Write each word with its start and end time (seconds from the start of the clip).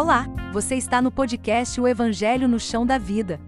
Olá, 0.00 0.28
você 0.52 0.76
está 0.76 1.02
no 1.02 1.10
podcast 1.10 1.80
O 1.80 1.88
Evangelho 1.88 2.46
no 2.46 2.60
Chão 2.60 2.86
da 2.86 2.98
Vida. 2.98 3.40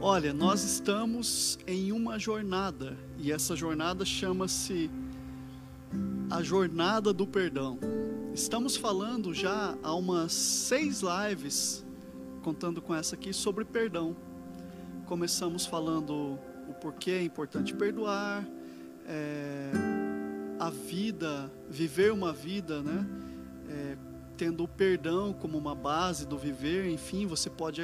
Olha, 0.00 0.34
nós 0.34 0.64
estamos 0.64 1.56
em 1.68 1.92
uma 1.92 2.18
jornada 2.18 2.98
e 3.16 3.30
essa 3.30 3.54
jornada 3.54 4.04
chama-se 4.04 4.90
a 6.28 6.42
Jornada 6.42 7.12
do 7.12 7.28
Perdão. 7.28 7.78
Estamos 8.34 8.76
falando 8.76 9.32
já 9.32 9.78
há 9.84 9.94
umas 9.94 10.32
seis 10.32 11.00
lives, 11.00 11.86
contando 12.42 12.82
com 12.82 12.92
essa 12.92 13.14
aqui, 13.14 13.32
sobre 13.32 13.64
perdão. 13.64 14.16
Começamos 15.06 15.64
falando 15.64 16.36
o 16.80 16.82
porquê 16.82 17.10
é 17.10 17.22
importante 17.22 17.74
perdoar, 17.74 18.42
é, 19.06 19.70
a 20.58 20.70
vida, 20.70 21.52
viver 21.68 22.10
uma 22.10 22.32
vida, 22.32 22.82
né? 22.82 23.06
É, 23.68 23.96
tendo 24.34 24.64
o 24.64 24.68
perdão 24.68 25.34
como 25.34 25.58
uma 25.58 25.74
base 25.74 26.26
do 26.26 26.38
viver, 26.38 26.88
enfim, 26.88 27.26
você 27.26 27.50
pode 27.50 27.82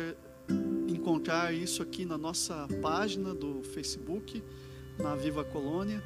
encontrar 0.88 1.52
isso 1.52 1.82
aqui 1.82 2.06
na 2.06 2.16
nossa 2.16 2.66
página 2.80 3.34
do 3.34 3.62
Facebook, 3.62 4.42
na 4.98 5.14
Viva 5.14 5.44
Colônia. 5.44 6.02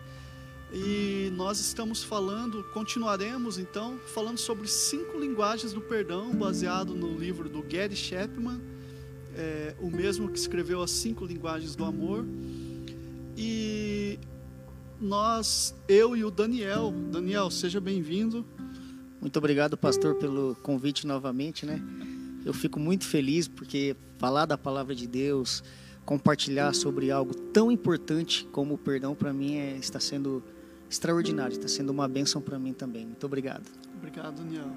E 0.73 1.31
nós 1.37 1.61
estamos 1.61 2.03
falando, 2.03 2.65
continuaremos 2.73 3.57
então, 3.57 3.99
falando 4.13 4.39
sobre 4.39 4.67
cinco 4.67 5.17
linguagens 5.17 5.73
do 5.73 5.81
perdão, 5.81 6.35
baseado 6.35 6.95
no 6.95 7.17
livro 7.17 7.49
do 7.49 7.63
Gary 7.63 7.95
Chapman, 7.95 8.61
é, 9.37 9.77
o 9.79 9.89
mesmo 9.89 10.29
que 10.29 10.39
escreveu 10.39 10.83
as 10.83 10.91
cinco 10.91 11.25
linguagens 11.25 11.77
do 11.77 11.85
amor. 11.85 12.27
E 13.43 14.19
nós, 15.01 15.75
eu 15.89 16.15
e 16.15 16.23
o 16.23 16.31
Daniel, 16.31 16.93
Daniel, 17.11 17.51
seja 17.51 17.81
bem-vindo. 17.81 18.45
Muito 19.19 19.39
obrigado, 19.39 19.79
pastor, 19.79 20.17
pelo 20.17 20.55
convite 20.57 21.07
novamente, 21.07 21.65
né? 21.65 21.83
Eu 22.45 22.53
fico 22.53 22.79
muito 22.79 23.07
feliz 23.07 23.49
porque 23.49 23.97
falar 24.19 24.45
da 24.45 24.59
palavra 24.59 24.95
de 24.95 25.07
Deus, 25.07 25.65
compartilhar 26.05 26.75
sobre 26.75 27.11
algo 27.11 27.35
tão 27.35 27.73
importante 27.73 28.47
como 28.53 28.75
o 28.75 28.79
perdão 28.79 29.15
para 29.15 29.33
mim 29.33 29.57
é, 29.57 29.75
está 29.79 29.99
sendo 29.99 30.43
extraordinário, 30.91 31.55
está 31.55 31.67
sendo 31.67 31.89
uma 31.89 32.07
bênção 32.07 32.43
para 32.43 32.59
mim 32.59 32.75
também. 32.75 33.07
Muito 33.07 33.25
obrigado. 33.25 33.65
Obrigado, 33.97 34.43
Daniel. 34.43 34.71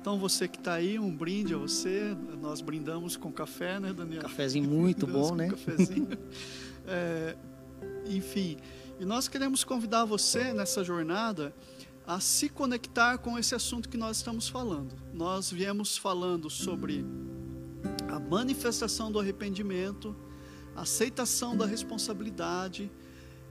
Então 0.00 0.20
você 0.20 0.46
que 0.46 0.58
está 0.58 0.74
aí, 0.74 1.00
um 1.00 1.10
brinde 1.10 1.52
a 1.52 1.56
você. 1.56 2.16
Nós 2.40 2.60
brindamos 2.60 3.16
com 3.16 3.32
café, 3.32 3.80
né, 3.80 3.92
Daniel? 3.92 4.22
Cafézinho 4.22 4.70
muito 4.70 5.04
bom, 5.04 5.34
né? 5.34 5.48
Cafézinho. 5.48 6.06
é, 6.86 7.36
enfim, 8.06 8.56
e 8.98 9.04
nós 9.04 9.28
queremos 9.28 9.64
convidar 9.64 10.04
você 10.04 10.52
nessa 10.52 10.82
jornada 10.82 11.54
a 12.06 12.20
se 12.20 12.48
conectar 12.48 13.18
com 13.18 13.38
esse 13.38 13.54
assunto 13.54 13.88
que 13.88 13.96
nós 13.96 14.16
estamos 14.16 14.48
falando. 14.48 14.94
Nós 15.12 15.50
viemos 15.50 15.96
falando 15.96 16.48
sobre 16.48 17.04
a 18.08 18.18
manifestação 18.18 19.12
do 19.12 19.20
arrependimento, 19.20 20.16
a 20.74 20.82
aceitação 20.82 21.56
da 21.56 21.66
responsabilidade 21.66 22.90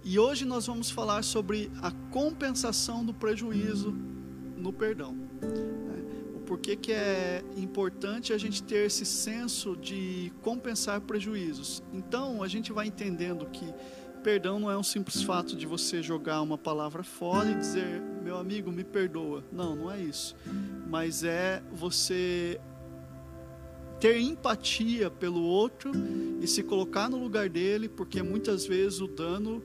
e 0.03 0.17
hoje 0.17 0.45
nós 0.45 0.65
vamos 0.65 0.89
falar 0.89 1.23
sobre 1.23 1.69
a 1.81 1.91
compensação 2.11 3.03
do 3.03 3.13
prejuízo 3.13 3.93
no 4.55 4.71
perdão. 4.71 5.13
Né? 5.13 6.33
O 6.35 6.39
porquê 6.39 6.75
que 6.75 6.91
é 6.91 7.43
importante 7.57 8.31
a 8.31 8.37
gente 8.37 8.63
ter 8.63 8.85
esse 8.85 9.05
senso 9.05 9.75
de 9.75 10.31
compensar 10.41 11.01
prejuízos. 11.01 11.83
Então 11.91 12.41
a 12.41 12.47
gente 12.47 12.71
vai 12.71 12.87
entendendo 12.87 13.45
que 13.47 13.65
perdão 14.17 14.59
não 14.59 14.69
é 14.69 14.77
um 14.77 14.83
simples 14.83 15.21
fato 15.21 15.55
de 15.55 15.65
você 15.65 16.01
jogar 16.01 16.41
uma 16.41 16.57
palavra 16.57 17.03
fora 17.03 17.49
e 17.49 17.55
dizer, 17.55 18.01
meu 18.23 18.37
amigo, 18.37 18.71
me 18.71 18.83
perdoa. 18.83 19.43
Não, 19.51 19.75
não 19.75 19.91
é 19.91 19.99
isso. 19.99 20.35
Mas 20.87 21.23
é 21.23 21.61
você 21.71 22.59
ter 23.99 24.19
empatia 24.19 25.09
pelo 25.09 25.41
outro 25.41 25.91
e 26.41 26.47
se 26.47 26.61
colocar 26.61 27.09
no 27.09 27.17
lugar 27.17 27.49
dele, 27.49 27.87
porque 27.89 28.21
muitas 28.21 28.65
vezes 28.65 28.99
o 28.99 29.07
dano 29.07 29.63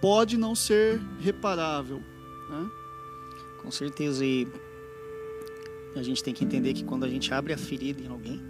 pode 0.00 0.36
não 0.36 0.54
ser 0.54 1.00
reparável. 1.20 1.98
Né? 2.48 2.70
Com 3.62 3.70
certeza. 3.70 4.24
E 4.24 4.46
a 5.96 6.02
gente 6.02 6.22
tem 6.22 6.32
que 6.32 6.44
entender 6.44 6.74
que 6.74 6.84
quando 6.84 7.04
a 7.04 7.08
gente 7.08 7.32
abre 7.32 7.52
a 7.52 7.58
ferida 7.58 8.02
em 8.02 8.08
alguém, 8.08 8.40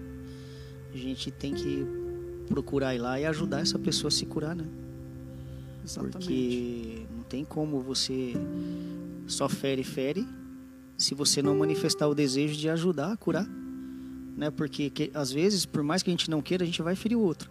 a 0.92 0.96
gente 0.96 1.30
tem 1.30 1.54
que 1.54 1.95
procurar 2.46 2.94
ir 2.94 2.98
lá 2.98 3.20
e 3.20 3.26
ajudar 3.26 3.60
essa 3.60 3.78
pessoa 3.78 4.08
a 4.08 4.10
se 4.10 4.24
curar, 4.24 4.54
né? 4.54 4.64
Exatamente. 5.84 6.18
Porque 6.18 7.06
não 7.14 7.22
tem 7.24 7.44
como 7.44 7.80
você 7.80 8.32
só 9.26 9.48
fere, 9.48 9.84
fere, 9.84 10.26
se 10.96 11.14
você 11.14 11.42
não 11.42 11.56
manifestar 11.56 12.08
o 12.08 12.14
desejo 12.14 12.56
de 12.56 12.68
ajudar 12.68 13.12
a 13.12 13.16
curar. 13.16 13.46
Né? 14.36 14.50
Porque 14.50 14.90
que, 14.90 15.10
às 15.14 15.30
vezes, 15.30 15.64
por 15.64 15.82
mais 15.82 16.02
que 16.02 16.10
a 16.10 16.12
gente 16.12 16.30
não 16.30 16.42
queira, 16.42 16.64
a 16.64 16.66
gente 16.66 16.82
vai 16.82 16.96
ferir 16.96 17.16
o 17.16 17.20
outro. 17.20 17.50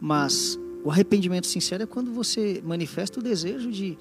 Mas 0.00 0.58
o 0.84 0.90
arrependimento 0.90 1.46
sincero 1.46 1.82
é 1.82 1.86
quando 1.86 2.12
você 2.12 2.60
manifesta 2.64 3.20
o 3.20 3.22
desejo 3.22 3.70
de, 3.70 3.98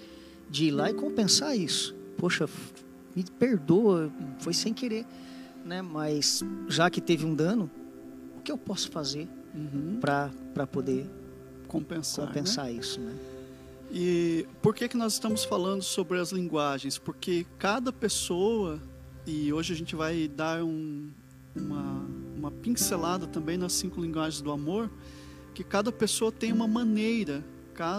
de 0.49 0.65
ir 0.65 0.71
lá 0.71 0.89
e 0.89 0.93
compensar 0.93 1.57
isso. 1.57 1.95
Poxa, 2.17 2.47
me 3.15 3.23
perdoa, 3.37 4.11
foi 4.39 4.53
sem 4.53 4.73
querer, 4.73 5.05
né? 5.65 5.81
Mas 5.81 6.43
já 6.67 6.89
que 6.89 7.01
teve 7.01 7.25
um 7.25 7.35
dano, 7.35 7.69
o 8.37 8.41
que 8.41 8.51
eu 8.51 8.57
posso 8.57 8.89
fazer 8.89 9.27
uhum. 9.53 9.99
para 9.99 10.67
poder 10.67 11.09
compensar, 11.67 12.27
compensar 12.27 12.65
né? 12.65 12.73
isso, 12.73 12.99
né? 12.99 13.15
E 13.91 14.47
por 14.61 14.73
que 14.73 14.87
que 14.87 14.95
nós 14.95 15.13
estamos 15.13 15.43
falando 15.43 15.81
sobre 15.81 16.17
as 16.17 16.31
linguagens? 16.31 16.97
Porque 16.97 17.45
cada 17.59 17.91
pessoa 17.91 18.79
e 19.25 19.51
hoje 19.53 19.73
a 19.73 19.75
gente 19.75 19.95
vai 19.95 20.27
dar 20.27 20.63
um, 20.63 21.09
uma, 21.55 22.05
uma 22.35 22.51
pincelada 22.51 23.27
também 23.27 23.57
nas 23.57 23.73
cinco 23.73 24.01
linguagens 24.01 24.41
do 24.41 24.51
amor 24.51 24.89
que 25.53 25.63
cada 25.63 25.91
pessoa 25.91 26.31
tem 26.31 26.51
uma 26.51 26.67
maneira, 26.67 27.43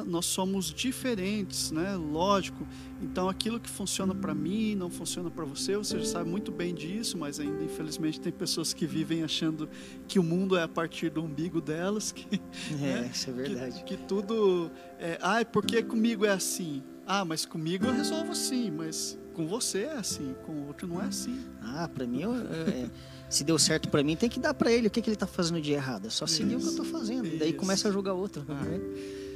nós 0.06 0.26
somos 0.26 0.66
diferentes, 0.72 1.70
né? 1.70 1.96
Lógico. 1.96 2.66
Então 3.00 3.28
aquilo 3.28 3.58
que 3.58 3.68
funciona 3.68 4.14
para 4.14 4.34
mim 4.34 4.74
não 4.74 4.90
funciona 4.90 5.30
para 5.30 5.44
você. 5.44 5.76
Você 5.76 5.98
já 5.98 6.04
sabe 6.04 6.30
muito 6.30 6.52
bem 6.52 6.74
disso, 6.74 7.18
mas 7.18 7.40
ainda 7.40 7.62
infelizmente 7.64 8.20
tem 8.20 8.32
pessoas 8.32 8.72
que 8.72 8.86
vivem 8.86 9.22
achando 9.22 9.68
que 10.06 10.18
o 10.18 10.22
mundo 10.22 10.56
é 10.56 10.62
a 10.62 10.68
partir 10.68 11.10
do 11.10 11.22
umbigo 11.22 11.60
delas. 11.60 12.12
Que, 12.12 12.40
é, 12.72 13.00
né? 13.00 13.10
isso 13.12 13.30
é 13.30 13.32
verdade. 13.32 13.84
Que, 13.84 13.96
que 13.96 14.04
tudo, 14.04 14.70
é, 14.98 15.18
ah, 15.20 15.44
porque 15.44 15.82
comigo 15.82 16.24
é 16.24 16.30
assim? 16.30 16.82
Ah, 17.06 17.24
mas 17.24 17.44
comigo 17.44 17.86
eu 17.86 17.92
resolvo 17.92 18.32
assim, 18.32 18.70
mas 18.70 19.18
com 19.34 19.46
você 19.46 19.84
é 19.84 19.96
assim, 19.96 20.34
com 20.44 20.52
o 20.52 20.66
outro 20.68 20.86
não 20.86 21.02
é 21.02 21.06
assim. 21.06 21.40
Ah, 21.60 21.88
para 21.92 22.06
mim 22.06 22.22
eu, 22.22 22.34
é, 22.34 22.88
se 23.28 23.42
deu 23.42 23.58
certo 23.58 23.88
para 23.88 24.02
mim, 24.02 24.14
tem 24.14 24.28
que 24.28 24.38
dar 24.38 24.54
para 24.54 24.70
ele. 24.70 24.86
O 24.86 24.90
que, 24.90 25.00
que 25.00 25.08
ele 25.08 25.16
está 25.16 25.26
fazendo 25.26 25.60
de 25.60 25.72
errado? 25.72 26.06
É 26.06 26.10
só 26.10 26.26
seguir 26.26 26.56
isso, 26.56 26.58
o 26.58 26.60
que 26.60 26.78
eu 26.78 26.84
estou 26.84 27.00
fazendo. 27.00 27.26
Isso. 27.26 27.38
Daí 27.38 27.52
começa 27.52 27.88
a 27.88 27.92
julgar 27.92 28.12
outro. 28.12 28.44
Ah. 28.48 28.54
Né? 28.54 28.80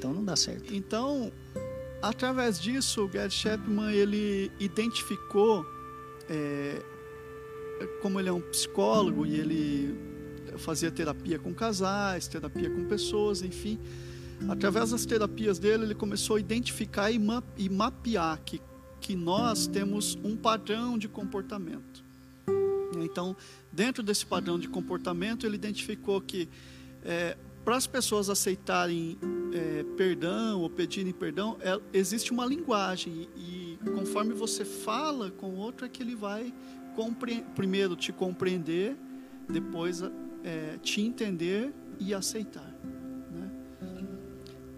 Então 0.07 0.15
não 0.15 0.25
dá 0.25 0.37
certo. 0.37 0.73
Então, 0.73 1.33
através 2.01 2.61
disso, 2.61 3.05
o 3.05 3.11
Gerd 3.11 3.35
Chapman 3.35 3.93
ele 3.93 4.53
identificou, 4.61 5.67
é, 6.29 6.81
como 8.01 8.21
ele 8.21 8.29
é 8.29 8.33
um 8.33 8.41
psicólogo 8.41 9.27
e 9.27 9.35
ele 9.35 9.99
fazia 10.59 10.93
terapia 10.93 11.41
com 11.41 11.53
casais, 11.53 12.29
terapia 12.29 12.71
com 12.71 12.85
pessoas, 12.85 13.43
enfim. 13.43 13.81
Através 14.49 14.91
das 14.91 15.05
terapias 15.05 15.59
dele, 15.59 15.85
ele 15.85 15.95
começou 15.95 16.37
a 16.37 16.41
identificar 16.41 17.11
e, 17.11 17.19
ma 17.19 17.43
e 17.57 17.69
mapear 17.69 18.41
que, 18.45 18.61
que 19.01 19.17
nós 19.17 19.67
temos 19.67 20.17
um 20.23 20.37
padrão 20.37 20.97
de 20.97 21.09
comportamento. 21.09 22.05
Então, 23.03 23.37
dentro 23.73 24.05
desse 24.05 24.25
padrão 24.25 24.57
de 24.57 24.69
comportamento, 24.69 25.45
ele 25.45 25.57
identificou 25.57 26.21
que 26.21 26.49
é, 27.05 27.37
para 27.67 27.77
as 27.77 27.85
pessoas 27.85 28.31
aceitarem 28.31 29.19
é, 29.53 29.85
perdão 29.97 30.61
ou 30.61 30.71
pedirem 30.71 31.13
perdão, 31.13 31.57
é, 31.61 31.77
existe 31.93 32.31
uma 32.31 32.47
linguagem 32.47 33.29
e, 33.35 33.77
e, 33.85 33.91
conforme 33.91 34.33
você 34.33 34.65
fala 34.65 35.33
com 35.33 35.49
o 35.49 35.57
outro 35.57 35.85
é 35.85 35.89
que 35.89 36.01
ele 36.01 36.15
vai 36.15 36.55
primeiro 37.57 37.97
te 37.97 38.13
compreender, 38.13 38.97
depois 39.49 40.01
é, 40.45 40.79
te 40.81 41.01
entender 41.01 41.75
e 41.99 42.15
aceitar. 42.15 42.73
Né? 43.33 43.51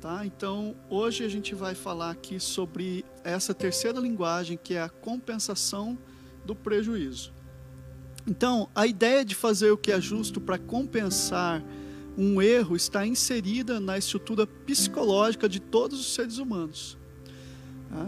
Tá? 0.00 0.24
Então, 0.24 0.74
hoje 0.88 1.24
a 1.24 1.28
gente 1.28 1.54
vai 1.54 1.74
falar 1.74 2.10
aqui 2.12 2.40
sobre 2.40 3.04
essa 3.22 3.52
terceira 3.52 4.00
linguagem 4.00 4.56
que 4.56 4.72
é 4.72 4.80
a 4.80 4.88
compensação 4.88 5.98
do 6.42 6.56
prejuízo. 6.56 7.34
Então, 8.26 8.70
a 8.74 8.86
ideia 8.86 9.26
de 9.26 9.34
fazer 9.34 9.70
o 9.72 9.76
que 9.76 9.92
é 9.92 10.00
justo 10.00 10.40
para 10.40 10.56
compensar 10.56 11.62
um 12.18 12.42
erro 12.42 12.74
está 12.74 13.06
inserida 13.06 13.78
na 13.78 13.96
estrutura 13.96 14.44
psicológica 14.44 15.48
de 15.48 15.60
todos 15.60 16.00
os 16.00 16.14
seres 16.14 16.38
humanos. 16.38 16.98
Tá? 17.88 18.06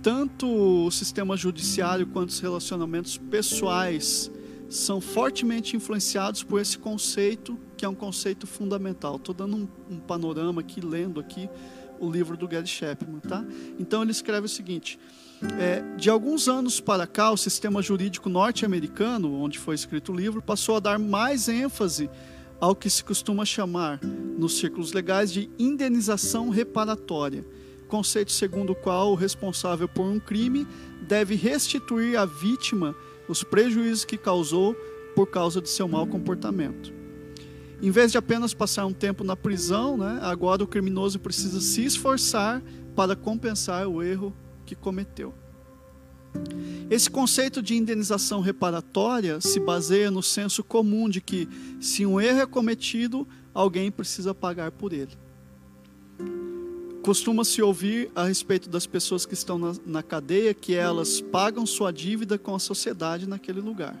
Tanto 0.00 0.46
o 0.86 0.90
sistema 0.92 1.36
judiciário 1.36 2.06
quanto 2.06 2.30
os 2.30 2.38
relacionamentos 2.38 3.18
pessoais 3.18 4.30
são 4.68 5.00
fortemente 5.00 5.76
influenciados 5.76 6.44
por 6.44 6.60
esse 6.60 6.78
conceito 6.78 7.58
que 7.76 7.84
é 7.84 7.88
um 7.88 7.94
conceito 7.94 8.46
fundamental. 8.46 9.16
Estou 9.16 9.34
dando 9.34 9.56
um, 9.56 9.68
um, 9.90 9.98
panorama 9.98 10.60
aqui, 10.60 10.80
lendo 10.80 11.18
aqui 11.18 11.50
o 11.98 12.08
livro 12.08 12.36
do 12.36 12.46
Gary 12.46 12.68
Chapman, 12.68 13.18
tá? 13.18 13.44
Então 13.80 14.02
ele 14.02 14.12
escreve 14.12 14.46
o 14.46 14.48
seguinte: 14.48 14.98
é, 15.58 15.82
de 15.96 16.08
alguns 16.08 16.46
anos 16.46 16.80
para 16.80 17.06
cá, 17.06 17.32
o 17.32 17.36
sistema 17.36 17.82
jurídico 17.82 18.28
norte-americano, 18.28 19.34
onde 19.42 19.58
foi 19.58 19.74
escrito 19.74 20.12
o 20.12 20.14
livro, 20.14 20.40
passou 20.40 20.76
a 20.76 20.80
dar 20.80 20.98
mais 20.98 21.48
ênfase 21.48 22.08
ao 22.60 22.76
que 22.76 22.90
se 22.90 23.02
costuma 23.02 23.44
chamar, 23.44 24.00
nos 24.02 24.58
círculos 24.58 24.92
legais, 24.92 25.32
de 25.32 25.48
indenização 25.58 26.50
reparatória, 26.50 27.44
conceito 27.88 28.30
segundo 28.30 28.70
o 28.70 28.74
qual 28.74 29.12
o 29.12 29.16
responsável 29.16 29.88
por 29.88 30.04
um 30.04 30.20
crime 30.20 30.66
deve 31.08 31.34
restituir 31.34 32.16
à 32.16 32.24
vítima 32.24 32.94
os 33.28 33.42
prejuízos 33.42 34.04
que 34.04 34.18
causou 34.18 34.74
por 35.14 35.26
causa 35.26 35.60
de 35.60 35.68
seu 35.68 35.88
mau 35.88 36.06
comportamento. 36.06 36.92
Em 37.82 37.90
vez 37.90 38.12
de 38.12 38.18
apenas 38.18 38.52
passar 38.52 38.84
um 38.84 38.92
tempo 38.92 39.24
na 39.24 39.34
prisão, 39.34 39.96
né, 39.96 40.18
agora 40.22 40.62
o 40.62 40.66
criminoso 40.66 41.18
precisa 41.18 41.60
se 41.60 41.84
esforçar 41.84 42.62
para 42.94 43.16
compensar 43.16 43.88
o 43.88 44.02
erro 44.02 44.34
que 44.66 44.74
cometeu. 44.74 45.32
Esse 46.90 47.08
conceito 47.08 47.62
de 47.62 47.76
indenização 47.76 48.40
reparatória 48.40 49.40
se 49.40 49.60
baseia 49.60 50.10
no 50.10 50.22
senso 50.22 50.64
comum 50.64 51.08
de 51.08 51.20
que, 51.20 51.48
se 51.80 52.04
um 52.04 52.20
erro 52.20 52.40
é 52.40 52.46
cometido, 52.46 53.28
alguém 53.54 53.92
precisa 53.92 54.34
pagar 54.34 54.72
por 54.72 54.92
ele. 54.92 55.16
Costuma-se 57.02 57.62
ouvir 57.62 58.10
a 58.14 58.24
respeito 58.24 58.68
das 58.68 58.86
pessoas 58.86 59.24
que 59.24 59.34
estão 59.34 59.58
na, 59.58 59.72
na, 59.86 60.02
cadeia 60.02 60.52
que 60.52 60.74
elas 60.74 61.20
pagam 61.20 61.64
sua 61.64 61.92
dívida 61.92 62.36
com 62.36 62.54
a 62.54 62.58
sociedade 62.58 63.26
naquele 63.26 63.60
lugar. 63.60 63.94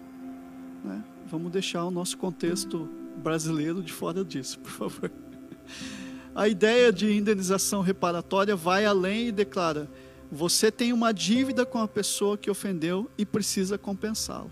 Né? 0.84 1.02
Vamos 1.30 1.50
deixar 1.52 1.84
o 1.84 1.90
nosso 1.90 2.18
contexto 2.18 2.88
brasileiro 3.16 3.82
de 3.82 3.92
fora 3.92 4.24
disso, 4.24 4.58
por 4.58 4.70
favor. 4.70 5.10
A 6.34 6.46
ideia 6.48 6.92
de 6.92 7.12
indenização 7.12 7.80
reparatória 7.80 8.54
vai 8.54 8.84
além 8.84 9.28
e 9.28 9.32
declara 9.32 9.88
você 10.30 10.70
tem 10.70 10.92
uma 10.92 11.12
dívida 11.12 11.66
com 11.66 11.78
a 11.78 11.88
pessoa 11.88 12.38
que 12.38 12.50
ofendeu 12.50 13.10
e 13.18 13.26
precisa 13.26 13.76
compensá-la. 13.76 14.50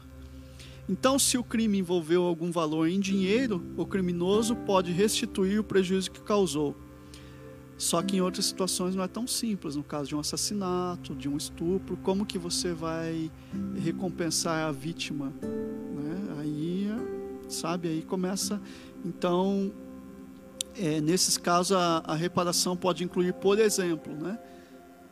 Então, 0.88 1.18
se 1.18 1.36
o 1.36 1.44
crime 1.44 1.78
envolveu 1.78 2.24
algum 2.24 2.50
valor 2.50 2.88
em 2.88 2.98
dinheiro, 2.98 3.62
o 3.76 3.84
criminoso 3.84 4.56
pode 4.56 4.90
restituir 4.90 5.60
o 5.60 5.64
prejuízo 5.64 6.10
que 6.10 6.20
causou. 6.20 6.74
Só 7.76 8.02
que 8.02 8.16
em 8.16 8.20
outras 8.20 8.46
situações 8.46 8.96
não 8.96 9.04
é 9.04 9.08
tão 9.08 9.26
simples, 9.26 9.76
no 9.76 9.84
caso 9.84 10.08
de 10.08 10.16
um 10.16 10.18
assassinato, 10.18 11.14
de 11.14 11.28
um 11.28 11.36
estupro, 11.36 11.96
como 11.98 12.26
que 12.26 12.38
você 12.38 12.72
vai 12.72 13.30
recompensar 13.76 14.66
a 14.66 14.72
vítima? 14.72 15.32
Né? 15.42 16.36
Aí, 16.40 16.90
sabe, 17.48 17.88
aí 17.88 18.02
começa. 18.02 18.60
Então, 19.04 19.70
é, 20.74 21.00
nesses 21.00 21.36
casos, 21.36 21.76
a, 21.76 21.98
a 21.98 22.14
reparação 22.16 22.76
pode 22.76 23.04
incluir, 23.04 23.34
por 23.34 23.60
exemplo, 23.60 24.12
né? 24.12 24.38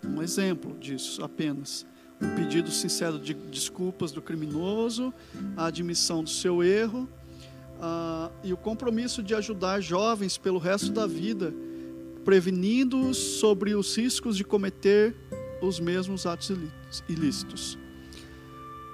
Um 0.09 0.23
exemplo 0.23 0.77
disso 0.79 1.23
apenas. 1.23 1.87
Um 2.21 2.35
pedido 2.35 2.71
sincero 2.71 3.19
de 3.19 3.35
desculpas 3.35 4.11
do 4.13 4.23
criminoso, 4.23 5.13
a 5.57 5.67
admissão 5.67 6.25
do 6.25 6.31
seu 6.31 6.63
erro 6.63 7.09
uh, 7.77 8.33
e 8.43 8.53
o 8.53 8.57
compromisso 8.57 9.23
de 9.23 9.35
ajudar 9.35 9.81
jovens 9.81 10.39
pelo 10.39 10.59
resto 10.59 10.91
da 10.93 11.07
vida, 11.07 11.53
prevenindo-os 12.25 13.17
sobre 13.17 13.75
os 13.75 13.95
riscos 13.97 14.37
de 14.37 14.45
cometer 14.45 15.15
os 15.61 15.79
mesmos 15.79 16.27
atos 16.27 16.53
ilícitos. 17.09 17.79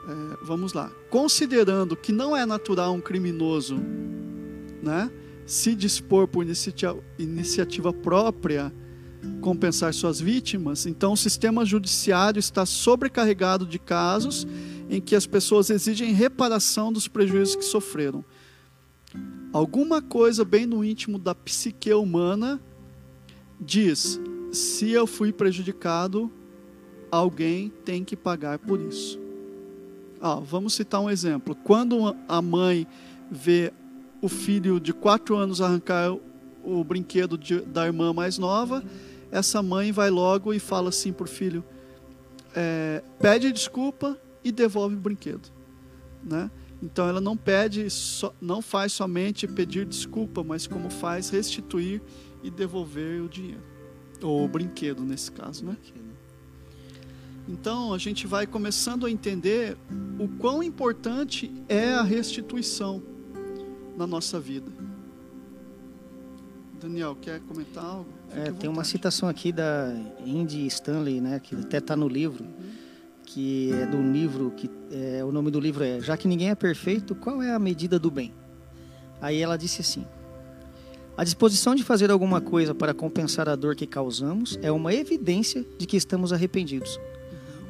É, 0.09 0.44
vamos 0.44 0.73
lá. 0.73 0.91
Considerando 1.11 1.97
que 1.97 2.12
não 2.12 2.37
é 2.37 2.44
natural 2.44 2.93
um 2.93 3.00
criminoso 3.00 3.76
né, 4.82 5.11
se 5.47 5.75
dispor 5.75 6.26
por 6.26 6.43
iniciativa, 6.43 6.99
iniciativa 7.19 7.93
própria 7.93 8.73
compensar 9.41 9.93
suas 9.93 10.21
vítimas, 10.21 10.87
então 10.87 11.13
o 11.13 11.17
sistema 11.17 11.65
judiciário 11.65 12.39
está 12.39 12.65
sobrecarregado 12.65 13.67
de 13.67 13.79
casos 13.79 14.47
em 14.89 15.01
que 15.01 15.17
as 15.17 15.27
pessoas 15.27 15.71
exigem 15.71 16.13
reparação 16.13 16.93
dos 16.93 17.09
prejuízos 17.09 17.57
que 17.57 17.65
sofreram. 17.65 18.25
Alguma 19.53 20.01
coisa 20.01 20.45
bem 20.45 20.67
no 20.67 20.85
íntimo 20.85 21.19
da 21.19 21.35
psique 21.35 21.93
humana 21.93 22.61
diz: 23.61 24.21
se 24.51 24.91
eu 24.91 25.07
fui 25.07 25.33
prejudicado, 25.33 26.31
alguém 27.11 27.73
tem 27.85 28.05
que 28.05 28.17
pagar 28.17 28.59
por 28.59 28.81
isso. 28.81 29.21
Ah, 30.21 30.37
vamos 30.37 30.75
citar 30.75 31.01
um 31.01 31.11
exemplo. 31.11 31.55
Quando 31.55 32.17
a 32.29 32.41
mãe 32.41 32.87
vê 33.31 33.73
o 34.21 34.29
filho 34.29 34.79
de 34.79 34.93
quatro 34.93 35.37
anos 35.37 35.61
arrancar 35.61 36.17
o 36.65 36.85
brinquedo 36.85 37.37
de, 37.37 37.61
da 37.61 37.87
irmã 37.87 38.13
mais 38.13 38.39
nova, 38.39 38.85
essa 39.32 39.62
mãe 39.62 39.90
vai 39.90 40.11
logo 40.11 40.52
e 40.52 40.61
fala 40.61 40.90
assim 40.90 41.12
para 41.12 41.25
o 41.25 41.29
filho: 41.29 41.64
é, 42.55 43.02
pede 43.19 43.50
desculpa 43.50 44.20
e 44.44 44.52
devolve 44.52 44.94
o 44.94 45.00
brinquedo, 45.00 45.49
né? 46.23 46.50
Então 46.82 47.08
ela 47.08 47.20
não 47.20 47.37
pede, 47.37 47.87
não 48.40 48.61
faz 48.61 48.93
somente 48.93 49.46
pedir 49.49 49.87
desculpa, 49.87 50.44
mas 50.44 50.67
como 50.67 50.90
faz 50.90 51.31
restituir 51.31 52.02
e 52.43 52.50
devolver 52.50 53.23
o 53.23 53.29
dinheiro 53.29 53.62
ou 54.23 54.44
o 54.44 54.49
brinquedo 54.49 55.02
nesse 55.02 55.32
caso, 55.32 55.64
né? 55.64 55.76
Então 57.49 57.93
a 57.93 57.99
gente 57.99 58.26
vai 58.26 58.46
começando 58.46 59.06
a 59.06 59.11
entender 59.11 59.76
o 60.19 60.28
quão 60.28 60.62
importante 60.62 61.52
é 61.69 61.93
a 61.94 62.02
restituição 62.02 63.02
na 63.96 64.06
nossa 64.06 64.38
vida. 64.38 64.70
Daniel, 66.81 67.17
quer 67.20 67.40
comentar 67.40 67.85
algo? 67.85 68.22
É, 68.34 68.50
tem 68.52 68.69
uma 68.69 68.84
citação 68.84 69.29
aqui 69.29 69.52
da 69.52 69.94
Indy 70.25 70.67
Stanley, 70.67 71.20
né, 71.20 71.38
que 71.38 71.55
até 71.55 71.79
está 71.79 71.94
no 71.94 72.08
livro, 72.08 72.44
uhum. 72.44 72.70
que 73.25 73.73
é 73.73 73.87
do 73.87 74.00
livro 74.00 74.50
que 74.56 74.70
é, 74.90 75.23
o 75.23 75.31
nome 75.31 75.50
do 75.50 75.61
livro 75.61 75.84
é 75.84 76.00
Já 76.00 76.17
que 76.17 76.26
ninguém 76.26 76.50
é 76.50 76.55
perfeito, 76.55 77.14
qual 77.14 77.43
é 77.43 77.52
a 77.52 77.58
medida 77.58 77.99
do 77.99 78.11
bem? 78.11 78.32
Aí 79.20 79.40
ela 79.40 79.56
disse 79.56 79.82
assim: 79.82 80.06
A 81.17 81.25
disposição 81.25 81.75
de 81.75 81.84
fazer 81.84 82.11
alguma 82.11 82.40
coisa 82.40 82.75
para 82.75 82.94
compensar 82.94 83.49
a 83.49 83.55
dor 83.55 83.76
que 83.76 83.87
causamos 83.87 84.58
é 84.62 84.73
uma 84.73 84.94
evidência 84.94 85.64
de 85.78 85.87
que 85.87 85.96
estamos 85.96 86.32
arrependidos. 86.32 86.96
Uhum. 86.96 87.02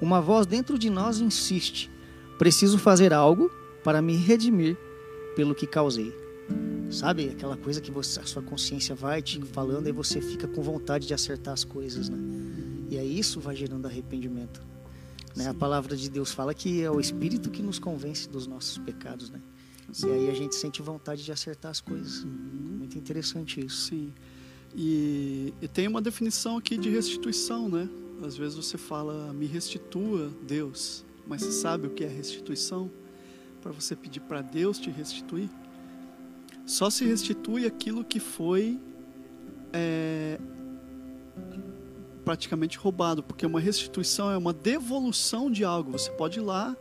Uma 0.03 0.21
voz 0.21 0.47
dentro 0.47 0.79
de 0.79 0.89
nós 0.89 1.19
insiste: 1.19 1.91
Preciso 2.39 2.79
fazer 2.79 3.13
algo 3.13 3.51
para 3.83 4.01
me 4.01 4.15
redimir 4.17 4.77
pelo 5.35 5.55
que 5.57 5.67
causei. 5.67 6.22
Sabe? 6.93 7.31
Aquela 7.31 7.57
coisa 7.57 7.81
que 7.81 7.91
você, 7.91 8.21
a 8.21 8.27
sua 8.27 8.43
consciência 8.43 8.95
vai 8.95 9.23
te 9.23 9.41
falando 9.47 9.89
e 9.89 9.93
você 9.93 10.21
fica 10.21 10.47
com 10.47 10.63
vontade 10.63 11.07
de 11.07 11.15
acertar 11.15 11.55
as 11.55 11.65
coisas, 11.65 12.09
né? 12.09 12.19
E 12.91 12.99
aí 12.99 13.19
isso 13.19 13.41
vai 13.41 13.57
gerando 13.57 13.87
arrependimento. 13.87 14.63
Né? 15.35 15.49
A 15.49 15.55
palavra 15.55 15.97
de 15.97 16.11
Deus 16.11 16.33
fala 16.33 16.53
que 16.53 16.83
é 16.83 16.91
o 16.91 17.01
Espírito 17.01 17.51
que 17.51 17.63
nos 17.63 17.79
convence 17.79 18.29
dos 18.29 18.47
nossos 18.47 18.77
pecados, 18.77 19.31
né? 19.31 19.41
Sim. 19.91 20.09
E 20.09 20.13
aí 20.13 20.31
a 20.31 20.35
gente 20.35 20.55
sente 20.55 20.83
vontade 20.83 21.25
de 21.25 21.33
acertar 21.33 21.71
as 21.71 21.81
coisas. 21.81 22.25
Uhum. 22.25 22.77
Muito 22.79 22.99
interessante 22.99 23.65
isso. 23.65 23.89
Sim. 23.89 24.13
E, 24.75 25.55
e, 25.61 25.69
tem 25.69 25.89
uma 25.89 26.01
definição 26.01 26.57
aqui 26.59 26.77
de 26.77 26.91
restituição, 26.91 27.69
né? 27.69 27.89
Às 28.23 28.37
vezes 28.37 28.57
você 28.57 28.79
fala, 28.79 29.33
me 29.33 29.47
restitua, 29.47 30.31
Deus. 30.47 31.05
Mas 31.27 31.43
você 31.43 31.53
sabe 31.53 31.87
o 31.87 31.91
que 31.91 32.05
é 32.05 32.09
restituição? 32.09 32.91
Para 33.61 33.73
você 33.73 33.95
pedir 33.97 34.21
para 34.21 34.43
Deus 34.43 34.79
te 34.79 34.91
restituir? 34.91 35.49
Só 36.65 36.91
se 36.91 37.05
restitui 37.05 37.67
aquilo 37.67 38.05
que 38.05 38.21
foi 38.21 38.81
é, 39.73 40.39
praticamente 42.25 42.79
roubado, 42.79 43.23
porque 43.23 43.45
uma 43.45 43.61
restituição 43.61 44.31
é 44.31 44.37
uma 44.37 44.53
devolução 44.53 45.51
de 45.51 45.65
algo. 45.65 45.93
Você 45.93 46.11
pode 46.13 46.39
ir 46.39 46.43
lá 46.43 46.77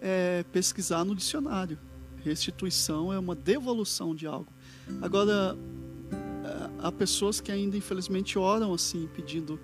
é, 0.00 0.44
pesquisar 0.52 1.04
no 1.04 1.14
dicionário. 1.14 1.78
Restituição 2.22 3.12
é 3.12 3.18
uma 3.18 3.34
devolução 3.34 4.14
de 4.14 4.26
algo. 4.26 4.52
Agora, 5.00 5.56
há 6.82 6.90
pessoas 6.92 7.40
que 7.40 7.50
ainda 7.52 7.76
infelizmente 7.76 8.38
oram 8.38 8.72
assim, 8.74 9.08
pedindo 9.14 9.58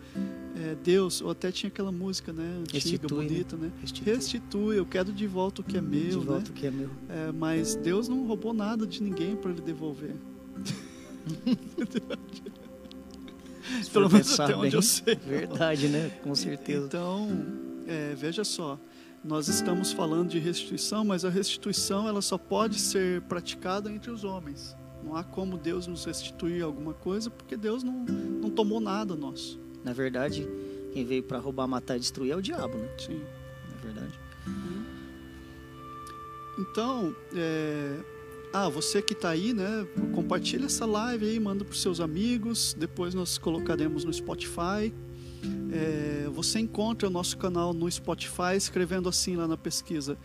é, 0.57 0.75
Deus, 0.83 1.21
ou 1.21 1.31
até 1.31 1.53
tinha 1.53 1.69
aquela 1.69 1.93
música, 1.93 2.33
né, 2.33 2.59
antiga, 2.61 2.73
Restitui, 2.73 3.19
né? 3.19 3.29
bonita, 3.29 3.57
né? 3.57 3.73
Restitui. 3.81 4.15
Restitui. 4.15 4.79
eu 4.79 4.87
quero 4.87 5.13
de 5.13 5.27
volta 5.27 5.61
o 5.61 5.65
que 5.65 5.77
é 5.77 5.81
meu, 5.81 6.21
de 6.21 6.27
volta 6.27 6.45
né? 6.45 6.51
o 6.51 6.53
que 6.53 6.67
é 6.67 6.71
meu. 6.71 6.91
É, 7.09 7.33
mas 7.33 7.75
Deus 7.77 8.09
não 8.09 8.27
roubou 8.27 8.55
nada 8.55 8.87
de 8.87 9.03
ninguém 9.03 9.37
para 9.37 9.51
ele 9.51 9.61
devolver. 9.61 10.15
Pelo 13.93 14.11
menos 14.11 14.39
até 14.39 14.55
onde 14.55 14.71
bem, 14.71 14.75
eu 14.75 14.83
sei. 14.83 15.17
Verdade, 15.17 15.89
né? 15.89 16.11
Com 16.23 16.35
certeza. 16.35 16.87
Então, 16.87 17.29
é, 17.87 18.15
veja 18.15 18.45
só, 18.45 18.79
nós 19.25 19.49
estamos 19.49 19.93
falando 19.93 20.29
de 20.29 20.39
restituição, 20.39 21.05
mas 21.05 21.25
a 21.25 21.29
restituição 21.29 22.07
ela 22.09 22.23
só 22.23 22.39
pode 22.39 22.79
ser 22.79 23.23
praticada 23.23 23.91
entre 23.91 24.11
os 24.11 24.23
homens. 24.23 24.77
Não 25.07 25.15
há 25.15 25.23
como 25.23 25.57
Deus 25.57 25.87
nos 25.87 26.05
restituir 26.05 26.65
alguma 26.65 26.93
coisa, 26.93 27.31
porque 27.31 27.57
Deus 27.57 27.85
não, 27.85 27.93
não 27.93 28.51
tomou 28.51 28.81
nada 28.81 29.15
nosso. 29.15 29.61
Na 29.85 29.93
verdade, 29.93 30.47
quem 30.93 31.05
veio 31.05 31.23
para 31.23 31.39
roubar, 31.39 31.69
matar 31.69 31.97
e 31.97 32.01
destruir 32.01 32.33
é 32.33 32.37
o 32.37 32.43
diabo, 32.43 32.77
né? 32.77 32.89
Sim. 32.99 33.23
Na 33.71 33.77
verdade. 33.83 34.19
Então, 36.59 37.15
é, 37.35 38.01
ah, 38.53 38.69
você 38.69 39.01
que 39.01 39.13
está 39.13 39.31
aí, 39.31 39.53
né? 39.53 39.87
Compartilha 40.13 40.67
essa 40.67 40.85
live 40.85 41.27
aí, 41.27 41.39
manda 41.39 41.65
para 41.65 41.73
os 41.73 41.83
seus 41.83 42.01
amigos. 42.01 42.75
Depois 42.77 43.15
nós 43.15 43.39
colocaremos 43.39 44.03
no 44.03 44.13
Spotify. 44.13 44.93
É, 45.71 46.29
você 46.33 46.59
encontra 46.59 47.07
o 47.07 47.11
nosso 47.11 47.37
canal 47.37 47.73
no 47.73 47.91
Spotify 47.91 48.57
escrevendo 48.57 49.09
assim 49.09 49.37
lá 49.37 49.47
na 49.47 49.57
pesquisa. 49.57 50.19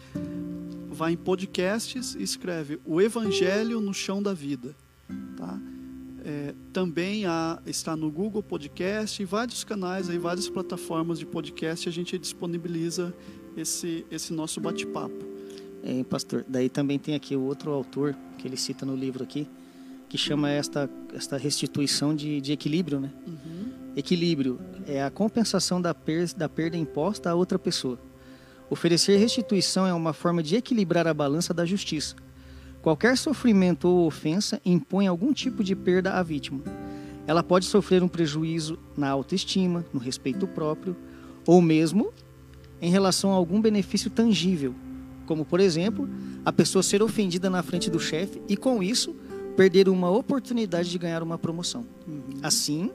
Vai 0.94 1.14
em 1.14 1.18
podcasts 1.18 2.16
e 2.16 2.22
escreve 2.22 2.78
o 2.86 3.02
Evangelho 3.02 3.80
no 3.80 3.94
Chão 3.94 4.22
da 4.22 4.34
Vida. 4.34 4.76
Tá? 5.38 5.58
É, 6.24 6.54
também 6.74 7.26
há, 7.26 7.60
está 7.66 7.96
no 7.96 8.12
Google 8.12 8.44
Podcast 8.44 9.22
e 9.22 9.26
vários 9.26 9.64
canais, 9.64 10.10
aí, 10.10 10.18
várias 10.18 10.50
plataformas 10.50 11.18
de 11.18 11.26
podcast 11.26 11.88
a 11.88 11.92
gente 11.92 12.18
disponibiliza 12.20 13.14
esse, 13.56 14.06
esse 14.12 14.34
nosso 14.34 14.60
bate-papo. 14.60 15.16
É, 15.82 16.04
pastor, 16.04 16.46
daí 16.48 16.68
também 16.68 17.00
tem 17.00 17.16
aqui 17.16 17.36
o 17.38 17.42
outro 17.42 17.72
autor 17.72 18.16
que 18.38 18.48
ele 18.48 18.58
cita 18.58 18.86
no 18.86 18.96
livro 18.96 19.24
aqui, 19.24 19.48
que 20.10 20.18
chama 20.18 20.50
esta, 20.50 20.90
esta 21.14 21.38
restituição 21.38 22.14
de, 22.14 22.42
de 22.42 22.52
equilíbrio, 22.52 23.00
né? 23.00 23.12
Uhum. 23.26 23.72
Equilíbrio 23.96 24.60
é 24.86 25.02
a 25.02 25.10
compensação 25.10 25.82
da, 25.82 25.96
per, 25.96 26.34
da 26.34 26.50
perda 26.50 26.76
imposta 26.76 27.30
a 27.30 27.36
outra 27.36 27.58
pessoa. 27.58 27.98
Oferecer 28.72 29.18
restituição 29.18 29.86
é 29.86 29.94
uma 29.94 30.14
forma 30.14 30.42
de 30.42 30.56
equilibrar 30.56 31.06
a 31.06 31.14
balança 31.14 31.54
da 31.54 31.66
justiça. 31.66 32.16
Qualquer 32.82 33.18
sofrimento 33.18 33.86
ou 33.86 34.08
ofensa 34.08 34.62
impõe 34.64 35.08
algum 35.08 35.34
tipo 35.34 35.62
de 35.62 35.76
perda 35.76 36.14
à 36.14 36.24
vítima. 36.24 36.62
Ela 37.28 37.44
pode 37.44 37.66
sofrer 37.66 38.02
um 38.02 38.08
prejuízo 38.08 38.80
na 38.96 39.10
autoestima, 39.10 39.84
no 39.94 40.00
respeito 40.00 40.48
próprio, 40.48 40.96
ou 41.46 41.62
mesmo 41.62 42.14
em 42.82 42.90
relação 42.90 43.34
a 43.34 43.36
algum 43.36 43.60
benefício 43.60 44.10
tangível, 44.10 44.74
como 45.26 45.44
por 45.44 45.60
exemplo, 45.60 46.08
a 46.46 46.54
pessoa 46.54 46.82
ser 46.82 47.04
ofendida 47.04 47.50
na 47.50 47.62
frente 47.62 47.90
do 47.90 48.00
chefe 48.00 48.42
e 48.48 48.56
com 48.56 48.82
isso 48.82 49.14
perder 49.58 49.90
uma 49.90 50.10
oportunidade 50.10 50.90
de 50.90 50.98
ganhar 50.98 51.22
uma 51.22 51.38
promoção. 51.38 51.86
Uhum. 52.08 52.40
Assim, 52.42 52.90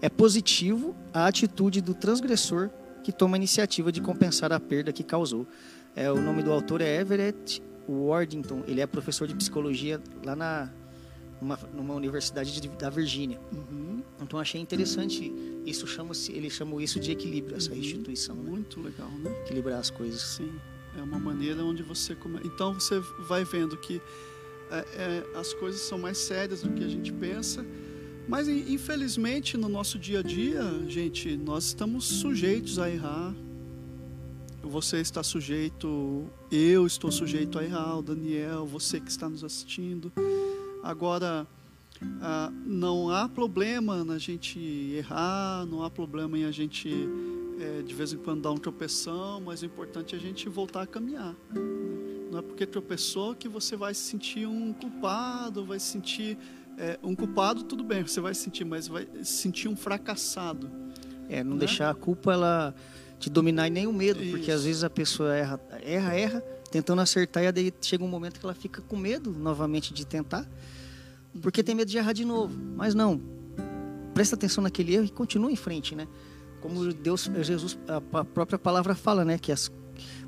é 0.00 0.08
positivo 0.08 0.96
a 1.12 1.26
atitude 1.26 1.82
do 1.82 1.92
transgressor 1.92 2.70
que 3.02 3.12
toma 3.12 3.36
a 3.36 3.38
iniciativa 3.38 3.90
de 3.90 4.00
compensar 4.00 4.52
a 4.52 4.60
perda 4.60 4.92
que 4.92 5.02
causou. 5.02 5.46
É, 5.94 6.10
o 6.10 6.20
nome 6.20 6.42
do 6.42 6.52
autor 6.52 6.80
é 6.80 7.00
Everett 7.00 7.62
Wardington. 7.88 8.62
Ele 8.66 8.80
é 8.80 8.86
professor 8.86 9.26
de 9.26 9.34
psicologia 9.34 10.00
lá 10.24 10.36
na 10.36 10.70
numa, 11.40 11.58
numa 11.74 11.94
universidade 11.94 12.60
de, 12.60 12.68
da 12.68 12.90
Virgínia. 12.90 13.40
Uhum. 13.52 14.02
Então 14.20 14.38
achei 14.38 14.60
interessante 14.60 15.32
isso 15.64 15.86
chama 15.86 16.12
ele 16.28 16.50
chamou 16.50 16.80
isso 16.80 17.00
de 17.00 17.10
equilíbrio 17.10 17.56
essa 17.56 17.70
Uhum. 17.70 17.76
restituição, 17.76 18.36
né? 18.36 18.50
Muito 18.50 18.80
legal, 18.80 19.10
né? 19.10 19.30
Equilibrar 19.44 19.78
as 19.78 19.90
coisas. 19.90 20.20
Sim, 20.20 20.52
é 20.96 21.02
uma 21.02 21.18
maneira 21.18 21.64
onde 21.64 21.82
você 21.82 22.14
come... 22.14 22.40
então 22.44 22.74
você 22.74 23.00
vai 23.26 23.44
vendo 23.44 23.76
que 23.76 24.00
é, 24.70 24.78
é, 24.78 25.38
as 25.38 25.52
coisas 25.54 25.80
são 25.80 25.98
mais 25.98 26.18
sérias 26.18 26.62
do 26.62 26.70
que 26.70 26.84
a 26.84 26.88
gente 26.88 27.12
pensa, 27.12 27.64
mas 28.28 28.48
in- 28.48 28.72
infelizmente 28.72 29.56
no 29.56 29.68
nosso 29.68 29.98
dia 29.98 30.20
a 30.20 30.22
dia, 30.22 30.62
gente, 30.88 31.36
nós 31.36 31.64
estamos 31.66 32.04
sujeitos 32.04 32.78
a 32.78 32.88
errar. 32.88 33.34
Você 34.62 34.98
está 34.98 35.22
sujeito, 35.22 36.26
eu 36.52 36.86
estou 36.86 37.10
sujeito 37.10 37.58
a 37.58 37.64
errar, 37.64 37.98
o 37.98 38.02
Daniel, 38.02 38.66
você 38.66 39.00
que 39.00 39.10
está 39.10 39.28
nos 39.28 39.42
assistindo. 39.42 40.12
Agora, 40.82 41.46
ah, 42.20 42.52
não 42.66 43.10
há 43.10 43.28
problema 43.28 44.04
na 44.04 44.18
gente 44.18 44.58
errar, 44.94 45.66
não 45.66 45.82
há 45.82 45.90
problema 45.90 46.38
em 46.38 46.44
a 46.44 46.50
gente 46.50 46.90
é, 47.58 47.82
de 47.82 47.94
vez 47.94 48.12
em 48.12 48.16
quando 48.18 48.42
dar 48.42 48.52
um 48.52 48.56
tropeção, 48.58 49.40
mas 49.40 49.62
o 49.62 49.66
importante 49.66 50.14
é 50.14 50.18
a 50.18 50.20
gente 50.20 50.48
voltar 50.48 50.82
a 50.82 50.86
caminhar. 50.86 51.34
Não 52.30 52.38
é 52.38 52.42
porque 52.42 52.64
tropeçou 52.64 53.34
que 53.34 53.48
você 53.48 53.76
vai 53.76 53.92
se 53.92 54.02
sentir 54.02 54.46
um 54.46 54.72
culpado, 54.72 55.64
vai 55.64 55.80
se 55.80 55.86
sentir 55.86 56.38
é, 56.80 56.98
um 57.02 57.14
culpado, 57.14 57.62
tudo 57.62 57.84
bem, 57.84 58.02
você 58.02 58.20
vai 58.20 58.34
se 58.34 58.40
sentir, 58.42 58.64
mas 58.64 58.88
vai 58.88 59.06
se 59.22 59.32
sentir 59.32 59.68
um 59.68 59.76
fracassado. 59.76 60.70
É, 61.28 61.44
não 61.44 61.52
Né? 61.52 61.60
deixar 61.60 61.90
a 61.90 61.94
culpa 61.94 62.32
ela 62.32 62.74
te 63.18 63.28
dominar 63.28 63.66
e 63.66 63.70
nem 63.70 63.86
o 63.86 63.92
medo, 63.92 64.18
porque 64.30 64.44
Isso. 64.50 64.52
às 64.52 64.64
vezes 64.64 64.82
a 64.82 64.88
pessoa 64.88 65.34
erra, 65.36 65.60
erra, 65.82 66.14
erra, 66.14 66.40
tentando 66.70 67.02
acertar 67.02 67.44
e 67.44 67.52
daí 67.52 67.72
chega 67.82 68.02
um 68.02 68.08
momento 68.08 68.40
que 68.40 68.46
ela 68.46 68.54
fica 68.54 68.80
com 68.80 68.96
medo 68.96 69.30
novamente 69.30 69.92
de 69.92 70.06
tentar, 70.06 70.48
porque 71.42 71.62
tem 71.62 71.74
medo 71.74 71.90
de 71.90 71.98
errar 71.98 72.14
de 72.14 72.24
novo. 72.24 72.58
Mas 72.74 72.94
não, 72.94 73.20
presta 74.14 74.34
atenção 74.34 74.64
naquele 74.64 74.94
erro 74.94 75.04
e 75.04 75.10
continua 75.10 75.52
em 75.52 75.56
frente, 75.56 75.94
né? 75.94 76.08
Como 76.62 76.92
Deus, 76.94 77.30
Jesus, 77.42 77.78
a 77.86 78.20
a 78.20 78.24
própria 78.24 78.58
palavra 78.58 78.94
fala, 78.94 79.22
né, 79.24 79.38
que 79.38 79.52
as 79.52 79.70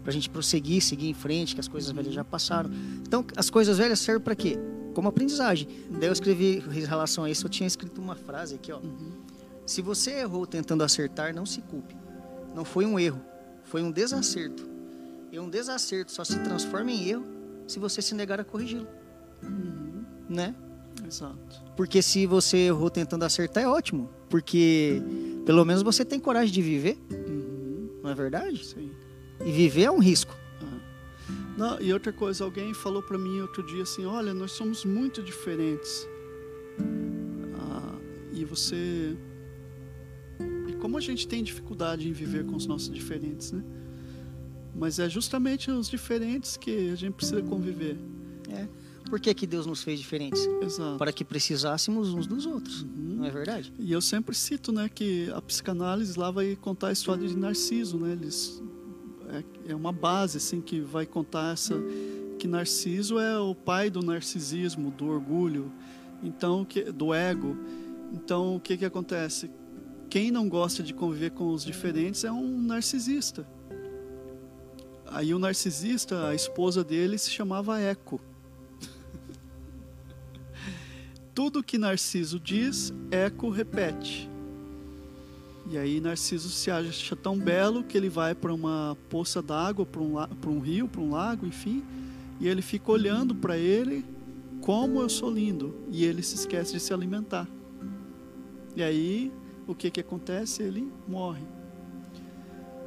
pra 0.03 0.13
gente 0.13 0.29
prosseguir, 0.31 0.83
seguir 0.83 1.09
em 1.09 1.15
frente, 1.15 1.55
que 1.55 1.61
as 1.61 1.69
coisas 1.69 1.91
velhas 1.91 2.13
já 2.15 2.25
passaram. 2.25 2.71
Então, 3.07 3.25
as 3.37 3.51
coisas 3.51 3.79
velhas 3.79 3.99
servem 4.01 4.23
para 4.23 4.35
quê? 4.35 4.59
Como 4.95 5.09
aprendizagem. 5.09 5.69
Daí 5.91 6.09
eu 6.09 6.13
escrevi 6.13 6.63
em 6.75 6.85
relação 6.85 7.25
a 7.25 7.31
isso, 7.31 7.47
eu 7.47 7.51
tinha 7.51 7.67
escrito 7.67 8.01
uma 8.01 8.15
frase 8.15 8.55
aqui, 8.55 8.71
ó. 8.73 8.81
Se 9.65 9.81
você 9.81 10.11
errou 10.21 10.47
tentando 10.47 10.83
acertar, 10.83 11.35
não 11.35 11.47
se 11.47 11.61
culpe. 11.63 11.95
Não 12.55 12.65
foi 12.65 12.85
um 12.85 12.99
erro, 12.99 13.21
foi 13.65 13.83
um 13.83 13.91
desacerto. 13.91 14.69
E 15.31 15.39
um 15.41 15.49
desacerto 15.49 16.13
só 16.13 16.25
se 16.25 16.39
transforma 16.41 16.91
em 16.91 17.09
erro 17.09 17.25
se 17.67 17.79
você 17.79 18.03
se 18.03 18.15
negar 18.15 18.39
a 18.41 18.45
corrigi-lo, 18.45 18.87
Uhum, 19.43 20.05
né? 20.29 20.55
Exato. 21.07 21.63
Porque 21.77 22.03
se 22.03 22.27
você 22.27 22.59
errou 22.67 22.91
tentando 22.91 23.25
acertar 23.25 23.63
é 23.63 23.67
ótimo, 23.67 24.11
porque 24.29 25.03
pelo 25.47 25.65
menos 25.65 25.83
você 25.83 26.05
tem 26.05 26.21
coragem 26.21 26.53
de 26.53 26.61
viver, 26.61 26.99
Uhum, 27.11 27.89
não 28.03 28.11
é 28.11 28.15
verdade? 28.15 28.63
sim. 28.65 28.91
E 29.45 29.51
viver 29.53 29.83
é 29.85 29.91
um 29.91 29.99
risco. 29.99 30.37
Não, 31.57 31.79
e 31.81 31.93
outra 31.93 32.13
coisa, 32.13 32.45
alguém 32.45 32.73
falou 32.73 33.03
para 33.03 33.19
mim 33.19 33.41
outro 33.41 33.63
dia 33.63 33.83
assim, 33.83 34.07
olha, 34.07 34.33
nós 34.33 34.53
somos 34.53 34.85
muito 34.87 35.23
diferentes. 35.23 36.09
Ah, 37.61 37.95
e 38.33 38.45
você 38.45 39.17
e 40.69 40.73
como 40.75 40.97
a 40.97 41.01
gente 41.01 41.29
tem 41.29 41.43
dificuldade 41.45 42.09
em 42.09 42.13
viver 42.13 42.45
com 42.47 42.57
os 42.57 42.67
nossos 42.67 42.91
diferentes, 42.91 43.53
né? 43.53 43.63
Mas 44.75 44.99
é 44.99 45.09
justamente 45.09 45.71
os 45.71 45.89
diferentes 45.89 46.57
que 46.57 46.91
a 46.91 46.95
gente 46.97 47.13
precisa 47.15 47.43
conviver. 47.43 47.99
É. 48.49 48.67
Por 49.11 49.21
que, 49.21 49.33
que 49.35 49.47
Deus 49.47 49.67
nos 49.67 49.83
fez 49.83 50.01
diferentes? 50.01 50.41
Exato. 50.63 50.97
Para 50.97 51.13
que 51.13 51.23
precisássemos 51.23 52.15
uns 52.15 52.27
dos 52.27 52.47
outros, 52.47 52.83
Uhum. 52.83 53.17
não 53.19 53.25
é 53.27 53.31
verdade? 53.31 53.73
E 53.79 53.93
eu 53.93 54.01
sempre 54.01 54.35
cito, 54.35 54.73
né, 54.73 54.89
que 54.89 55.31
a 55.33 55.43
psicanálise 55.43 56.19
lá 56.19 56.31
vai 56.31 56.57
contar 56.57 56.89
a 56.89 56.93
história 56.93 57.29
de 57.29 57.37
Narciso, 57.37 57.99
né? 57.99 58.13
Eles 58.13 58.63
é, 59.33 59.73
é 59.73 59.75
uma 59.75 59.93
base 59.93 60.37
assim 60.37 60.61
que 60.61 60.81
vai 60.81 61.07
contar 61.07 61.53
essa 61.53 61.75
que 62.39 62.49
Narciso 62.49 63.21
é 63.21 63.39
o 63.39 63.55
pai 63.55 63.89
do 63.89 64.03
narcisismo, 64.03 64.91
do 64.91 65.07
orgulho, 65.07 65.71
então 66.23 66.65
que 66.65 66.91
do 66.91 67.15
ego. 67.15 67.57
Então 68.13 68.57
o 68.57 68.61
que 68.61 68.77
que 68.77 68.85
acontece? 68.85 69.49
Quem 70.11 70.31
não 70.31 70.49
gosta 70.49 70.83
de 70.83 70.93
conviver 70.93 71.31
com 71.31 71.53
os 71.53 71.65
diferentes 71.65 72.25
é 72.25 72.33
um 72.33 72.61
narcisista. 72.61 73.47
Aí 75.07 75.33
o 75.33 75.39
narcisista, 75.39 76.29
a 76.29 76.35
esposa 76.35 76.83
dele 76.83 77.17
se 77.17 77.31
chamava 77.31 77.81
Eco. 77.81 78.21
Tudo 81.33 81.63
que 81.63 81.79
Narciso 81.79 82.41
diz, 82.41 82.93
Eco 83.11 83.51
repete. 83.51 84.32
E 85.71 85.79
aí 85.79 86.01
Narciso 86.01 86.49
se 86.49 86.71
acha 86.71 87.15
tão 87.15 87.39
belo 87.39 87.85
que 87.85 87.97
ele 87.97 88.09
vai 88.09 88.35
para 88.35 88.53
uma 88.53 88.97
poça 89.09 89.41
d'água, 89.41 89.87
para 89.87 90.03
um, 90.03 90.15
para 90.15 90.51
um 90.51 90.59
rio, 90.59 90.89
para 90.89 91.01
um 91.01 91.11
lago, 91.11 91.47
enfim, 91.47 91.85
e 92.41 92.49
ele 92.49 92.63
fica 92.63 92.91
olhando 92.91 93.35
para 93.35 93.57
ele 93.57 94.05
como 94.61 95.01
eu 95.01 95.09
sou 95.09 95.31
lindo, 95.31 95.75
e 95.91 96.05
ele 96.05 96.23
se 96.23 96.35
esquece 96.35 96.73
de 96.73 96.81
se 96.81 96.93
alimentar. 96.93 97.49
E 98.77 98.83
aí 98.83 99.33
o 99.67 99.75
que 99.75 99.91
que 99.91 100.01
acontece? 100.01 100.63
Ele 100.63 100.93
morre. 101.07 101.45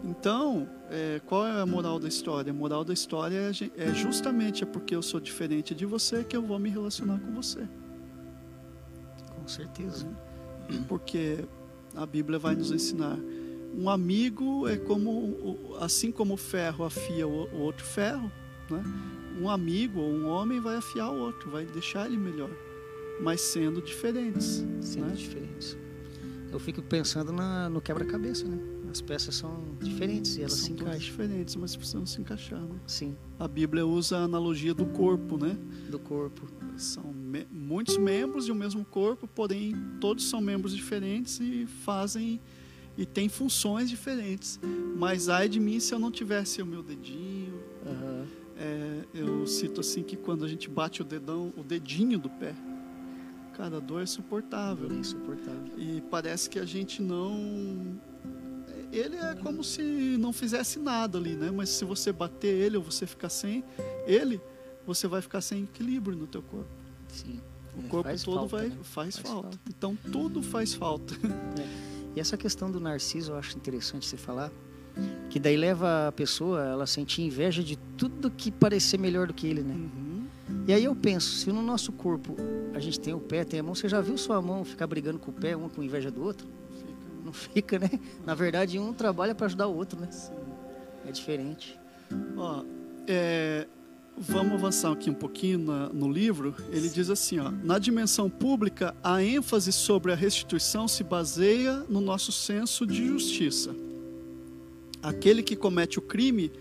Então, 0.03 0.69
é, 0.89 1.19
qual 1.25 1.47
é 1.47 1.59
a 1.59 1.65
moral 1.65 1.99
da 1.99 2.07
história? 2.07 2.51
A 2.51 2.53
moral 2.53 2.85
da 2.85 2.93
história 2.93 3.51
é, 3.77 3.81
é 3.81 3.93
justamente 3.93 4.63
é 4.63 4.65
porque 4.65 4.95
eu 4.95 5.01
sou 5.01 5.19
diferente 5.19 5.73
de 5.73 5.85
você 5.85 6.23
que 6.23 6.35
eu 6.35 6.43
vou 6.43 6.59
me 6.59 6.69
relacionar 6.69 7.19
com 7.19 7.33
você. 7.33 7.67
Com 9.35 9.47
certeza. 9.47 10.07
porque 10.87 11.45
a 11.95 12.05
Bíblia 12.05 12.37
vai 12.39 12.55
nos 12.55 12.71
ensinar. 12.71 13.17
Um 13.77 13.89
amigo 13.89 14.67
é 14.67 14.77
como, 14.77 15.57
assim 15.81 16.11
como 16.11 16.35
o 16.35 16.37
ferro 16.37 16.85
afia 16.85 17.27
o 17.27 17.59
outro 17.59 17.85
ferro, 17.85 18.31
né? 18.69 18.81
um 19.41 19.49
amigo 19.49 19.99
ou 19.99 20.09
um 20.13 20.27
homem 20.27 20.61
vai 20.61 20.77
afiar 20.77 21.11
o 21.11 21.17
outro, 21.19 21.49
vai 21.51 21.65
deixar 21.65 22.05
ele 22.07 22.17
melhor, 22.17 22.49
mas 23.21 23.41
sendo 23.41 23.81
diferentes. 23.81 24.63
Sendo 24.81 25.07
né? 25.07 25.13
diferentes. 25.13 25.77
Eu 26.51 26.59
fico 26.59 26.81
pensando 26.81 27.33
na- 27.33 27.69
no 27.69 27.81
quebra-cabeça, 27.81 28.47
né? 28.47 28.57
As 28.89 29.01
peças 29.01 29.35
são 29.35 29.75
diferentes 29.81 30.37
e 30.37 30.39
elas 30.39 30.53
se 30.53 30.67
São 30.67 30.75
todas 30.77 30.83
encaixam. 30.95 31.11
diferentes, 31.11 31.55
mas 31.57 31.75
precisam 31.75 32.05
se 32.05 32.21
encaixar. 32.21 32.61
Né? 32.61 32.79
Sim, 32.87 33.17
A 33.37 33.45
Bíblia 33.45 33.85
usa 33.85 34.19
a 34.19 34.21
analogia 34.23 34.73
do 34.73 34.85
corpo, 34.85 35.37
né? 35.37 35.57
do 35.89 35.99
corpo. 35.99 36.47
São 36.77 37.03
me- 37.35 37.47
muitos 37.51 37.97
membros 37.97 38.45
de 38.45 38.51
um 38.51 38.55
mesmo 38.55 38.85
corpo, 38.85 39.27
porém 39.27 39.75
todos 39.99 40.23
são 40.29 40.39
membros 40.41 40.75
diferentes 40.75 41.39
e 41.39 41.65
fazem 41.83 42.39
e 42.97 43.05
têm 43.05 43.27
funções 43.27 43.89
diferentes. 43.89 44.59
Mas 44.95 45.27
ai 45.27 45.49
de 45.49 45.59
mim 45.59 45.79
se 45.79 45.93
eu 45.93 45.99
não 45.99 46.11
tivesse 46.11 46.61
o 46.61 46.65
meu 46.65 46.81
dedinho, 46.81 47.59
Aham. 47.85 48.25
é, 48.57 49.01
Eu 49.13 49.45
cito 49.47 49.81
assim 49.81 50.01
que 50.03 50.15
quando 50.15 50.45
a 50.45 50.47
gente 50.47 50.69
bate 50.69 51.01
o 51.01 51.05
dedão, 51.05 51.53
o 51.57 51.63
dedinho 51.63 52.17
do 52.17 52.29
pé, 52.29 52.53
cara, 53.53 53.77
a 53.77 53.79
dor 53.79 54.01
é 54.01 54.05
suportável. 54.05 54.89
É 54.91 54.93
insuportável. 54.95 55.71
E 55.77 56.01
parece 56.09 56.49
que 56.49 56.59
a 56.59 56.65
gente 56.65 57.01
não. 57.01 57.99
Ele 58.91 59.17
é 59.17 59.35
como 59.35 59.61
se 59.63 59.81
não 60.17 60.31
fizesse 60.31 60.79
nada 60.79 61.17
ali, 61.17 61.35
né? 61.35 61.51
Mas 61.51 61.69
se 61.69 61.83
você 61.83 62.13
bater 62.13 62.47
ele 62.53 62.77
ou 62.77 62.83
você 62.83 63.05
ficar 63.05 63.27
sem 63.29 63.61
ele, 64.07 64.39
você 64.85 65.05
vai 65.07 65.21
ficar 65.21 65.41
sem 65.41 65.63
equilíbrio 65.63 66.15
no 66.17 66.27
teu 66.27 66.41
corpo. 66.41 66.69
Sim. 67.15 67.39
O 67.77 67.85
É, 67.85 67.87
corpo 67.89 68.09
faz 68.09 68.23
todo 68.23 68.35
falta, 68.35 68.57
vai, 68.57 68.67
né? 68.69 68.75
faz, 68.83 69.17
Faz 69.17 69.27
falta. 69.27 69.41
falta. 69.49 69.59
Então 69.69 69.97
tudo 70.11 70.41
faz 70.41 70.73
falta. 70.73 71.13
E 72.15 72.19
essa 72.21 72.37
questão 72.37 72.71
do 72.71 72.79
narciso 72.79 73.33
eu 73.33 73.37
acho 73.37 73.57
interessante 73.57 74.05
você 74.05 74.15
falar, 74.15 74.49
que 75.29 75.37
daí 75.37 75.57
leva 75.57 76.07
a 76.07 76.11
pessoa 76.13 76.63
ela 76.63 76.85
a 76.85 76.87
sentir 76.87 77.23
inveja 77.23 77.61
de 77.61 77.75
tudo 77.97 78.31
que 78.31 78.49
parecer 78.49 78.97
melhor 78.97 79.27
do 79.27 79.33
que 79.33 79.45
ele, 79.45 79.61
né? 79.61 79.73
Uhum. 79.73 80.25
E 80.65 80.71
aí 80.73 80.85
eu 80.85 80.95
penso, 80.95 81.31
se 81.35 81.51
no 81.51 81.61
nosso 81.61 81.91
corpo 81.91 82.37
a 82.73 82.79
gente 82.79 83.01
tem 83.01 83.13
o 83.13 83.19
pé, 83.19 83.43
tem 83.43 83.59
a 83.59 83.63
mão, 83.63 83.75
você 83.75 83.89
já 83.89 83.99
viu 83.99 84.17
sua 84.17 84.41
mão 84.41 84.63
ficar 84.63 84.87
brigando 84.87 85.19
com 85.19 85.29
o 85.29 85.33
pé, 85.33 85.57
uma 85.57 85.67
com 85.67 85.83
inveja 85.83 86.09
do 86.09 86.23
outro? 86.23 86.47
Fica, 86.71 86.93
Não 87.25 87.33
fica, 87.33 87.79
né? 87.79 87.89
Na 88.25 88.33
verdade, 88.33 88.79
um 88.79 88.93
trabalha 88.93 89.35
para 89.35 89.47
ajudar 89.47 89.67
o 89.67 89.75
outro, 89.75 89.99
né? 89.99 90.07
assim. 90.07 90.31
É 91.05 91.11
diferente. 91.11 91.77
Ó, 92.37 92.63
é, 93.07 93.67
vamos 94.17 94.53
avançar 94.53 94.91
aqui 94.91 95.09
um 95.09 95.13
pouquinho 95.13 95.59
na- 95.59 95.89
no 95.89 96.11
livro. 96.11 96.55
Ele 96.71 96.89
diz 96.89 97.09
assim: 97.09 97.39
ó, 97.39 97.51
na 97.63 97.77
dimensão 97.79 98.29
pública, 98.29 98.95
a 99.03 99.21
ênfase 99.23 99.71
sobre 99.71 100.11
a 100.11 100.15
restituição 100.15 100.87
se 100.87 101.03
baseia 101.03 101.83
no 101.89 102.01
nosso 102.01 102.31
senso 102.31 102.85
de 102.85 103.05
justiça. 103.05 103.75
Aquele 105.01 105.43
que 105.43 105.55
comete 105.55 105.99
o 105.99 106.01
crime 106.01 106.51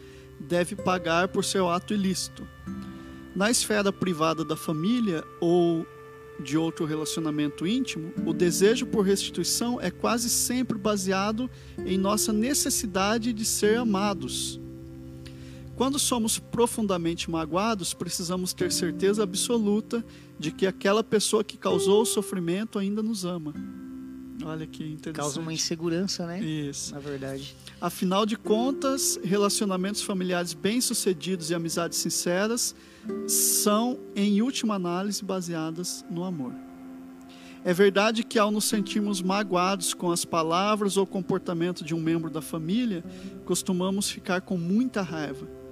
deve 0.40 0.76
pagar 0.76 1.28
por 1.28 1.44
seu 1.44 1.68
ato 1.70 1.94
ilícito. 1.94 2.46
Na 3.34 3.50
esfera 3.50 3.92
privada 3.92 4.44
da 4.44 4.56
família 4.56 5.24
ou 5.40 5.86
de 6.40 6.58
outro 6.58 6.84
relacionamento 6.84 7.66
íntimo, 7.66 8.12
o 8.26 8.32
desejo 8.32 8.86
por 8.86 9.02
restituição 9.02 9.80
é 9.80 9.90
quase 9.90 10.28
sempre 10.28 10.76
baseado 10.76 11.48
em 11.86 11.96
nossa 11.96 12.32
necessidade 12.32 13.32
de 13.32 13.44
ser 13.44 13.78
amados. 13.78 14.60
Quando 15.76 15.98
somos 15.98 16.38
profundamente 16.38 17.28
magoados, 17.28 17.92
precisamos 17.92 18.52
ter 18.52 18.70
certeza 18.70 19.24
absoluta 19.24 20.04
de 20.38 20.52
que 20.52 20.66
aquela 20.66 21.02
pessoa 21.02 21.42
que 21.42 21.56
causou 21.56 22.02
o 22.02 22.06
sofrimento 22.06 22.78
ainda 22.78 23.02
nos 23.02 23.24
ama. 23.24 23.52
Olha 24.44 24.66
que 24.66 24.84
interessante. 24.84 25.16
Causa 25.16 25.40
uma 25.40 25.52
insegurança, 25.52 26.26
né? 26.26 26.40
Isso. 26.40 26.92
Na 26.92 27.00
verdade. 27.00 27.56
Afinal 27.80 28.24
de 28.24 28.36
contas, 28.36 29.18
relacionamentos 29.22 30.02
familiares 30.02 30.52
bem-sucedidos 30.52 31.50
e 31.50 31.54
amizades 31.54 31.98
sinceras 31.98 32.74
são, 33.26 33.98
em 34.14 34.42
última 34.42 34.74
análise, 34.74 35.24
baseadas 35.24 36.04
no 36.10 36.24
amor. 36.24 36.52
É 37.64 37.72
verdade 37.72 38.22
que, 38.22 38.38
ao 38.38 38.50
nos 38.50 38.66
sentirmos 38.66 39.22
magoados 39.22 39.94
com 39.94 40.10
as 40.10 40.24
palavras 40.24 40.96
ou 40.96 41.06
comportamento 41.06 41.82
de 41.82 41.94
um 41.94 42.00
membro 42.00 42.30
da 42.30 42.42
família, 42.42 43.02
costumamos 43.44 44.10
ficar 44.10 44.42
com 44.42 44.58
muita 44.58 45.00
raiva. 45.00 45.63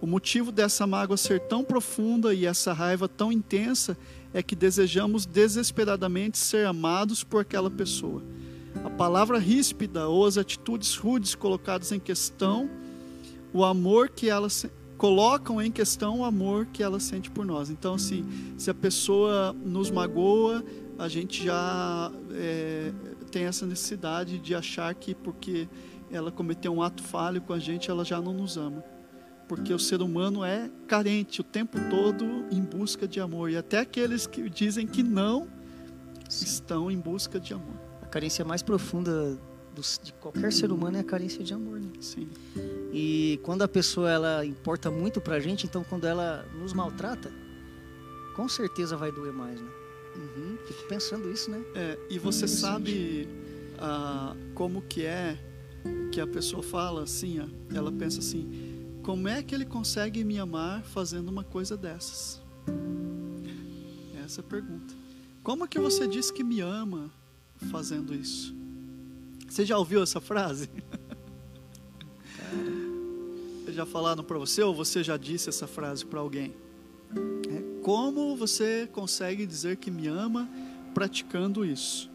O 0.00 0.06
motivo 0.06 0.52
dessa 0.52 0.86
mágoa 0.86 1.16
ser 1.16 1.40
tão 1.40 1.64
profunda 1.64 2.32
e 2.32 2.46
essa 2.46 2.72
raiva 2.72 3.08
tão 3.08 3.32
intensa 3.32 3.96
é 4.32 4.42
que 4.42 4.54
desejamos 4.54 5.26
desesperadamente 5.26 6.38
ser 6.38 6.66
amados 6.66 7.24
por 7.24 7.40
aquela 7.40 7.70
pessoa. 7.70 8.22
A 8.84 8.90
palavra 8.90 9.38
ríspida 9.38 10.06
ou 10.06 10.24
as 10.24 10.38
atitudes 10.38 10.94
rudes 10.94 11.34
colocadas 11.34 11.90
em 11.90 11.98
questão, 11.98 12.70
o 13.52 13.64
amor 13.64 14.08
que 14.10 14.28
ela 14.28 14.48
se- 14.48 14.70
colocam 14.96 15.60
em 15.60 15.70
questão 15.70 16.20
o 16.20 16.24
amor 16.24 16.66
que 16.66 16.82
ela 16.82 17.00
sente 17.00 17.28
por 17.30 17.44
nós. 17.44 17.70
Então, 17.70 17.94
assim, 17.94 18.24
se 18.56 18.70
a 18.70 18.74
pessoa 18.74 19.52
nos 19.64 19.90
magoa, 19.90 20.64
a 20.96 21.08
gente 21.08 21.44
já 21.44 22.12
é, 22.32 22.92
tem 23.32 23.44
essa 23.44 23.66
necessidade 23.66 24.38
de 24.38 24.54
achar 24.54 24.94
que 24.94 25.14
porque 25.14 25.68
ela 26.10 26.30
cometeu 26.30 26.72
um 26.72 26.82
ato 26.82 27.02
falho 27.02 27.40
com 27.40 27.52
a 27.52 27.58
gente, 27.58 27.90
ela 27.90 28.04
já 28.04 28.20
não 28.20 28.32
nos 28.32 28.56
ama. 28.56 28.84
Porque 29.48 29.72
o 29.72 29.78
ser 29.78 30.02
humano 30.02 30.44
é 30.44 30.70
carente 30.86 31.40
o 31.40 31.44
tempo 31.44 31.78
todo 31.88 32.44
em 32.52 32.60
busca 32.60 33.08
de 33.08 33.18
amor. 33.18 33.50
E 33.50 33.56
até 33.56 33.78
aqueles 33.78 34.26
que 34.26 34.48
dizem 34.48 34.86
que 34.86 35.02
não 35.02 35.48
estão 36.28 36.90
em 36.90 36.98
busca 36.98 37.40
de 37.40 37.54
amor. 37.54 37.74
A 38.02 38.06
carência 38.06 38.44
mais 38.44 38.62
profunda 38.62 39.38
de 40.02 40.12
qualquer 40.14 40.52
ser 40.52 40.72
humano 40.72 40.96
é 40.96 41.00
a 41.00 41.04
carência 41.04 41.42
de 41.42 41.54
amor, 41.54 41.80
né? 41.80 41.88
Sim. 42.00 42.28
E 42.92 43.38
quando 43.42 43.62
a 43.62 43.68
pessoa 43.68 44.10
ela 44.10 44.44
importa 44.44 44.90
muito 44.90 45.20
pra 45.20 45.38
gente, 45.38 45.66
então 45.66 45.84
quando 45.84 46.04
ela 46.04 46.44
nos 46.58 46.72
maltrata, 46.72 47.30
com 48.34 48.48
certeza 48.48 48.96
vai 48.96 49.12
doer 49.12 49.32
mais, 49.32 49.60
né? 49.60 49.68
Uhum. 50.16 50.58
Fico 50.66 50.88
pensando 50.88 51.30
isso, 51.30 51.50
né? 51.50 51.62
É, 51.74 51.98
e 52.10 52.18
você 52.18 52.48
sabe 52.48 53.28
ah, 53.78 54.34
como 54.54 54.82
que 54.82 55.04
é 55.04 55.38
que 56.10 56.20
a 56.20 56.26
pessoa 56.26 56.62
fala 56.62 57.04
assim, 57.04 57.40
ó, 57.40 57.46
ela 57.74 57.92
pensa 57.92 58.18
assim, 58.18 58.67
como 59.08 59.26
é 59.26 59.42
que 59.42 59.54
ele 59.54 59.64
consegue 59.64 60.22
me 60.22 60.38
amar 60.38 60.82
fazendo 60.82 61.30
uma 61.30 61.42
coisa 61.42 61.78
dessas? 61.78 62.42
Essa 64.22 64.42
é 64.42 64.44
a 64.44 64.46
pergunta. 64.46 64.94
Como 65.42 65.66
que 65.66 65.78
você 65.78 66.06
diz 66.06 66.30
que 66.30 66.44
me 66.44 66.60
ama 66.60 67.10
fazendo 67.70 68.14
isso? 68.14 68.54
Você 69.48 69.64
já 69.64 69.78
ouviu 69.78 70.02
essa 70.02 70.20
frase? 70.20 70.68
Já 73.68 73.86
falaram 73.86 74.22
para 74.22 74.36
você 74.36 74.62
ou 74.62 74.74
você 74.74 75.02
já 75.02 75.16
disse 75.16 75.48
essa 75.48 75.66
frase 75.66 76.04
para 76.04 76.20
alguém? 76.20 76.52
É, 77.48 77.82
como 77.82 78.36
você 78.36 78.86
consegue 78.92 79.46
dizer 79.46 79.78
que 79.78 79.90
me 79.90 80.06
ama 80.06 80.46
praticando 80.92 81.64
isso? 81.64 82.10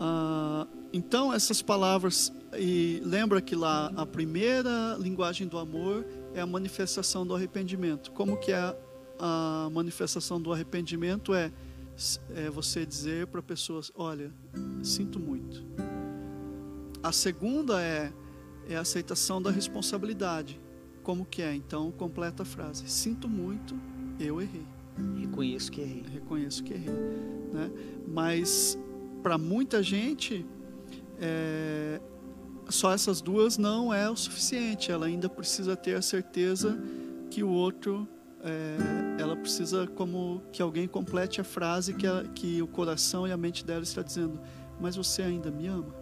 Ah, 0.00 0.66
então, 0.92 1.30
essas 1.30 1.60
palavras, 1.60 2.32
e 2.56 3.00
lembra 3.04 3.40
que 3.40 3.54
lá 3.54 3.92
a 3.96 4.06
primeira 4.06 4.96
linguagem 4.98 5.46
do 5.46 5.58
amor 5.58 6.06
é 6.34 6.40
a 6.40 6.46
manifestação 6.46 7.26
do 7.26 7.34
arrependimento. 7.34 8.10
Como 8.12 8.36
que 8.36 8.52
é 8.52 8.76
a 9.18 9.68
manifestação 9.72 10.40
do 10.40 10.52
arrependimento? 10.52 11.34
É, 11.34 11.52
é 12.34 12.48
você 12.48 12.86
dizer 12.86 13.26
para 13.26 13.42
pessoas: 13.42 13.90
Olha, 13.94 14.32
sinto 14.82 15.18
muito. 15.18 15.64
A 17.02 17.12
segunda 17.12 17.82
é, 17.82 18.12
é 18.68 18.76
a 18.76 18.80
aceitação 18.80 19.42
da 19.42 19.50
responsabilidade. 19.50 20.60
Como 21.02 21.24
que 21.24 21.42
é? 21.42 21.54
Então, 21.54 21.90
completa 21.90 22.42
a 22.42 22.46
frase: 22.46 22.88
Sinto 22.88 23.28
muito, 23.28 23.74
eu 24.18 24.40
errei 24.40 24.66
Reconheço 25.20 25.70
que 25.70 25.80
errei. 25.80 26.04
reconheço 26.12 26.62
que 26.64 26.74
errei, 26.74 26.94
né? 27.52 27.70
Mas 28.06 28.78
para 29.22 29.38
muita 29.38 29.82
gente 29.82 30.44
é, 31.18 32.00
só 32.68 32.92
essas 32.92 33.20
duas 33.20 33.56
não 33.58 33.92
é 33.92 34.10
o 34.10 34.16
suficiente. 34.16 34.90
Ela 34.92 35.06
ainda 35.06 35.28
precisa 35.28 35.76
ter 35.76 35.94
a 35.96 36.02
certeza 36.02 36.78
que 37.30 37.42
o 37.42 37.48
outro, 37.48 38.06
é, 38.42 39.20
ela 39.22 39.36
precisa 39.36 39.86
como 39.86 40.42
que 40.52 40.60
alguém 40.62 40.86
complete 40.88 41.40
a 41.40 41.44
frase 41.44 41.94
que, 41.94 42.06
a- 42.06 42.24
que 42.34 42.60
o 42.62 42.66
coração 42.66 43.26
e 43.26 43.32
a 43.32 43.36
mente 43.36 43.64
dela 43.64 43.82
está 43.82 44.02
dizendo. 44.02 44.38
Mas 44.80 44.96
você 44.96 45.22
ainda 45.22 45.50
me 45.50 45.66
ama? 45.66 45.94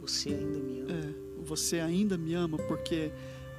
Você 0.00 0.30
ainda 0.30 0.58
me 0.58 0.80
ama. 0.80 0.90
É, 0.92 1.14
você 1.44 1.80
ainda 1.80 2.16
me 2.18 2.34
ama 2.34 2.56
porque 2.68 3.10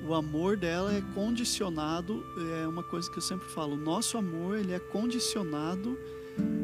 o 0.08 0.14
amor 0.14 0.56
dela 0.56 0.94
é 0.94 1.02
condicionado, 1.14 2.24
é 2.64 2.68
uma 2.68 2.84
coisa 2.84 3.10
que 3.12 3.18
eu 3.18 3.22
sempre 3.22 3.48
falo, 3.50 3.74
o 3.74 3.78
nosso 3.78 4.18
amor 4.18 4.58
ele 4.58 4.72
é 4.72 4.80
condicionado 4.80 5.98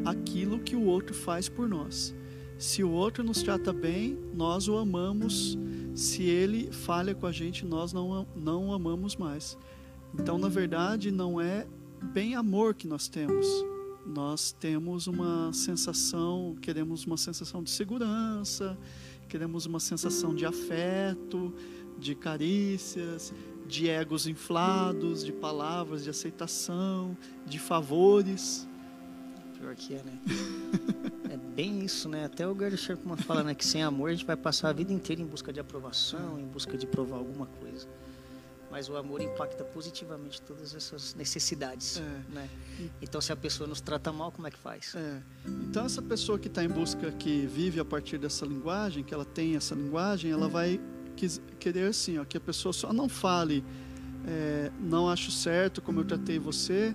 àquilo 0.04 0.58
que 0.60 0.74
o 0.74 0.84
outro 0.84 1.14
faz 1.14 1.48
por 1.48 1.68
nós. 1.68 2.14
Se 2.58 2.82
o 2.82 2.90
outro 2.90 3.22
nos 3.22 3.42
trata 3.42 3.70
bem, 3.72 4.18
nós 4.34 4.66
o 4.66 4.76
amamos. 4.76 5.58
Se 5.94 6.22
ele 6.22 6.72
falha 6.72 7.14
com 7.14 7.26
a 7.26 7.32
gente, 7.32 7.66
nós 7.66 7.92
não, 7.92 8.26
não 8.34 8.68
o 8.68 8.72
amamos 8.72 9.14
mais. 9.14 9.58
Então, 10.18 10.38
na 10.38 10.48
verdade, 10.48 11.10
não 11.10 11.38
é 11.38 11.66
bem 12.02 12.34
amor 12.34 12.74
que 12.74 12.88
nós 12.88 13.08
temos. 13.08 13.46
Nós 14.06 14.52
temos 14.52 15.06
uma 15.06 15.52
sensação, 15.52 16.56
queremos 16.62 17.04
uma 17.04 17.18
sensação 17.18 17.62
de 17.62 17.70
segurança, 17.70 18.78
queremos 19.28 19.66
uma 19.66 19.80
sensação 19.80 20.34
de 20.34 20.46
afeto, 20.46 21.52
de 21.98 22.14
carícias, 22.14 23.34
de 23.66 23.88
egos 23.90 24.26
inflados, 24.26 25.24
de 25.24 25.32
palavras 25.32 26.04
de 26.04 26.10
aceitação, 26.10 27.16
de 27.44 27.58
favores. 27.58 28.66
Pior 29.58 29.74
que 29.74 29.94
é, 29.94 30.02
né? 30.02 30.18
é 31.30 31.36
bem 31.36 31.84
isso, 31.84 32.08
né? 32.08 32.24
Até 32.24 32.46
o 32.46 32.54
Gary 32.54 32.76
Sherman 32.76 33.16
fala, 33.16 33.42
né? 33.42 33.54
Que 33.54 33.64
sem 33.64 33.82
amor 33.82 34.10
a 34.10 34.12
gente 34.12 34.24
vai 34.26 34.36
passar 34.36 34.68
a 34.70 34.72
vida 34.72 34.92
inteira 34.92 35.20
em 35.22 35.26
busca 35.26 35.52
de 35.52 35.60
aprovação, 35.60 36.38
em 36.38 36.46
busca 36.46 36.76
de 36.76 36.86
provar 36.86 37.16
alguma 37.16 37.46
coisa. 37.46 37.86
Mas 38.70 38.88
o 38.90 38.96
amor 38.96 39.22
impacta 39.22 39.64
positivamente 39.64 40.42
todas 40.42 40.74
essas 40.74 41.14
necessidades, 41.14 41.98
É. 41.98 42.34
né? 42.34 42.48
Então, 43.00 43.20
se 43.20 43.32
a 43.32 43.36
pessoa 43.36 43.66
nos 43.66 43.80
trata 43.80 44.12
mal, 44.12 44.30
como 44.32 44.46
é 44.46 44.50
que 44.50 44.58
faz? 44.58 44.94
É. 44.94 45.22
Então 45.46 45.86
essa 45.86 46.02
pessoa 46.02 46.38
que 46.38 46.48
está 46.48 46.62
em 46.62 46.68
busca, 46.68 47.10
que 47.12 47.46
vive 47.46 47.80
a 47.80 47.84
partir 47.84 48.18
dessa 48.18 48.44
linguagem, 48.44 49.02
que 49.04 49.14
ela 49.14 49.24
tem 49.24 49.56
essa 49.56 49.74
linguagem, 49.74 50.30
ela 50.30 50.48
vai 50.48 50.80
querer 51.58 51.88
assim, 51.88 52.18
ó, 52.18 52.24
que 52.24 52.36
a 52.36 52.40
pessoa 52.40 52.72
só 52.72 52.92
não 52.92 53.08
fale, 53.08 53.64
é, 54.26 54.70
não 54.80 55.08
acho 55.08 55.30
certo 55.30 55.80
como 55.80 56.00
eu 56.00 56.04
tratei 56.04 56.38
você, 56.38 56.94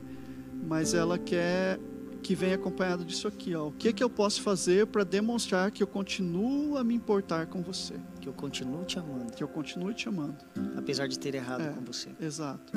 mas 0.68 0.94
ela 0.94 1.18
quer 1.18 1.80
que 2.22 2.36
venha 2.36 2.56
acompanhado 2.56 3.04
disso 3.04 3.28
aqui, 3.28 3.54
ó. 3.56 3.68
O 3.68 3.72
que 3.72 3.92
que 3.92 4.04
eu 4.04 4.10
posso 4.10 4.42
fazer 4.42 4.88
para 4.88 5.04
demonstrar 5.04 5.72
que 5.72 5.82
eu 5.84 5.88
continuo 5.88 6.78
a 6.78 6.84
me 6.84 6.94
importar 6.96 7.48
com 7.48 7.62
você? 7.62 7.96
Que 8.22 8.30
eu 8.30 8.34
continuo 8.34 8.86
te 8.86 9.00
amando. 9.00 9.34
Que 9.34 9.44
eu 9.44 9.48
continuo 9.48 9.94
te 9.94 10.08
amando. 10.08 10.38
Apesar 10.78 11.08
de 11.08 11.18
ter 11.20 11.36
errado 11.36 11.62
É. 11.62 11.70
com 11.70 11.82
você. 11.82 12.10
Exato. 12.22 12.72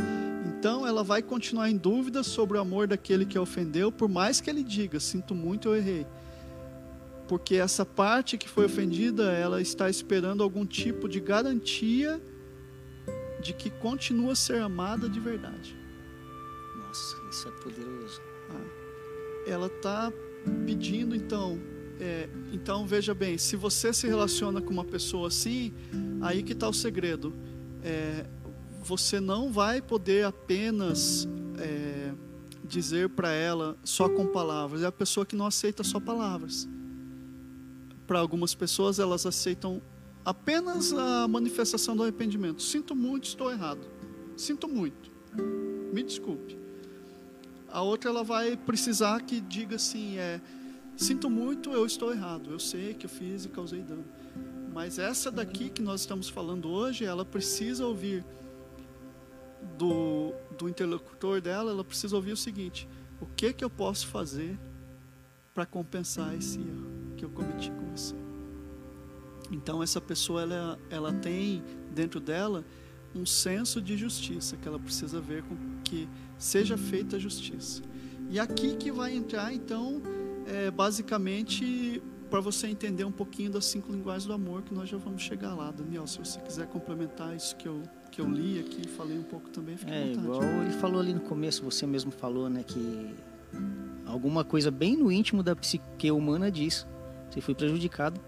Então 0.58 0.86
ela 0.86 1.04
vai 1.04 1.22
continuar 1.22 1.68
em 1.70 1.76
dúvida 1.76 2.22
sobre 2.22 2.56
o 2.56 2.60
amor 2.60 2.86
daquele 2.86 3.26
que 3.26 3.36
a 3.36 3.42
ofendeu, 3.42 3.92
por 3.92 4.08
mais 4.08 4.40
que 4.40 4.48
ele 4.48 4.64
diga: 4.64 4.98
sinto 4.98 5.34
muito, 5.34 5.68
eu 5.68 5.76
errei. 5.76 6.06
Porque 7.28 7.56
essa 7.56 7.84
parte 7.86 8.36
que 8.36 8.48
foi 8.48 8.66
ofendida, 8.66 9.32
ela 9.32 9.60
está 9.60 9.88
esperando 9.88 10.42
algum 10.42 10.66
tipo 10.66 11.08
de 11.08 11.20
garantia 11.20 12.20
de 13.42 13.52
que 13.52 13.70
continua 13.70 14.32
a 14.32 14.36
ser 14.36 14.60
amada 14.60 15.08
de 15.08 15.20
verdade. 15.20 15.76
Nossa, 16.76 17.16
isso 17.30 17.48
é 17.48 17.50
poderoso. 17.62 18.20
Ela 19.46 19.66
está 19.66 20.12
pedindo, 20.66 21.14
então. 21.14 21.58
é, 22.00 22.28
então 22.52 22.86
veja 22.86 23.14
bem, 23.14 23.38
se 23.38 23.56
você 23.56 23.92
se 23.92 24.06
relaciona 24.06 24.60
com 24.60 24.70
uma 24.70 24.84
pessoa 24.84 25.28
assim, 25.28 25.72
aí 26.20 26.42
que 26.42 26.52
está 26.52 26.68
o 26.68 26.72
segredo. 26.72 27.32
É, 27.82 28.26
você 28.82 29.18
não 29.18 29.50
vai 29.50 29.80
poder 29.80 30.26
apenas 30.26 31.26
é, 31.58 32.12
dizer 32.62 33.08
para 33.08 33.32
ela 33.32 33.76
só 33.82 34.08
com 34.08 34.26
palavras. 34.26 34.82
É 34.82 34.86
a 34.86 34.92
pessoa 34.92 35.24
que 35.24 35.34
não 35.34 35.46
aceita 35.46 35.82
só 35.82 35.98
palavras. 35.98 36.68
Para 38.06 38.18
algumas 38.18 38.54
pessoas, 38.54 38.98
elas 38.98 39.24
aceitam 39.24 39.80
apenas 40.24 40.92
a 40.92 41.26
manifestação 41.26 41.96
do 41.96 42.02
arrependimento. 42.02 42.62
Sinto 42.62 42.94
muito, 42.94 43.24
estou 43.24 43.50
errado. 43.50 43.86
Sinto 44.36 44.68
muito. 44.68 45.10
Me 45.92 46.02
desculpe. 46.02 46.63
A 47.74 47.82
outra 47.82 48.08
ela 48.08 48.22
vai 48.22 48.56
precisar 48.56 49.20
que 49.22 49.40
diga 49.40 49.74
assim, 49.74 50.16
é, 50.16 50.40
sinto 50.96 51.28
muito, 51.28 51.72
eu 51.72 51.84
estou 51.84 52.12
errado. 52.12 52.52
Eu 52.52 52.60
sei 52.60 52.94
que 52.94 53.04
eu 53.04 53.10
fiz 53.10 53.46
e 53.46 53.48
causei 53.48 53.82
dano. 53.82 54.04
Mas 54.72 54.96
essa 54.96 55.28
daqui 55.28 55.68
que 55.70 55.82
nós 55.82 56.02
estamos 56.02 56.28
falando 56.28 56.70
hoje, 56.70 57.04
ela 57.04 57.24
precisa 57.24 57.84
ouvir 57.84 58.24
do, 59.76 60.32
do 60.56 60.68
interlocutor 60.68 61.40
dela, 61.40 61.72
ela 61.72 61.82
precisa 61.82 62.14
ouvir 62.14 62.30
o 62.30 62.36
seguinte: 62.36 62.88
o 63.20 63.26
que 63.26 63.52
que 63.52 63.64
eu 63.64 63.70
posso 63.70 64.06
fazer 64.06 64.56
para 65.52 65.66
compensar 65.66 66.32
esse 66.36 66.60
erro 66.60 66.86
que 67.16 67.24
eu 67.24 67.30
cometi 67.30 67.72
com 67.72 67.90
você? 67.90 68.14
Então 69.50 69.82
essa 69.82 70.00
pessoa 70.00 70.42
ela, 70.42 70.78
ela 70.90 71.12
tem 71.12 71.60
dentro 71.92 72.20
dela 72.20 72.64
um 73.16 73.26
senso 73.26 73.82
de 73.82 73.96
justiça 73.96 74.56
que 74.56 74.68
ela 74.68 74.78
precisa 74.78 75.20
ver 75.20 75.42
com 75.42 75.56
que 75.82 76.08
seja 76.38 76.76
feita 76.76 77.16
a 77.16 77.18
justiça. 77.18 77.82
E 78.30 78.38
aqui 78.38 78.76
que 78.76 78.90
vai 78.90 79.14
entrar 79.14 79.52
então 79.52 80.02
é, 80.46 80.70
basicamente 80.70 82.02
para 82.30 82.40
você 82.40 82.66
entender 82.66 83.04
um 83.04 83.12
pouquinho 83.12 83.50
das 83.50 83.64
cinco 83.66 83.92
linguagens 83.92 84.24
do 84.26 84.32
amor 84.32 84.62
que 84.62 84.74
nós 84.74 84.88
já 84.88 84.96
vamos 84.96 85.22
chegar 85.22 85.54
lá, 85.54 85.70
Daniel. 85.70 86.06
Se 86.06 86.18
você 86.18 86.40
quiser 86.40 86.66
complementar 86.66 87.34
isso 87.36 87.54
que 87.56 87.68
eu 87.68 87.82
que 88.10 88.20
eu 88.20 88.28
li 88.30 88.60
aqui, 88.60 88.86
falei 88.86 89.18
um 89.18 89.24
pouco 89.24 89.50
também, 89.50 89.74
à 89.74 89.90
É, 89.90 90.04
vontade. 90.06 90.18
igual 90.24 90.42
ele 90.62 90.70
falou 90.74 91.00
ali 91.00 91.12
no 91.12 91.20
começo, 91.20 91.64
você 91.64 91.84
mesmo 91.84 92.12
falou, 92.12 92.48
né, 92.48 92.62
que 92.62 93.12
alguma 94.06 94.44
coisa 94.44 94.70
bem 94.70 94.96
no 94.96 95.10
íntimo 95.10 95.42
da 95.42 95.56
psique 95.56 96.10
humana 96.12 96.48
diz. 96.48 96.86
Se 97.30 97.40
fui 97.40 97.56
prejudicado, 97.56 98.20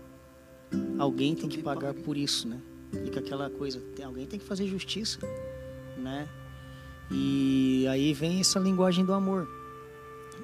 alguém 0.99 1.37
tem 1.37 1.49
que 1.49 1.62
pagar 1.62 1.95
paga. 1.95 2.01
por 2.03 2.16
isso, 2.16 2.49
né? 2.49 2.61
Fica 3.05 3.21
aquela 3.21 3.49
coisa, 3.49 3.81
tem, 3.95 4.05
alguém 4.05 4.27
tem 4.27 4.40
que 4.40 4.45
fazer 4.45 4.66
justiça, 4.66 5.21
né? 5.99 6.27
E 7.11 7.87
aí 7.88 8.12
vem 8.12 8.40
essa 8.40 8.59
linguagem 8.59 9.05
do 9.05 9.12
amor. 9.12 9.49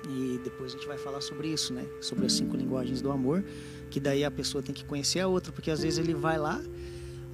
E 0.08 0.40
depois 0.42 0.72
a 0.72 0.76
gente 0.76 0.86
vai 0.86 0.98
falar 0.98 1.20
sobre 1.20 1.48
isso, 1.48 1.72
né? 1.72 1.86
Sobre 2.00 2.26
as 2.26 2.32
cinco 2.32 2.56
linguagens 2.56 3.00
do 3.00 3.10
amor, 3.10 3.44
que 3.90 4.00
daí 4.00 4.24
a 4.24 4.30
pessoa 4.30 4.62
tem 4.62 4.74
que 4.74 4.84
conhecer 4.84 5.20
a 5.20 5.28
outra, 5.28 5.52
porque 5.52 5.70
às 5.70 5.82
vezes 5.82 5.98
ele 5.98 6.14
vai 6.14 6.38
lá, 6.38 6.60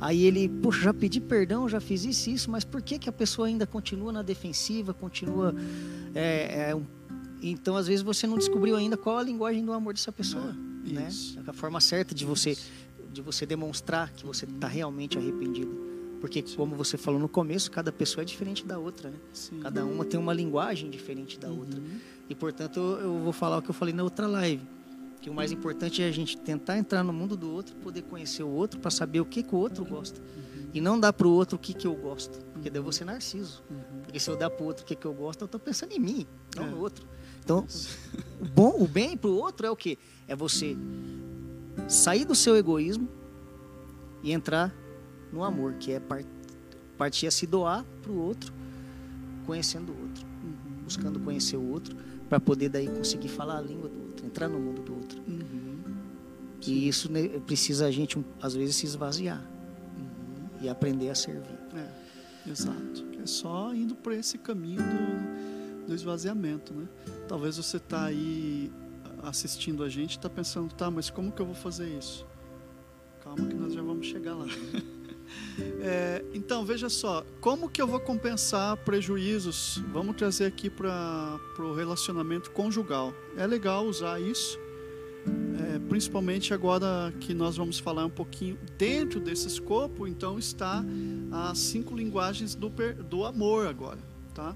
aí 0.00 0.24
ele, 0.24 0.48
poxa, 0.48 0.82
já 0.82 0.94
pedi 0.94 1.20
perdão, 1.20 1.68
já 1.68 1.80
fiz 1.80 2.04
isso 2.04 2.28
e 2.28 2.34
isso, 2.34 2.50
mas 2.50 2.64
por 2.64 2.82
que, 2.82 2.98
que 2.98 3.08
a 3.08 3.12
pessoa 3.12 3.48
ainda 3.48 3.66
continua 3.66 4.12
na 4.12 4.22
defensiva, 4.22 4.92
continua. 4.92 5.54
é, 6.14 6.70
é, 6.70 6.80
então, 7.40 7.76
às 7.76 7.86
vezes, 7.86 8.02
você 8.02 8.26
não 8.26 8.36
descobriu 8.36 8.76
ainda 8.76 8.96
qual 8.96 9.18
a 9.18 9.22
linguagem 9.22 9.64
do 9.64 9.72
amor 9.72 9.94
dessa 9.94 10.10
pessoa. 10.10 10.54
É, 10.86 10.92
né? 10.92 11.06
isso. 11.08 11.38
A 11.46 11.52
forma 11.52 11.80
certa 11.80 12.14
de 12.14 12.24
você, 12.24 12.56
de 13.12 13.22
você 13.22 13.46
demonstrar 13.46 14.12
que 14.12 14.26
você 14.26 14.44
está 14.44 14.66
realmente 14.66 15.16
arrependido. 15.16 15.87
Porque, 16.20 16.42
como 16.56 16.74
você 16.74 16.96
falou 16.96 17.20
no 17.20 17.28
começo, 17.28 17.70
cada 17.70 17.92
pessoa 17.92 18.22
é 18.22 18.24
diferente 18.24 18.64
da 18.66 18.78
outra, 18.78 19.10
né? 19.10 19.16
Sim. 19.32 19.60
Cada 19.60 19.84
uma 19.84 20.04
tem 20.04 20.18
uma 20.18 20.32
linguagem 20.32 20.90
diferente 20.90 21.38
da 21.38 21.48
outra. 21.48 21.78
Uhum. 21.78 21.98
E 22.28 22.34
portanto 22.34 22.78
eu 22.78 23.18
vou 23.20 23.32
falar 23.32 23.58
o 23.58 23.62
que 23.62 23.70
eu 23.70 23.74
falei 23.74 23.94
na 23.94 24.02
outra 24.02 24.26
live, 24.26 24.62
que 25.20 25.30
o 25.30 25.34
mais 25.34 25.50
importante 25.52 26.02
é 26.02 26.08
a 26.08 26.12
gente 26.12 26.36
tentar 26.36 26.76
entrar 26.76 27.02
no 27.02 27.12
mundo 27.12 27.36
do 27.36 27.50
outro, 27.50 27.74
poder 27.76 28.02
conhecer 28.02 28.42
o 28.42 28.48
outro 28.48 28.78
para 28.80 28.90
saber 28.90 29.20
o 29.20 29.24
que 29.24 29.42
que 29.42 29.54
o 29.54 29.58
outro 29.58 29.84
gosta. 29.84 30.20
E 30.74 30.80
não 30.80 31.00
dar 31.00 31.12
pro 31.14 31.30
outro 31.30 31.56
o 31.56 31.58
que 31.58 31.72
que 31.72 31.86
eu 31.86 31.94
gosto, 31.94 32.44
porque 32.52 32.68
daí 32.68 32.78
eu 32.78 32.82
vou 32.82 32.92
ser 32.92 33.04
narciso. 33.06 33.62
Uhum. 33.70 34.00
Porque 34.02 34.20
se 34.20 34.30
eu 34.30 34.36
dar 34.36 34.50
pro 34.50 34.66
outro 34.66 34.84
o 34.84 34.86
que 34.86 34.94
que 34.94 35.06
eu 35.06 35.14
gosto, 35.14 35.42
eu 35.42 35.48
tô 35.48 35.58
pensando 35.58 35.92
em 35.92 35.98
mim, 35.98 36.26
não 36.54 36.64
É. 36.64 36.70
no 36.70 36.78
outro. 36.80 37.06
Então, 37.42 37.66
o 38.40 38.44
bom, 38.44 38.76
o 38.78 38.86
bem 38.86 39.16
pro 39.16 39.32
outro 39.32 39.66
é 39.66 39.70
o 39.70 39.76
quê? 39.76 39.96
É 40.26 40.36
você 40.36 40.76
sair 41.88 42.26
do 42.26 42.34
seu 42.34 42.54
egoísmo 42.56 43.08
e 44.22 44.32
entrar 44.32 44.74
no 45.32 45.44
amor, 45.44 45.74
que 45.74 45.92
é 45.92 46.00
par- 46.00 46.24
partir 46.96 47.26
a 47.26 47.30
se 47.30 47.46
doar 47.46 47.84
pro 48.02 48.14
outro, 48.14 48.52
conhecendo 49.46 49.92
o 49.92 50.00
outro 50.02 50.26
Uhum. 50.42 50.82
buscando 50.84 51.18
conhecer 51.20 51.56
o 51.56 51.70
outro 51.70 51.96
para 52.28 52.38
poder 52.40 52.68
daí 52.68 52.86
conseguir 52.88 53.28
falar 53.28 53.58
a 53.58 53.60
língua 53.60 53.88
do 53.88 54.00
outro, 54.00 54.26
entrar 54.26 54.48
no 54.48 54.58
mundo 54.58 54.82
do 54.82 54.94
outro. 54.94 55.20
Uhum. 55.26 55.78
E 56.66 56.88
isso 56.88 57.08
precisa 57.46 57.86
a 57.86 57.90
gente 57.90 58.18
às 58.42 58.54
vezes 58.54 58.76
se 58.76 58.86
esvaziar 58.86 59.42
Uhum. 59.96 60.62
e 60.62 60.68
aprender 60.68 61.08
a 61.10 61.14
servir. 61.14 61.58
É, 61.74 62.50
exato. 62.50 63.06
É 63.22 63.26
só 63.26 63.74
indo 63.74 63.94
por 63.94 64.12
esse 64.12 64.38
caminho 64.38 64.80
do, 64.82 65.86
do 65.88 65.94
esvaziamento, 65.94 66.72
né? 66.74 66.86
Talvez 67.26 67.56
você 67.56 67.76
está 67.78 68.04
aí 68.06 68.70
assistindo 69.22 69.82
a 69.82 69.88
gente 69.88 70.12
e 70.14 70.16
está 70.18 70.28
pensando, 70.30 70.72
tá, 70.74 70.90
mas 70.90 71.10
como 71.10 71.32
que 71.32 71.40
eu 71.42 71.46
vou 71.46 71.54
fazer 71.54 71.88
isso? 71.98 72.24
Calma 73.22 73.46
que 73.46 73.54
nós 73.54 73.72
já 73.72 73.82
vamos 73.82 74.06
chegar 74.06 74.34
lá. 74.34 74.46
É, 75.80 76.24
então, 76.32 76.64
veja 76.64 76.88
só, 76.88 77.24
como 77.40 77.68
que 77.68 77.80
eu 77.80 77.86
vou 77.86 78.00
compensar 78.00 78.76
prejuízos? 78.78 79.82
Vamos 79.92 80.16
trazer 80.16 80.46
aqui 80.46 80.70
para 80.70 81.38
o 81.58 81.74
relacionamento 81.74 82.50
conjugal. 82.50 83.12
É 83.36 83.46
legal 83.46 83.84
usar 83.84 84.20
isso, 84.20 84.58
é, 85.60 85.78
principalmente 85.88 86.54
agora 86.54 87.12
que 87.20 87.34
nós 87.34 87.56
vamos 87.56 87.78
falar 87.78 88.04
um 88.06 88.10
pouquinho 88.10 88.58
dentro 88.76 89.20
desse 89.20 89.46
escopo, 89.46 90.06
então 90.06 90.38
está 90.38 90.84
as 91.50 91.58
cinco 91.58 91.96
linguagens 91.96 92.54
do, 92.54 92.68
do 93.08 93.24
amor 93.24 93.66
agora, 93.66 93.98
tá? 94.34 94.54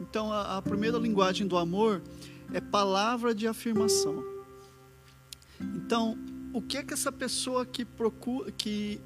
Então, 0.00 0.32
a, 0.32 0.58
a 0.58 0.62
primeira 0.62 0.98
linguagem 0.98 1.46
do 1.46 1.56
amor 1.56 2.02
é 2.52 2.60
palavra 2.60 3.34
de 3.34 3.46
afirmação. 3.46 4.24
Então, 5.60 6.18
o 6.52 6.60
que 6.60 6.82
que 6.82 6.94
essa 6.94 7.10
pessoa 7.10 7.64
que 7.66 7.84
procura, 7.84 8.50
que 8.52 9.00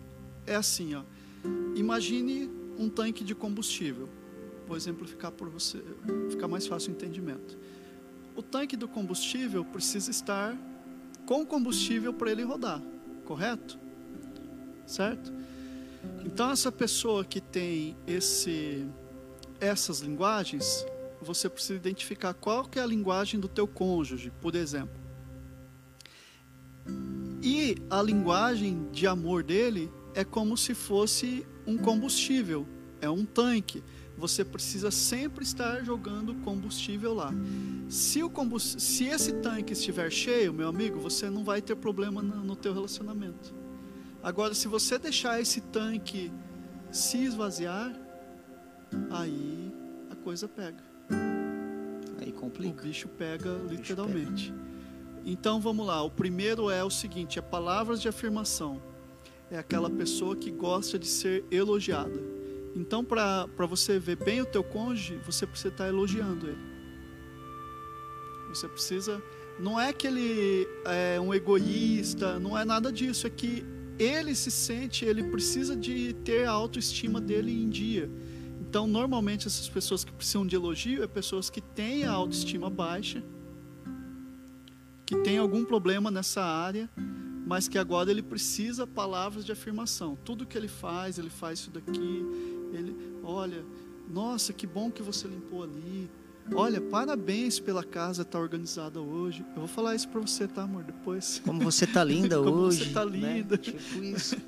é 0.49 0.57
assim, 0.57 0.95
ó, 0.95 1.03
imagine 1.75 2.51
um 2.79 2.89
tanque 2.89 3.23
de 3.23 3.35
combustível. 3.35 4.09
Vou 4.67 4.77
exemplificar 4.77 5.33
para 5.33 5.49
você, 5.49 5.83
ficar 6.31 6.49
mais 6.49 6.67
fácil 6.67 6.91
o 6.91 6.95
entendimento. 6.95 7.59
O 8.35 8.43
tanque 8.43 8.77
do 8.77 8.87
combustível 8.87 9.65
precisa 9.65 10.11
estar 10.11 10.57
com 11.27 11.45
combustível 11.45 12.13
para 12.13 12.31
ele 12.31 12.43
rodar, 12.43 12.83
correto? 13.25 13.79
Certo? 14.87 15.33
Então 16.25 16.51
essa 16.51 16.71
pessoa 16.71 17.25
que 17.25 17.41
tem 17.41 17.97
esse 18.07 18.87
essas 19.61 20.01
linguagens, 20.01 20.87
você 21.21 21.49
precisa 21.49 21.75
identificar 21.75 22.33
qual 22.33 22.65
que 22.65 22.79
é 22.79 22.83
a 22.83 22.87
linguagem 22.87 23.41
do 23.41 23.49
teu 23.49 23.67
cônjuge, 23.67 24.33
por 24.41 24.55
exemplo. 24.55 24.97
E 27.43 27.77
a 27.91 28.01
linguagem 28.01 28.89
de 28.93 29.07
amor 29.07 29.43
dele 29.43 29.91
é 30.19 30.25
como 30.25 30.57
se 30.57 30.75
fosse 30.75 31.47
um 31.65 31.79
combustível, 31.79 32.67
é 33.01 33.09
um 33.09 33.25
tanque. 33.25 33.85
Você 34.17 34.45
precisa 34.45 34.91
sempre 34.91 35.45
estar 35.45 35.85
jogando 35.85 36.35
combustível 36.43 37.15
lá. 37.15 37.33
Se, 37.89 38.21
o 38.25 38.29
combust... 38.29 38.81
Se 38.81 39.05
esse 39.05 39.35
tanque 39.35 39.75
estiver 39.75 40.11
cheio, 40.11 40.53
meu 40.53 40.67
amigo, 40.67 40.99
você 40.99 41.31
não 41.31 41.45
vai 41.45 41.63
ter 41.63 41.77
problema 41.77 42.21
no, 42.21 42.57
teu 42.57 42.75
relacionamento. 42.75 43.55
Agora, 44.21 44.55
se 44.55 44.67
você 44.67 44.99
deixar 44.99 45.41
esse 45.41 45.61
tanque 45.61 46.33
se 46.91 47.19
esvaziar, 47.19 47.95
aí 49.11 49.73
a 50.11 50.17
coisa 50.17 50.49
pega. 50.49 50.83
Aí 52.21 52.31
O 52.31 52.33
complica. 52.33 52.83
bicho 52.83 53.07
pega 53.07 53.55
bicho 53.55 53.73
literalmente. 53.73 54.53
Então 55.25 55.61
vamos 55.61 55.87
lá. 55.87 56.03
O 56.03 56.11
primeiro 56.11 56.71
é 56.71 56.83
o 56.83 56.91
seguinte: 56.91 57.39
é 57.39 57.43
palavras 57.43 58.03
de 58.03 58.09
afirmação. 58.09 58.83
É 59.51 59.59
aquela 59.59 59.89
pessoa 59.89 60.37
que 60.37 60.51
gosta 60.51 60.99
de 60.99 61.07
ser 61.07 61.45
elogiada. 61.51 62.21
Então, 62.77 63.05
para 63.05 63.67
você 63.67 63.99
ver 63.99 64.17
bem 64.17 64.41
o 64.41 64.47
teu 64.47 64.63
cônjuge, 64.63 65.19
você 65.25 65.47
precisa 65.47 65.69
estar 65.69 65.89
elogiando 65.89 66.49
ele. 66.49 66.59
Você 68.51 68.69
precisa. 68.69 69.23
Não 69.59 69.81
é 69.81 69.93
que 69.93 70.07
ele 70.07 70.69
é 70.85 71.21
um 71.21 71.35
egoísta, 71.35 72.39
não 72.39 72.57
é 72.57 72.65
nada 72.65 72.93
disso. 72.93 73.27
É 73.27 73.31
que 73.31 73.65
ele 73.99 74.35
se 74.35 74.51
sente, 74.51 75.05
ele 75.05 75.25
precisa 75.25 75.75
de 75.75 76.13
ter 76.25 76.47
a 76.47 76.53
autoestima 76.53 77.21
dele 77.21 77.53
em 77.53 77.69
dia. 77.69 78.09
Então, 78.61 78.87
normalmente, 78.87 79.47
essas 79.47 79.69
pessoas 79.69 80.05
que 80.05 80.13
precisam 80.13 80.47
de 80.47 80.55
elogio 80.55 81.03
é 81.03 81.07
pessoas 81.07 81.51
que 81.51 81.61
têm 81.61 82.05
a 82.05 82.13
autoestima 82.13 82.69
baixa, 82.71 83.25
que 85.05 85.17
têm 85.23 85.39
algum 85.39 85.65
problema 85.65 86.11
nessa 86.11 86.43
área, 86.43 86.89
mas 87.49 87.67
que 87.67 87.79
agora 87.79 88.11
ele 88.11 88.23
precisa 88.23 88.87
palavras 88.87 89.43
de 89.43 89.51
afirmação. 89.51 90.19
Tudo 90.23 90.45
que 90.45 90.57
ele 90.59 90.69
faz, 90.69 91.19
ele 91.19 91.31
faz 91.31 91.61
isso 91.61 91.71
daqui. 91.71 92.23
Ele, 92.75 92.95
olha, 93.25 93.65
nossa, 94.07 94.53
que 94.53 94.67
bom 94.67 94.91
que 94.91 95.03
você 95.03 95.27
limpou 95.27 95.63
ali. 95.63 96.11
Olha, 96.53 96.79
parabéns 96.79 97.59
pela 97.59 97.83
casa 97.83 98.21
estar 98.21 98.33
tá 98.33 98.39
organizada 98.39 99.01
hoje. 99.01 99.47
Eu 99.55 99.61
vou 99.61 99.67
falar 99.67 99.95
isso 99.95 100.11
para 100.11 100.21
você, 100.21 100.47
tá, 100.47 100.65
amor? 100.65 100.85
Depois. 100.85 101.41
Como 101.43 101.59
você 101.61 101.87
tá 101.87 102.05
linda 102.05 102.37
Como 102.37 102.51
hoje. 102.51 102.81
Como 102.81 102.89
você 102.91 102.95
tá 102.95 103.07
né? 103.07 103.37
linda. 103.37 103.57
Né? 103.57 103.63
Tipo 103.63 104.05
isso. 104.05 104.37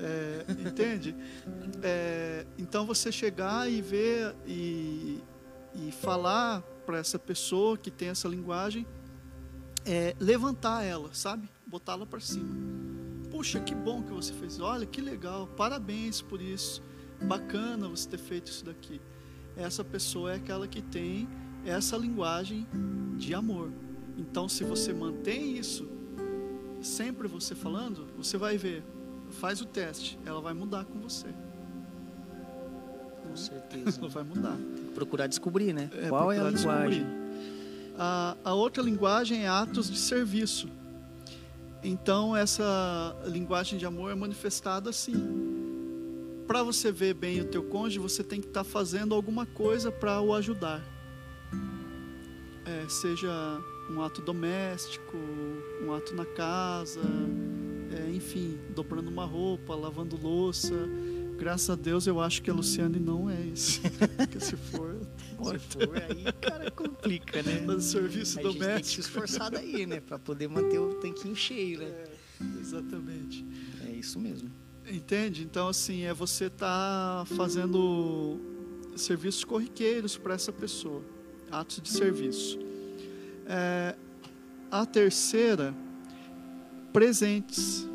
É, 0.00 0.44
entende? 0.64 1.12
É, 1.82 2.46
então 2.56 2.86
você 2.86 3.10
chegar 3.10 3.68
e 3.68 3.82
ver 3.82 4.32
e, 4.46 5.18
e 5.74 5.90
falar 5.90 6.60
para 6.86 6.98
essa 6.98 7.18
pessoa 7.18 7.76
que 7.76 7.90
tem 7.90 8.10
essa 8.10 8.28
linguagem, 8.28 8.86
é, 9.88 10.14
levantar 10.20 10.82
ela, 10.84 11.10
sabe? 11.12 11.48
Botá-la 11.66 12.04
para 12.04 12.20
cima. 12.20 12.54
Puxa, 13.30 13.60
que 13.60 13.74
bom 13.74 14.02
que 14.02 14.12
você 14.12 14.32
fez. 14.34 14.60
Olha, 14.60 14.86
que 14.86 15.00
legal. 15.00 15.46
Parabéns 15.56 16.20
por 16.20 16.40
isso. 16.40 16.82
Bacana 17.22 17.88
você 17.88 18.08
ter 18.08 18.18
feito 18.18 18.48
isso 18.48 18.64
daqui 18.64 19.00
essa 19.58 19.84
pessoa 19.84 20.32
é 20.32 20.36
aquela 20.36 20.68
que 20.68 20.80
tem 20.80 21.28
essa 21.66 21.96
linguagem 21.96 22.66
de 23.16 23.34
amor. 23.34 23.70
Então, 24.16 24.48
se 24.48 24.62
você 24.62 24.92
mantém 24.92 25.58
isso, 25.58 25.88
sempre 26.80 27.26
você 27.26 27.54
falando, 27.54 28.06
você 28.16 28.38
vai 28.38 28.56
ver, 28.56 28.84
faz 29.30 29.60
o 29.60 29.66
teste, 29.66 30.18
ela 30.24 30.40
vai 30.40 30.54
mudar 30.54 30.84
com 30.84 31.00
você. 31.00 31.26
Com 33.22 33.36
certeza. 33.36 33.98
ela 34.00 34.08
vai 34.08 34.22
mudar. 34.22 34.56
Tem 34.56 34.84
que 34.84 34.92
procurar 34.92 35.26
descobrir, 35.26 35.72
né? 35.72 35.90
É, 35.92 36.08
Qual 36.08 36.30
é 36.30 36.38
a 36.38 36.50
linguagem? 36.50 37.04
A, 37.98 38.36
a 38.44 38.54
outra 38.54 38.82
linguagem 38.82 39.44
é 39.44 39.48
atos 39.48 39.90
de 39.90 39.98
serviço. 39.98 40.68
Então, 41.82 42.36
essa 42.36 43.16
linguagem 43.26 43.78
de 43.78 43.84
amor 43.84 44.10
é 44.10 44.14
manifestada 44.14 44.90
assim 44.90 45.56
para 46.48 46.62
você 46.62 46.90
ver 46.90 47.12
bem 47.12 47.42
o 47.42 47.44
teu 47.44 47.62
cônjuge, 47.62 47.98
você 47.98 48.24
tem 48.24 48.40
que 48.40 48.46
estar 48.46 48.64
tá 48.64 48.68
fazendo 48.68 49.14
alguma 49.14 49.44
coisa 49.44 49.92
para 49.92 50.18
o 50.18 50.32
ajudar. 50.32 50.82
É, 52.64 52.88
seja 52.88 53.28
um 53.90 54.02
ato 54.02 54.22
doméstico, 54.22 55.14
um 55.82 55.92
ato 55.92 56.14
na 56.14 56.24
casa, 56.24 57.02
é, 57.92 58.10
enfim, 58.10 58.58
dobrando 58.74 59.10
uma 59.10 59.26
roupa, 59.26 59.74
lavando 59.74 60.18
louça. 60.20 60.74
Graças 61.38 61.70
a 61.70 61.76
Deus 61.76 62.06
eu 62.06 62.20
acho 62.20 62.42
que 62.42 62.50
a 62.50 62.52
Luciane 62.52 62.98
não 62.98 63.30
é 63.30 63.40
isso. 63.40 63.80
Porque 64.18 64.40
se 64.40 64.56
for, 64.56 64.96
se 65.44 65.58
for 65.58 65.96
aí, 65.96 66.32
cara, 66.40 66.68
complica, 66.70 67.42
né? 67.42 67.64
Fazer 67.64 67.80
serviço 67.80 68.40
a 68.40 68.42
doméstico. 68.42 68.64
Gente 68.64 68.74
tem 68.74 68.82
que 68.82 68.88
se 68.88 69.00
esforçar 69.00 69.50
daí, 69.50 69.86
né? 69.86 70.00
Para 70.00 70.18
poder 70.18 70.48
manter 70.48 70.80
o 70.80 70.94
tanquinho 70.94 71.36
cheio, 71.36 71.78
né? 71.78 71.86
É, 71.86 72.60
exatamente. 72.60 73.46
É 73.86 73.92
isso 73.92 74.18
mesmo. 74.18 74.50
Entende? 74.90 75.44
Então, 75.44 75.68
assim, 75.68 76.02
é 76.02 76.12
você 76.12 76.46
estar 76.46 77.24
tá 77.24 77.34
fazendo 77.36 78.40
serviços 78.96 79.44
corriqueiros 79.44 80.16
para 80.16 80.34
essa 80.34 80.52
pessoa, 80.52 81.02
atos 81.50 81.80
de 81.80 81.88
serviço. 81.90 82.58
É, 83.46 83.94
a 84.70 84.84
terceira, 84.84 85.72
presentes. 86.92 87.86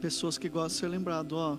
Pessoas 0.00 0.38
que 0.38 0.48
gostam 0.48 0.68
de 0.68 0.74
ser 0.74 0.88
lembrado, 0.88 1.32
ó. 1.32 1.58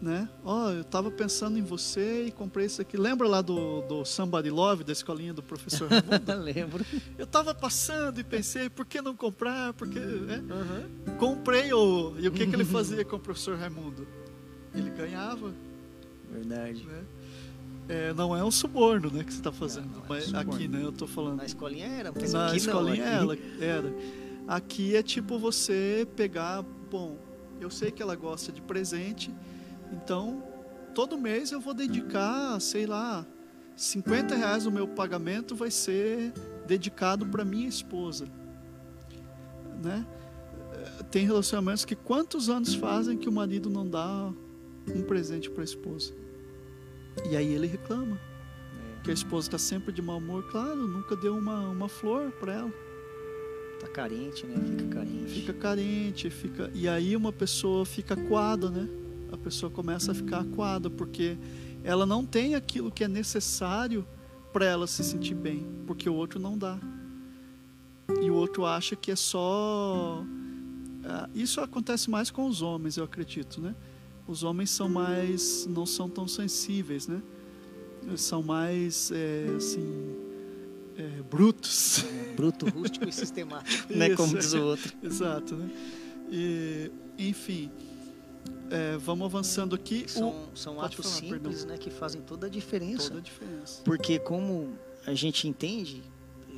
Né? 0.00 0.28
Ó, 0.44 0.70
eu 0.70 0.82
estava 0.82 1.10
pensando 1.10 1.58
em 1.58 1.62
você 1.62 2.26
e 2.26 2.30
comprei 2.30 2.66
isso 2.66 2.80
aqui. 2.80 2.96
Lembra 2.96 3.26
lá 3.26 3.42
do, 3.42 3.82
do 3.82 4.04
Somebody 4.04 4.48
Love, 4.48 4.84
da 4.84 4.92
escolinha 4.92 5.34
do 5.34 5.42
professor 5.42 5.88
Raimundo? 5.90 6.34
Lembro. 6.40 6.86
Eu 7.18 7.24
estava 7.24 7.52
passando 7.52 8.20
e 8.20 8.24
pensei, 8.24 8.70
por 8.70 8.86
que 8.86 9.02
não 9.02 9.16
comprar? 9.16 9.72
Porque, 9.72 9.98
né? 9.98 10.40
Uhum. 10.48 11.16
Comprei 11.16 11.72
o... 11.72 12.14
E 12.16 12.28
o 12.28 12.32
que, 12.32 12.46
que 12.46 12.54
ele 12.54 12.64
fazia 12.66 13.04
com 13.04 13.16
o 13.16 13.18
professor 13.18 13.58
Raimundo? 13.58 14.06
Ele 14.72 14.90
ganhava. 14.90 15.52
Verdade. 16.30 16.84
Né? 16.84 17.04
É, 17.88 18.12
não 18.12 18.36
é 18.36 18.44
um 18.44 18.50
suborno 18.50 19.10
né, 19.10 19.24
que 19.24 19.32
você 19.32 19.40
está 19.40 19.50
fazendo. 19.50 19.88
Não, 19.88 20.06
não 20.06 20.14
é 20.38 20.42
aqui, 20.42 20.68
né? 20.68 20.82
Eu 20.82 20.90
estou 20.90 21.08
falando. 21.08 21.38
Na 21.38 21.46
escolinha 21.46 21.86
era, 21.86 22.12
mas 22.14 22.32
Na 22.32 22.54
escolinha 22.54 23.22
não, 23.22 23.30
aqui... 23.30 23.42
ela 23.60 23.64
era. 23.64 23.94
Aqui 24.46 24.94
é 24.94 25.02
tipo 25.02 25.38
você 25.38 26.06
pegar, 26.14 26.62
bom, 26.90 27.18
eu 27.60 27.70
sei 27.70 27.90
que 27.90 28.02
ela 28.02 28.14
gosta 28.14 28.52
de 28.52 28.60
presente, 28.60 29.30
então 29.92 30.42
todo 30.94 31.18
mês 31.18 31.52
eu 31.52 31.60
vou 31.60 31.74
dedicar, 31.74 32.60
sei 32.60 32.86
lá, 32.86 33.26
50 33.76 34.34
reais 34.34 34.64
do 34.64 34.72
meu 34.72 34.88
pagamento 34.88 35.54
vai 35.54 35.70
ser 35.70 36.32
dedicado 36.66 37.24
para 37.26 37.44
minha 37.44 37.68
esposa, 37.68 38.26
né? 39.82 40.04
Tem 41.10 41.24
relacionamentos 41.24 41.84
que 41.84 41.94
quantos 41.94 42.50
anos 42.50 42.74
fazem 42.74 43.16
que 43.16 43.28
o 43.28 43.32
marido 43.32 43.70
não 43.70 43.88
dá 43.88 44.32
um 44.94 45.02
presente 45.02 45.48
para 45.48 45.62
a 45.62 45.64
esposa? 45.64 46.12
E 47.30 47.36
aí 47.36 47.52
ele 47.52 47.66
reclama 47.66 48.16
é. 48.16 49.02
que 49.02 49.10
a 49.10 49.14
esposa 49.14 49.48
está 49.48 49.58
sempre 49.58 49.92
de 49.92 50.02
mau 50.02 50.18
humor, 50.18 50.50
claro, 50.50 50.86
nunca 50.86 51.16
deu 51.16 51.36
uma, 51.36 51.70
uma 51.70 51.88
flor 51.88 52.30
para 52.32 52.52
ela. 52.52 52.72
Tá 53.80 53.86
carente, 53.86 54.44
né? 54.46 54.56
Fica 54.56 54.88
carente. 54.88 55.32
Fica 55.32 55.52
carente, 55.52 56.30
fica. 56.30 56.70
E 56.74 56.88
aí 56.88 57.14
uma 57.14 57.32
pessoa 57.32 57.86
fica 57.86 58.16
coada, 58.16 58.68
né? 58.70 58.88
A 59.32 59.36
pessoa 59.36 59.70
começa 59.70 60.12
a 60.12 60.14
ficar 60.14 60.44
coada 60.44 60.88
porque 60.88 61.36
ela 61.84 62.04
não 62.04 62.24
tem 62.24 62.54
aquilo 62.54 62.90
que 62.90 63.04
é 63.04 63.08
necessário 63.08 64.06
para 64.52 64.64
ela 64.64 64.86
se 64.86 65.04
sentir 65.04 65.34
bem, 65.34 65.66
porque 65.86 66.08
o 66.08 66.14
outro 66.14 66.40
não 66.40 66.56
dá. 66.56 66.78
E 68.22 68.30
o 68.30 68.34
outro 68.34 68.64
acha 68.64 68.96
que 68.96 69.10
é 69.10 69.16
só. 69.16 70.24
Isso 71.34 71.60
acontece 71.60 72.10
mais 72.10 72.30
com 72.30 72.46
os 72.46 72.62
homens, 72.62 72.96
eu 72.96 73.04
acredito, 73.04 73.60
né? 73.60 73.74
Os 74.26 74.42
homens 74.42 74.70
são 74.70 74.88
mais, 74.88 75.66
não 75.66 75.86
são 75.86 76.08
tão 76.08 76.26
sensíveis, 76.26 77.06
né? 77.06 77.22
Eles 78.06 78.20
são 78.20 78.42
mais, 78.42 79.10
é, 79.10 79.54
assim, 79.56 80.16
é, 80.96 81.22
brutos. 81.30 82.04
Bruto, 82.36 82.68
rústico 82.68 83.08
e 83.08 83.12
sistemático, 83.12 83.92
né? 83.92 84.14
Como 84.14 84.36
diz 84.38 84.52
o 84.52 84.62
outro. 84.62 84.92
Exato, 85.02 85.56
né? 85.56 85.70
E, 86.30 86.90
enfim, 87.18 87.70
é, 88.70 88.96
vamos 88.96 89.24
avançando 89.26 89.74
aqui. 89.74 90.04
São, 90.08 90.30
o... 90.30 90.56
são 90.56 90.80
atos 90.80 91.06
falar, 91.06 91.32
simples, 91.32 91.64
né? 91.64 91.76
Que 91.78 91.90
fazem 91.90 92.20
toda 92.20 92.46
a 92.46 92.50
diferença. 92.50 93.08
Toda 93.08 93.20
a 93.20 93.22
diferença. 93.22 93.82
Porque 93.84 94.18
como 94.18 94.72
a 95.06 95.14
gente 95.14 95.48
entende, 95.48 96.02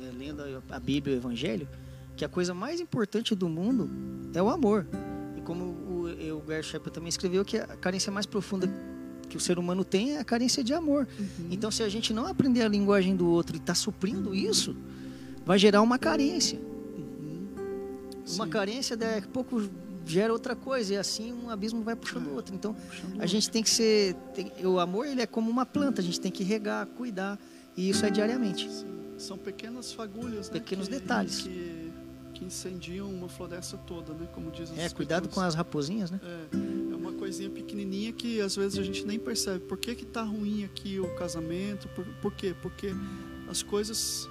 é, 0.01 0.11
lendo 0.17 0.41
a 0.69 0.79
Bíblia 0.79 1.15
e 1.15 1.17
o 1.17 1.19
Evangelho, 1.19 1.67
que 2.15 2.25
a 2.25 2.29
coisa 2.29 2.53
mais 2.53 2.79
importante 2.79 3.33
do 3.33 3.47
mundo 3.47 3.89
é 4.33 4.41
o 4.41 4.49
amor. 4.49 4.85
E 5.37 5.41
como 5.41 5.63
o, 5.63 6.37
o 6.37 6.41
Gary 6.41 6.63
Shepard 6.63 6.91
também 6.91 7.09
escreveu, 7.09 7.43
que 7.45 7.57
a 7.57 7.67
carência 7.67 8.11
mais 8.11 8.25
profunda 8.25 8.69
que 9.31 9.37
o 9.37 9.39
ser 9.39 9.57
humano 9.57 9.85
tem 9.85 10.17
é 10.17 10.19
a 10.19 10.25
carência 10.25 10.61
de 10.61 10.73
amor. 10.73 11.07
Uhum. 11.17 11.47
Então, 11.49 11.71
se 11.71 11.81
a 11.81 11.87
gente 11.87 12.13
não 12.13 12.27
aprender 12.27 12.63
a 12.63 12.67
linguagem 12.67 13.15
do 13.15 13.29
outro 13.29 13.55
e 13.55 13.59
está 13.59 13.73
suprindo 13.73 14.35
isso, 14.35 14.75
vai 15.45 15.57
gerar 15.57 15.81
uma 15.81 15.97
carência. 15.97 16.59
Uhum. 16.59 17.47
Uma 18.35 18.47
carência, 18.47 18.97
a 18.97 19.27
pouco 19.29 19.61
gera 20.05 20.31
outra 20.31 20.55
coisa 20.55 20.93
e 20.93 20.97
assim 20.97 21.31
um 21.33 21.49
abismo 21.49 21.83
vai 21.83 21.95
puxando 21.95 22.27
o 22.27 22.31
é, 22.31 22.33
outro. 22.33 22.55
Então, 22.55 22.75
a 23.19 23.25
gente 23.25 23.49
tem 23.49 23.63
que 23.63 23.69
ser, 23.69 24.15
tem, 24.33 24.51
o 24.65 24.79
amor 24.79 25.05
ele 25.05 25.21
é 25.21 25.27
como 25.27 25.49
uma 25.49 25.65
planta, 25.65 26.01
a 26.01 26.03
gente 26.03 26.19
tem 26.19 26.31
que 26.31 26.43
regar, 26.43 26.85
cuidar 26.87 27.39
e 27.75 27.89
isso 27.89 28.05
é 28.05 28.09
diariamente. 28.09 28.69
Sim. 28.69 28.87
São 29.17 29.37
pequenas 29.37 29.93
fagulhas, 29.93 30.49
né, 30.49 30.59
pequenos 30.59 30.87
que, 30.87 30.93
detalhes. 30.93 31.41
Que 31.41 31.81
que 32.41 32.45
incendiam 32.45 33.07
uma 33.07 33.29
floresta 33.29 33.77
toda, 33.77 34.13
né? 34.13 34.27
Como 34.33 34.49
dizem 34.49 34.79
É, 34.79 34.89
cuidado 34.89 35.29
com 35.29 35.39
as 35.39 35.53
raposinhas, 35.53 36.09
né? 36.09 36.19
É, 36.23 36.93
é 36.93 36.95
uma 36.95 37.13
coisinha 37.13 37.51
pequenininha 37.51 38.11
que 38.11 38.41
às 38.41 38.55
vezes 38.55 38.79
a 38.79 38.83
gente 38.83 39.05
nem 39.05 39.19
percebe. 39.19 39.59
Por 39.59 39.77
que 39.77 39.93
que 39.93 40.05
tá 40.05 40.23
ruim 40.23 40.63
aqui 40.63 40.99
o 40.99 41.15
casamento? 41.15 41.87
Por, 41.89 42.03
por 42.19 42.33
quê? 42.33 42.55
Porque 42.59 42.95
as 43.47 43.61
coisas, 43.61 44.27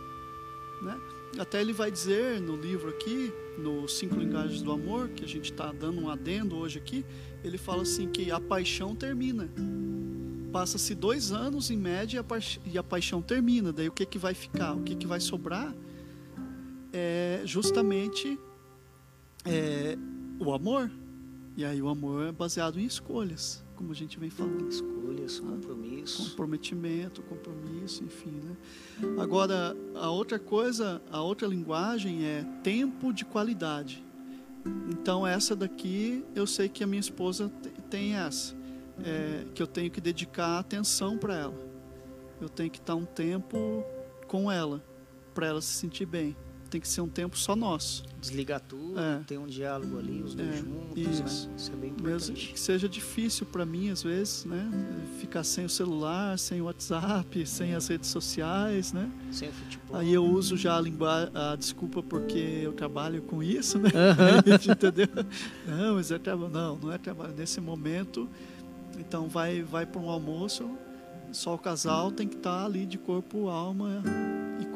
né? 0.82 0.98
Até 1.38 1.60
ele 1.60 1.72
vai 1.72 1.90
dizer 1.90 2.40
no 2.40 2.56
livro 2.56 2.90
aqui, 2.90 3.32
no 3.60 3.86
Cinco 3.86 4.16
Linguagens 4.16 4.62
do 4.62 4.72
Amor, 4.72 5.10
que 5.10 5.24
a 5.24 5.28
gente 5.28 5.52
está 5.52 5.72
dando 5.72 6.00
um 6.00 6.08
adendo 6.08 6.56
hoje 6.56 6.78
aqui, 6.78 7.04
ele 7.44 7.58
fala 7.58 7.82
assim 7.82 8.08
que 8.08 8.30
a 8.30 8.40
paixão 8.40 8.94
termina. 8.94 9.48
Passa-se 10.52 10.94
dois 10.94 11.30
anos 11.30 11.70
em 11.70 11.76
média 11.76 12.24
e 12.64 12.78
a 12.78 12.82
paixão 12.82 13.22
termina. 13.22 13.72
Daí 13.72 13.88
o 13.88 13.92
que, 13.92 14.04
que 14.04 14.18
vai 14.18 14.34
ficar? 14.34 14.74
O 14.74 14.82
que, 14.82 14.96
que 14.96 15.06
vai 15.06 15.20
sobrar? 15.20 15.72
é 16.92 17.42
justamente 17.44 18.38
é, 19.44 19.96
o 20.38 20.52
amor. 20.52 20.90
E 21.56 21.64
aí 21.64 21.82
o 21.82 21.88
amor 21.88 22.26
é 22.26 22.32
baseado 22.32 22.78
em 22.80 22.84
escolhas, 22.84 23.62
como 23.80 23.92
a 23.92 23.94
gente 23.94 24.18
vem 24.18 24.28
falando. 24.28 24.68
Escolhas, 24.68 25.40
compromisso. 25.40 26.30
Comprometimento, 26.30 27.22
compromisso, 27.22 28.04
enfim, 28.04 28.38
né? 28.44 28.54
Agora, 29.18 29.74
a 29.94 30.10
outra 30.10 30.38
coisa, 30.38 31.00
a 31.10 31.22
outra 31.22 31.48
linguagem 31.48 32.26
é 32.26 32.44
tempo 32.62 33.10
de 33.10 33.24
qualidade. 33.24 34.04
Então, 34.90 35.26
essa 35.26 35.56
daqui, 35.56 36.22
eu 36.34 36.46
sei 36.46 36.68
que 36.68 36.84
a 36.84 36.86
minha 36.86 37.00
esposa 37.00 37.50
tem 37.88 38.16
essa, 38.16 38.54
é, 39.02 39.46
que 39.54 39.62
eu 39.62 39.66
tenho 39.66 39.90
que 39.90 40.00
dedicar 40.00 40.58
atenção 40.58 41.16
para 41.16 41.34
ela. 41.34 41.70
Eu 42.38 42.50
tenho 42.50 42.70
que 42.70 42.78
estar 42.78 42.94
um 42.94 43.06
tempo 43.06 43.82
com 44.28 44.52
ela, 44.52 44.84
para 45.32 45.46
ela 45.46 45.62
se 45.62 45.72
sentir 45.72 46.04
bem 46.04 46.36
tem 46.70 46.80
que 46.80 46.88
ser 46.88 47.00
um 47.00 47.08
tempo 47.08 47.36
só 47.36 47.56
nosso. 47.56 48.04
Desligar 48.20 48.60
tudo, 48.60 48.98
É. 49.00 49.20
ter 49.26 49.38
um 49.38 49.46
diálogo 49.46 49.98
ali, 49.98 50.22
os 50.22 50.34
dois 50.34 50.48
É, 50.48 50.56
juntos, 50.58 50.98
isso. 51.20 51.48
né? 51.48 51.54
Isso 51.56 51.72
é 51.72 51.76
bem 51.76 51.90
Mesmo 51.90 52.08
importante. 52.08 52.52
que 52.52 52.60
seja 52.60 52.88
difícil 52.88 53.46
para 53.46 53.66
mim, 53.66 53.90
às 53.90 54.02
vezes, 54.02 54.44
né? 54.44 54.70
Ficar 55.18 55.42
sem 55.42 55.64
o 55.64 55.68
celular, 55.68 56.38
sem 56.38 56.60
o 56.60 56.64
WhatsApp, 56.66 57.46
sem 57.46 57.74
as 57.74 57.88
redes 57.88 58.08
sociais, 58.10 58.92
né? 58.92 59.10
Sem 59.32 59.48
o 59.48 59.52
futebol. 59.52 59.96
Aí 59.98 60.12
eu 60.12 60.24
uso 60.24 60.56
já 60.56 60.74
a, 60.78 61.52
a 61.52 61.56
desculpa 61.56 62.02
porque 62.02 62.38
eu 62.62 62.72
trabalho 62.72 63.22
com 63.22 63.42
isso, 63.42 63.78
né? 63.78 63.90
Entendeu? 64.70 65.08
Não, 65.66 65.94
mas 65.96 66.10
é 66.10 66.18
trabalho. 66.18 66.52
Não, 66.52 66.76
não 66.76 66.92
é 66.92 66.98
trabalho. 66.98 67.34
Nesse 67.36 67.60
momento, 67.60 68.28
então 68.98 69.28
vai, 69.28 69.62
vai 69.62 69.86
para 69.86 70.00
um 70.00 70.08
almoço, 70.10 70.70
só 71.32 71.54
o 71.54 71.58
casal 71.58 72.12
tem 72.12 72.28
que 72.28 72.36
estar 72.36 72.64
ali 72.66 72.84
de 72.84 72.98
corpo, 72.98 73.48
alma 73.48 74.02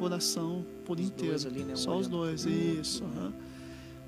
coração 0.09 0.65
por 0.85 0.99
Os 0.99 1.07
inteiro. 1.07 1.33
dois 1.33 1.47
ali, 1.47 1.63
né? 1.65 1.77
Só 1.77 1.97
os 1.97 2.09
dois, 2.09 2.45
isso. 2.45 3.05
né? 3.05 3.33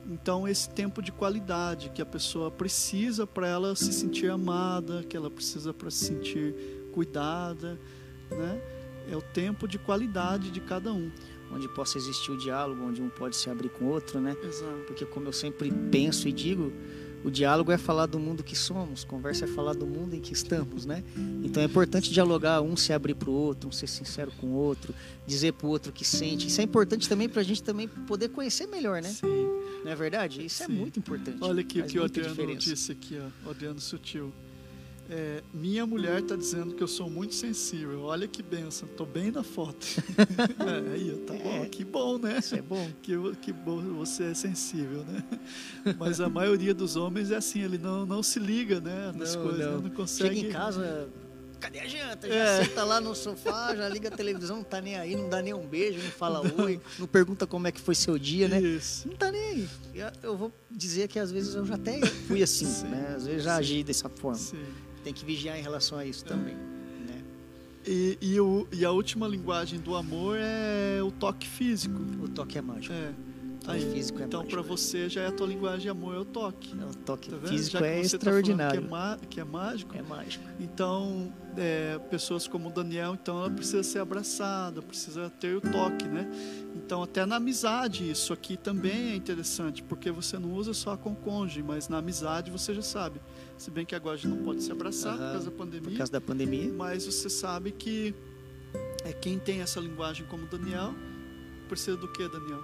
Então, 0.08 0.46
esse 0.46 0.68
tempo 0.70 1.02
de 1.02 1.10
qualidade 1.10 1.90
que 1.90 2.00
a 2.00 2.06
pessoa 2.06 2.50
precisa 2.50 3.26
para 3.26 3.48
ela 3.48 3.74
se 3.74 3.92
sentir 3.92 4.30
amada, 4.30 5.02
que 5.02 5.16
ela 5.16 5.30
precisa 5.30 5.74
para 5.74 5.90
se 5.90 6.04
sentir 6.04 6.54
cuidada, 6.92 7.78
né? 8.30 8.60
É 9.10 9.16
o 9.16 9.22
tempo 9.22 9.66
de 9.68 9.78
qualidade 9.78 10.50
de 10.50 10.60
cada 10.60 10.92
um. 10.92 11.10
Onde 11.52 11.68
possa 11.68 11.96
existir 11.96 12.32
o 12.32 12.36
diálogo, 12.36 12.82
onde 12.82 13.00
um 13.00 13.08
pode 13.08 13.36
se 13.36 13.48
abrir 13.48 13.68
com 13.68 13.84
o 13.84 13.88
outro, 13.88 14.20
né? 14.20 14.36
Exato. 14.42 14.84
Porque 14.86 15.04
como 15.04 15.28
eu 15.28 15.32
sempre 15.32 15.70
penso 15.90 16.26
e 16.28 16.32
digo, 16.32 16.72
o 17.26 17.30
diálogo 17.30 17.72
é 17.72 17.76
falar 17.76 18.06
do 18.06 18.20
mundo 18.20 18.44
que 18.44 18.54
somos, 18.54 19.02
conversa 19.02 19.46
é 19.46 19.48
falar 19.48 19.72
do 19.72 19.84
mundo 19.84 20.14
em 20.14 20.20
que 20.20 20.32
estamos, 20.32 20.86
né? 20.86 21.02
Então 21.42 21.60
é 21.60 21.66
importante 21.66 22.12
dialogar, 22.12 22.62
um 22.62 22.76
se 22.76 22.92
abrir 22.92 23.16
para 23.16 23.28
o 23.28 23.32
outro, 23.32 23.68
um 23.68 23.72
ser 23.72 23.88
sincero 23.88 24.30
com 24.40 24.46
o 24.46 24.54
outro, 24.54 24.94
dizer 25.26 25.52
para 25.54 25.66
o 25.66 25.70
outro 25.70 25.92
que 25.92 26.04
sente. 26.04 26.46
Isso 26.46 26.60
é 26.60 26.64
importante 26.64 27.08
também 27.08 27.28
para 27.28 27.40
a 27.40 27.44
gente 27.44 27.64
também 27.64 27.88
poder 27.88 28.28
conhecer 28.28 28.68
melhor, 28.68 29.02
né? 29.02 29.08
Sim. 29.08 29.26
Não 29.84 29.90
é 29.90 29.96
verdade? 29.96 30.46
Isso 30.46 30.62
é 30.62 30.66
Sim. 30.66 30.74
muito 30.74 31.00
importante. 31.00 31.38
Olha 31.40 31.62
aqui 31.62 31.80
o 31.80 31.86
que 31.86 31.98
o 31.98 32.04
Adriano 32.04 32.30
diferença. 32.30 32.70
disse 32.70 32.92
aqui, 32.92 33.18
ó, 33.18 33.48
o 33.48 33.50
Adriano 33.50 33.80
Sutil. 33.80 34.32
É, 35.08 35.42
minha 35.54 35.86
mulher 35.86 36.20
está 36.20 36.34
dizendo 36.34 36.74
que 36.74 36.82
eu 36.82 36.88
sou 36.88 37.08
muito 37.08 37.34
sensível. 37.34 38.02
Olha 38.02 38.26
que 38.26 38.42
benção, 38.42 38.88
tô 38.88 39.06
bem 39.06 39.30
na 39.30 39.42
foto. 39.44 39.86
é, 40.88 40.94
aí, 40.94 41.16
tá 41.26 41.34
bom, 41.34 41.62
É. 41.64 41.66
que 41.66 41.84
bom, 41.84 42.18
né? 42.18 42.38
Isso 42.40 42.56
é 42.56 42.62
bom. 42.62 42.90
Que, 43.02 43.12
que 43.40 43.52
bom 43.52 43.80
você 43.94 44.24
é 44.24 44.34
sensível, 44.34 45.04
né? 45.04 45.22
Mas 45.98 46.20
a 46.20 46.28
maioria 46.28 46.74
dos 46.74 46.96
homens 46.96 47.30
é 47.30 47.36
assim, 47.36 47.62
ele 47.62 47.78
não, 47.78 48.04
não 48.04 48.22
se 48.22 48.40
liga, 48.40 48.80
né? 48.80 49.12
Nas 49.16 49.36
Não, 49.36 49.42
coisas, 49.44 49.64
não. 49.66 49.76
né? 49.76 49.80
não 49.84 49.90
consegue. 49.90 50.36
Chega 50.36 50.48
em 50.48 50.52
casa, 50.52 51.08
cadê 51.60 51.78
a 51.80 51.86
janta? 51.86 52.26
Já 52.28 52.34
É. 52.34 52.64
senta 52.64 52.82
lá 52.84 53.00
no 53.00 53.14
sofá, 53.14 53.76
já 53.76 53.88
liga 53.88 54.08
a 54.08 54.10
televisão, 54.10 54.56
não 54.56 54.64
tá 54.64 54.80
nem 54.80 54.96
aí, 54.96 55.14
não 55.14 55.28
dá 55.28 55.40
nem 55.40 55.54
um 55.54 55.66
beijo, 55.66 56.02
não 56.02 56.10
fala 56.10 56.42
oi, 56.62 56.80
não 56.98 57.06
pergunta 57.06 57.46
como 57.46 57.66
é 57.68 57.70
que 57.72 57.80
foi 57.80 57.94
seu 57.94 58.18
dia, 58.18 58.48
né? 58.48 58.60
Isso. 58.60 59.06
Não 59.08 59.14
tá 59.16 59.30
nem 59.30 59.40
aí. 59.40 59.68
Eu, 59.94 60.10
eu 60.22 60.36
vou 60.36 60.52
dizer 60.68 61.06
que 61.06 61.18
às 61.20 61.30
vezes 61.30 61.54
eu 61.54 61.64
já 61.64 61.76
até 61.76 62.04
fui 62.26 62.42
assim, 62.42 62.66
Sim, 62.66 62.86
né? 62.88 63.14
Às 63.16 63.24
vezes 63.26 63.44
já 63.44 63.52
sim. 63.54 63.58
agi 63.60 63.84
dessa 63.84 64.08
forma. 64.08 64.36
Sim. 64.36 64.58
Tem 65.06 65.14
que 65.14 65.24
vigiar 65.24 65.56
em 65.56 65.62
relação 65.62 65.96
a 65.96 66.04
isso 66.04 66.24
também, 66.24 66.56
né? 66.56 67.22
E, 67.86 68.18
e, 68.20 68.40
o, 68.40 68.66
e 68.72 68.84
a 68.84 68.90
última 68.90 69.28
linguagem 69.28 69.78
do 69.78 69.94
amor 69.94 70.36
é 70.36 71.00
o 71.00 71.12
toque 71.12 71.46
físico. 71.46 72.02
O 72.24 72.28
toque 72.28 72.58
é 72.58 72.60
mágico. 72.60 72.92
É. 72.92 73.12
toque 73.64 73.84
físico 73.92 74.20
é 74.20 74.24
então, 74.24 74.44
para 74.44 74.60
você, 74.62 75.08
já 75.08 75.20
é 75.20 75.28
a 75.28 75.30
tua 75.30 75.46
linguagem 75.46 75.82
de 75.82 75.88
amor, 75.88 76.16
é 76.16 76.18
o 76.18 76.24
toque. 76.24 76.74
O 76.74 76.94
toque 77.04 77.30
Tá 77.30 77.38
físico 77.46 77.76
é 77.76 77.80
tá 77.80 77.86
falando 77.86 78.04
extraordinário. 78.04 78.82
que, 78.82 78.88
é 78.88 79.28
que 79.30 79.40
é 79.40 79.44
mágico, 79.44 79.96
É 79.96 80.02
mágico. 80.02 80.44
Então, 80.58 81.32
é, 81.56 82.00
pessoas 82.10 82.48
como 82.48 82.68
o 82.68 82.72
Daniel, 82.72 83.14
então 83.14 83.38
ela 83.38 83.50
precisa 83.50 83.84
ser 83.84 84.00
abraçada, 84.00 84.82
precisa 84.82 85.30
ter 85.30 85.54
o 85.56 85.60
toque, 85.60 86.08
né? 86.08 86.28
Então, 86.74 87.00
até 87.00 87.24
na 87.24 87.36
amizade, 87.36 88.10
isso 88.10 88.32
aqui 88.32 88.56
também 88.56 89.12
é 89.12 89.14
interessante, 89.14 89.84
porque 89.84 90.10
você 90.10 90.36
não 90.36 90.52
usa 90.52 90.74
só 90.74 90.96
com 90.96 91.12
o 91.12 91.16
cônjuge, 91.16 91.62
mas 91.62 91.88
na 91.88 91.98
amizade 91.98 92.50
você 92.50 92.74
já 92.74 92.82
sabe. 92.82 93.20
Se 93.58 93.70
bem 93.70 93.84
que 93.86 93.94
agora 93.94 94.14
a 94.14 94.18
gente 94.18 94.28
não 94.28 94.44
pode 94.44 94.62
se 94.62 94.70
abraçar 94.70 95.14
por 95.16 95.22
Aham, 95.22 95.32
causa 95.32 95.44
da 95.46 95.50
Por 95.50 95.58
pandemia, 95.58 95.96
causa 95.96 96.12
da 96.12 96.20
pandemia. 96.20 96.72
mas 96.72 97.06
você 97.06 97.28
sabe 97.30 97.72
que 97.72 98.14
é 99.04 99.12
quem 99.12 99.38
tem 99.38 99.60
essa 99.62 99.80
linguagem 99.80 100.26
como 100.26 100.46
Daniel 100.46 100.94
precisa 101.68 101.96
do 101.96 102.06
que, 102.12 102.28
Daniel? 102.28 102.60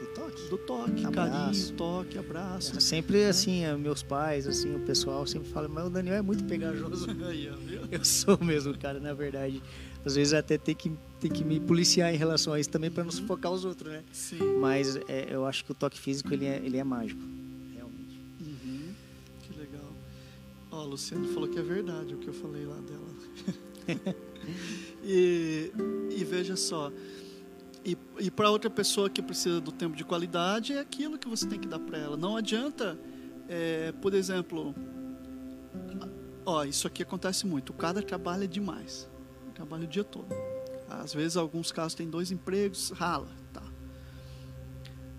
Do 0.00 0.06
toque. 0.14 0.48
Do 0.48 0.58
toque, 0.58 1.04
Abraço. 1.04 1.30
carinho, 1.42 1.72
toque, 1.76 2.18
abraço. 2.18 2.76
É 2.76 2.80
Sempre 2.80 3.24
assim, 3.26 3.64
eh, 3.64 3.76
meus 3.76 4.02
pais, 4.02 4.46
assim, 4.46 4.74
o 4.74 4.80
pessoal 4.80 5.26
sempre 5.26 5.48
fala, 5.50 5.68
mas 5.68 5.86
o 5.86 5.90
Daniel 5.90 6.16
é 6.16 6.22
muito 6.22 6.44
pegajoso. 6.44 7.06
Eu 7.90 8.04
sou 8.04 8.38
mesmo, 8.42 8.76
cara, 8.78 8.98
na 8.98 9.12
verdade. 9.12 9.62
Às 10.04 10.14
vezes 10.14 10.32
até 10.32 10.56
tem 10.56 10.74
que, 10.74 10.90
tem 11.20 11.30
que 11.30 11.44
me 11.44 11.60
policiar 11.60 12.14
em 12.14 12.16
relação 12.16 12.54
a 12.54 12.60
isso 12.60 12.70
também 12.70 12.90
para 12.90 13.04
não 13.04 13.10
sufocar 13.10 13.52
os 13.52 13.64
outros, 13.66 13.92
né? 13.92 14.02
Sim. 14.12 14.38
Mas 14.58 14.96
é, 15.08 15.28
eu 15.30 15.44
acho 15.44 15.64
que 15.64 15.72
o 15.72 15.74
toque 15.74 15.98
físico 15.98 16.32
ele 16.32 16.46
é, 16.46 16.56
ele 16.64 16.78
é 16.78 16.84
mágico. 16.84 17.20
Ó, 20.80 20.82
a 20.82 20.84
Luciane 20.84 21.28
falou 21.28 21.48
que 21.48 21.58
é 21.58 21.62
verdade 21.62 22.14
o 22.14 22.18
que 22.18 22.28
eu 22.28 22.32
falei 22.32 22.64
lá 22.64 22.76
dela. 22.76 24.16
e, 25.04 25.70
e 26.10 26.24
veja 26.24 26.56
só, 26.56 26.90
e, 27.84 27.96
e 28.18 28.30
para 28.30 28.50
outra 28.50 28.70
pessoa 28.70 29.10
que 29.10 29.20
precisa 29.20 29.60
do 29.60 29.72
tempo 29.72 29.94
de 29.94 30.04
qualidade, 30.04 30.72
é 30.72 30.80
aquilo 30.80 31.18
que 31.18 31.28
você 31.28 31.46
tem 31.46 31.58
que 31.58 31.68
dar 31.68 31.78
para 31.78 31.98
ela. 31.98 32.16
Não 32.16 32.36
adianta, 32.36 32.98
é, 33.48 33.92
por 33.92 34.14
exemplo, 34.14 34.74
ó, 36.46 36.64
isso 36.64 36.86
aqui 36.86 37.02
acontece 37.02 37.46
muito. 37.46 37.70
O 37.70 37.74
cara 37.74 38.02
trabalha 38.02 38.48
demais, 38.48 39.08
trabalha 39.54 39.84
o 39.84 39.88
dia 39.88 40.04
todo. 40.04 40.34
Às 40.88 41.12
vezes, 41.12 41.36
alguns 41.36 41.70
casos 41.70 41.94
tem 41.94 42.08
dois 42.08 42.32
empregos, 42.32 42.90
rala, 42.90 43.28
tá. 43.52 43.62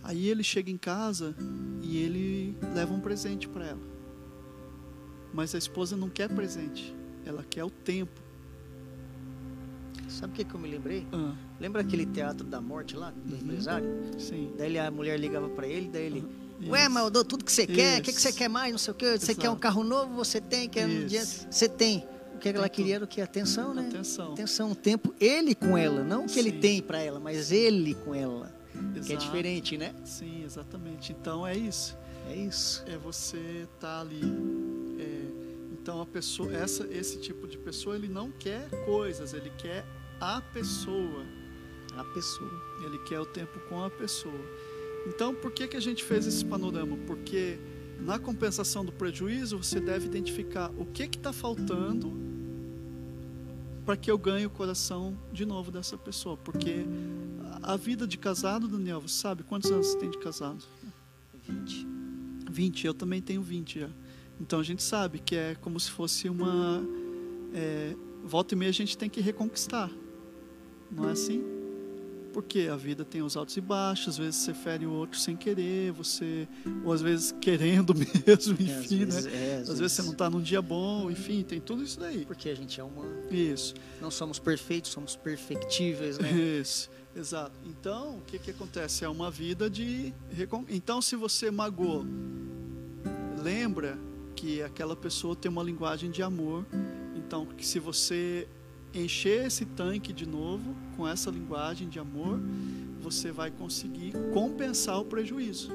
Aí 0.03 0.27
ele 0.27 0.43
chega 0.43 0.71
em 0.71 0.77
casa 0.77 1.35
e 1.81 1.97
ele 1.97 2.57
leva 2.73 2.93
um 2.93 2.99
presente 2.99 3.47
para 3.47 3.67
ela. 3.67 3.90
Mas 5.33 5.55
a 5.55 5.57
esposa 5.57 5.95
não 5.95 6.09
quer 6.09 6.29
presente, 6.29 6.93
ela 7.25 7.43
quer 7.49 7.63
o 7.63 7.69
tempo. 7.69 8.19
Sabe 10.09 10.33
o 10.33 10.35
que, 10.35 10.43
que 10.43 10.53
eu 10.53 10.59
me 10.59 10.69
lembrei? 10.69 11.07
Ah, 11.13 11.33
Lembra 11.59 11.81
aquele 11.81 12.05
teatro 12.05 12.45
da 12.45 12.59
morte 12.59 12.95
lá, 12.97 13.11
do 13.11 13.33
Uhum. 13.35 13.41
empresário? 13.41 13.87
sim. 14.17 14.51
Daí 14.57 14.67
ele- 14.67 14.79
a 14.79 14.91
mulher 14.91 15.17
ligava 15.19 15.47
para 15.49 15.67
ele, 15.67 15.89
daí 15.89 16.05
ele. 16.05 16.25
Isso. 16.59 16.69
Ué, 16.71 16.89
mas 16.89 17.03
eu 17.03 17.09
dou 17.09 17.23
tudo 17.23 17.45
que 17.45 17.51
você 17.51 17.65
quer, 17.65 17.99
o 17.99 18.03
que, 18.03 18.11
que 18.13 18.21
você 18.21 18.31
quer 18.33 18.49
mais, 18.49 18.71
não 18.71 18.77
sei 18.77 18.91
o 18.91 18.95
que, 18.95 19.17
você 19.17 19.33
quer 19.33 19.47
um 19.49 19.53
Exato. 19.53 19.59
carro 19.61 19.83
novo, 19.83 20.13
você 20.13 20.39
tem, 20.41 20.67
quer 20.67 20.85
um 20.85 21.05
dinheiro, 21.05 21.27
você 21.49 21.67
tem. 21.69 22.05
O 22.35 22.37
que 22.39 22.49
ela 22.49 22.61
Tem 22.63 22.69
queria 22.71 22.95
era 22.95 23.05
o 23.05 23.07
que? 23.07 23.21
Atenção, 23.21 23.73
né? 23.73 23.87
Atenção. 23.87 24.33
Atenção, 24.33 24.73
tempo, 24.75 25.13
ele 25.19 25.53
com 25.55 25.77
ela, 25.77 26.03
não 26.03 26.25
o 26.25 26.27
que 26.27 26.39
ele 26.39 26.51
Sim. 26.51 26.59
tem 26.59 26.81
para 26.81 26.99
ela, 26.99 27.19
mas 27.19 27.51
ele 27.51 27.93
com 27.93 28.13
ela. 28.15 28.51
Que 28.73 28.97
é 28.97 28.99
Exato. 29.15 29.17
diferente, 29.25 29.77
né? 29.77 29.93
Sim, 30.03 30.43
exatamente. 30.43 31.11
Então 31.13 31.45
é 31.45 31.55
isso. 31.55 31.95
É 32.29 32.35
isso. 32.35 32.83
É 32.87 32.97
você 32.97 33.67
estar 33.75 34.01
ali. 34.01 34.21
Então 35.81 35.99
a 35.99 36.05
pessoa, 36.05 36.53
essa, 36.53 36.87
esse 36.91 37.19
tipo 37.19 37.47
de 37.47 37.57
pessoa, 37.57 37.95
ele 37.95 38.07
não 38.07 38.31
quer 38.31 38.69
coisas, 38.85 39.33
ele 39.33 39.51
quer 39.57 39.83
a 40.19 40.39
pessoa. 40.39 41.25
A 41.97 42.03
pessoa. 42.03 42.51
Ele 42.85 42.99
quer 42.99 43.19
o 43.19 43.25
tempo 43.25 43.59
com 43.67 43.83
a 43.83 43.89
pessoa. 43.89 44.45
Então, 45.07 45.33
por 45.33 45.51
que, 45.51 45.67
que 45.67 45.75
a 45.75 45.79
gente 45.79 46.03
fez 46.03 46.27
esse 46.27 46.45
panorama? 46.45 46.95
Porque 47.07 47.57
na 47.99 48.19
compensação 48.19 48.85
do 48.85 48.91
prejuízo, 48.91 49.57
você 49.57 49.79
deve 49.79 50.05
identificar 50.05 50.71
o 50.77 50.85
que 50.85 51.03
está 51.03 51.33
faltando 51.33 52.13
para 53.83 53.97
que 53.97 54.11
eu 54.11 54.17
ganhe 54.17 54.45
o 54.45 54.49
coração 54.49 55.17
de 55.33 55.45
novo 55.45 55.71
dessa 55.71 55.97
pessoa. 55.97 56.37
Porque 56.37 56.85
a 57.63 57.73
a 57.73 57.77
vida 57.77 58.07
de 58.07 58.17
casado, 58.17 58.67
Daniel, 58.67 59.01
você 59.01 59.15
sabe 59.15 59.43
quantos 59.43 59.71
anos 59.71 59.87
você 59.87 59.97
tem 59.97 60.09
de 60.09 60.17
casado? 60.19 60.63
20. 61.47 61.87
20, 62.51 62.87
eu 62.87 62.93
também 62.93 63.21
tenho 63.21 63.41
20 63.41 63.79
já. 63.79 63.89
Então 64.41 64.59
a 64.59 64.63
gente 64.63 64.81
sabe 64.81 65.19
que 65.19 65.35
é 65.35 65.55
como 65.61 65.79
se 65.79 65.91
fosse 65.91 66.27
uma. 66.27 66.83
é, 67.53 67.95
volta 68.25 68.55
e 68.55 68.57
meia 68.57 68.69
a 68.69 68.73
gente 68.73 68.97
tem 68.97 69.09
que 69.09 69.21
reconquistar. 69.21 69.89
Não 70.91 71.07
é 71.07 71.11
assim? 71.13 71.43
Porque 72.33 72.69
a 72.71 72.77
vida 72.77 73.03
tem 73.03 73.21
os 73.21 73.35
altos 73.35 73.57
e 73.57 73.61
baixos, 73.61 74.07
às 74.09 74.17
vezes 74.17 74.35
você 74.37 74.53
fere 74.53 74.85
o 74.85 74.91
outro 74.91 75.19
sem 75.19 75.35
querer, 75.35 75.91
você 75.91 76.47
ou 76.85 76.93
às 76.93 77.01
vezes 77.01 77.33
querendo 77.41 77.93
mesmo, 77.95 78.13
É, 78.25 78.31
às 78.33 78.47
enfim, 78.47 79.05
vezes- 79.05 79.25
né? 79.25 79.31
é, 79.33 79.55
Às 79.57 79.77
vezes 79.79 79.91
você 79.91 80.01
não 80.01 80.13
está 80.13 80.29
num 80.29 80.41
dia 80.41 80.61
bom, 80.61 81.11
enfim, 81.11 81.43
tem 81.43 81.59
tudo 81.59 81.83
isso 81.83 81.99
daí. 81.99 82.25
Porque 82.25 82.47
a 82.49 82.55
gente 82.55 82.79
é 82.79 82.83
humano. 82.83 83.11
Isso. 83.29 83.73
Não 84.01 84.09
somos 84.09 84.39
perfeitos, 84.39 84.91
somos 84.91 85.15
perfectíveis, 85.15 86.17
né? 86.17 86.31
Isso, 86.31 86.89
exato. 87.15 87.51
Então, 87.65 88.17
o 88.19 88.21
que, 88.21 88.39
que 88.39 88.51
acontece? 88.51 89.03
É 89.03 89.09
uma 89.09 89.29
vida 89.29 89.69
de. 89.69 90.13
recon- 90.31 90.65
Então, 90.69 91.01
se 91.01 91.17
você 91.17 91.51
magoou, 91.51 92.05
lembra 93.43 93.97
que 94.41 94.59
aquela 94.63 94.95
pessoa 94.95 95.35
tem 95.35 95.51
uma 95.51 95.61
linguagem 95.61 96.09
de 96.09 96.23
amor. 96.23 96.65
Então, 97.15 97.45
que 97.45 97.63
se 97.63 97.77
você 97.77 98.47
encher 98.91 99.45
esse 99.45 99.65
tanque 99.65 100.11
de 100.11 100.25
novo 100.25 100.75
com 100.97 101.07
essa 101.07 101.29
linguagem 101.29 101.87
de 101.87 101.99
amor, 101.99 102.39
você 102.99 103.31
vai 103.31 103.51
conseguir 103.51 104.13
compensar 104.33 104.99
o 104.99 105.05
prejuízo, 105.05 105.71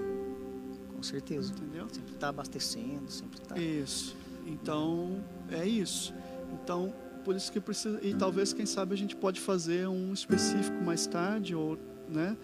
Com 0.92 1.00
certeza. 1.00 1.52
entendeu? 1.52 1.86
Sempre 1.92 2.14
tá 2.14 2.28
abastecendo, 2.28 3.08
sempre 3.08 3.40
tá. 3.40 3.56
Isso. 3.56 4.16
Então, 4.44 5.22
é 5.48 5.64
isso. 5.64 6.12
Então, 6.52 6.92
por 7.24 7.36
isso 7.36 7.52
que 7.52 7.60
precisa. 7.60 8.00
E 8.02 8.14
talvez, 8.14 8.52
quem 8.52 8.66
sabe, 8.66 8.94
a 8.94 8.96
gente 8.96 9.14
pode 9.14 9.40
fazer 9.40 9.86
um 9.86 10.12
específico 10.12 10.82
mais 10.82 11.06
tarde, 11.06 11.54
ou 11.54 11.78
né, 12.08 12.36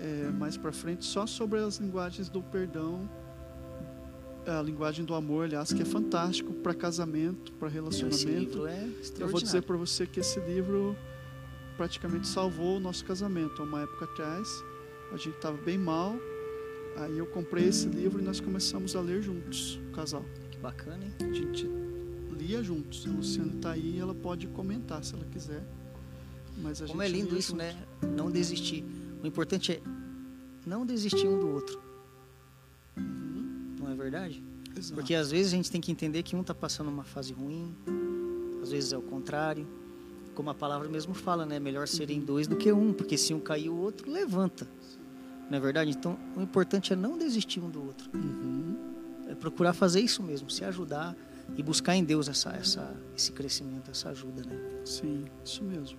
é, 0.00 0.28
mais 0.32 0.56
para 0.56 0.72
frente, 0.72 1.04
só 1.04 1.24
sobre 1.24 1.60
as 1.60 1.76
linguagens 1.76 2.28
do 2.28 2.42
perdão. 2.42 3.08
A 4.46 4.62
linguagem 4.62 5.04
do 5.04 5.12
amor, 5.14 5.44
aliás, 5.44 5.72
que 5.72 5.82
é 5.82 5.84
fantástico 5.84 6.52
para 6.54 6.72
casamento, 6.72 7.52
para 7.54 7.66
Esse 7.68 7.74
relacionamento. 7.74 8.28
livro 8.38 8.66
é 8.66 8.88
Eu 9.18 9.28
vou 9.28 9.40
dizer 9.40 9.62
para 9.62 9.76
você 9.76 10.06
que 10.06 10.20
esse 10.20 10.38
livro 10.40 10.96
praticamente 11.76 12.28
salvou 12.28 12.76
o 12.76 12.80
nosso 12.80 13.04
casamento. 13.04 13.60
Há 13.60 13.64
uma 13.64 13.82
época 13.82 14.04
atrás, 14.04 14.48
a 15.12 15.16
gente 15.16 15.34
estava 15.34 15.56
bem 15.56 15.76
mal. 15.76 16.14
Aí 16.96 17.18
eu 17.18 17.26
comprei 17.26 17.66
esse 17.68 17.88
livro 17.88 18.20
e 18.20 18.24
nós 18.24 18.38
começamos 18.40 18.94
a 18.94 19.00
ler 19.00 19.20
juntos, 19.20 19.80
o 19.88 19.92
casal. 19.92 20.24
Que 20.50 20.58
bacana, 20.58 21.04
hein? 21.04 21.12
A 21.28 21.32
gente 21.32 21.68
lia 22.38 22.62
juntos. 22.62 23.04
A 23.06 23.10
Luciana 23.10 23.52
está 23.52 23.72
aí, 23.72 23.98
ela 23.98 24.14
pode 24.14 24.46
comentar 24.46 25.02
se 25.02 25.14
ela 25.14 25.24
quiser. 25.24 25.62
Mas 26.62 26.80
a 26.80 26.86
Como 26.86 27.02
é 27.02 27.06
gente 27.08 27.16
lindo 27.16 27.30
lia 27.30 27.38
isso, 27.40 27.50
juntos. 27.50 27.66
né? 27.66 27.76
Não 28.16 28.30
desistir. 28.30 28.84
O 29.22 29.26
importante 29.26 29.72
é 29.72 29.82
não 30.64 30.86
desistir 30.86 31.26
um 31.26 31.38
do 31.40 31.48
outro. 31.48 31.80
Verdade? 34.06 34.40
Exato. 34.76 34.94
Porque 34.94 35.16
às 35.16 35.32
vezes 35.32 35.52
a 35.52 35.56
gente 35.56 35.68
tem 35.68 35.80
que 35.80 35.90
entender 35.90 36.22
que 36.22 36.36
um 36.36 36.40
está 36.40 36.54
passando 36.54 36.88
uma 36.88 37.02
fase 37.02 37.32
ruim, 37.32 37.74
às 38.62 38.70
vezes 38.70 38.92
é 38.92 38.96
o 38.96 39.02
contrário. 39.02 39.66
Como 40.32 40.48
a 40.48 40.54
palavra 40.54 40.88
mesmo 40.88 41.12
fala, 41.12 41.44
né? 41.44 41.58
Melhor 41.58 41.88
serem 41.88 42.20
dois 42.20 42.46
do 42.46 42.54
que 42.54 42.70
um, 42.70 42.92
porque 42.92 43.18
se 43.18 43.34
um 43.34 43.40
cair, 43.40 43.68
o 43.68 43.76
outro 43.76 44.08
levanta. 44.08 44.68
Não 45.50 45.58
é 45.58 45.60
verdade? 45.60 45.90
Então, 45.90 46.16
o 46.36 46.40
importante 46.40 46.92
é 46.92 46.96
não 46.96 47.18
desistir 47.18 47.58
um 47.58 47.68
do 47.68 47.84
outro. 47.84 48.08
Uhum. 48.14 48.76
É 49.28 49.34
procurar 49.34 49.72
fazer 49.72 50.00
isso 50.00 50.22
mesmo, 50.22 50.48
se 50.50 50.64
ajudar 50.64 51.16
e 51.56 51.62
buscar 51.62 51.96
em 51.96 52.04
Deus 52.04 52.28
essa, 52.28 52.50
essa, 52.50 52.96
esse 53.16 53.32
crescimento, 53.32 53.90
essa 53.90 54.10
ajuda, 54.10 54.44
né? 54.44 54.56
Sim, 54.84 55.24
isso 55.44 55.64
mesmo. 55.64 55.98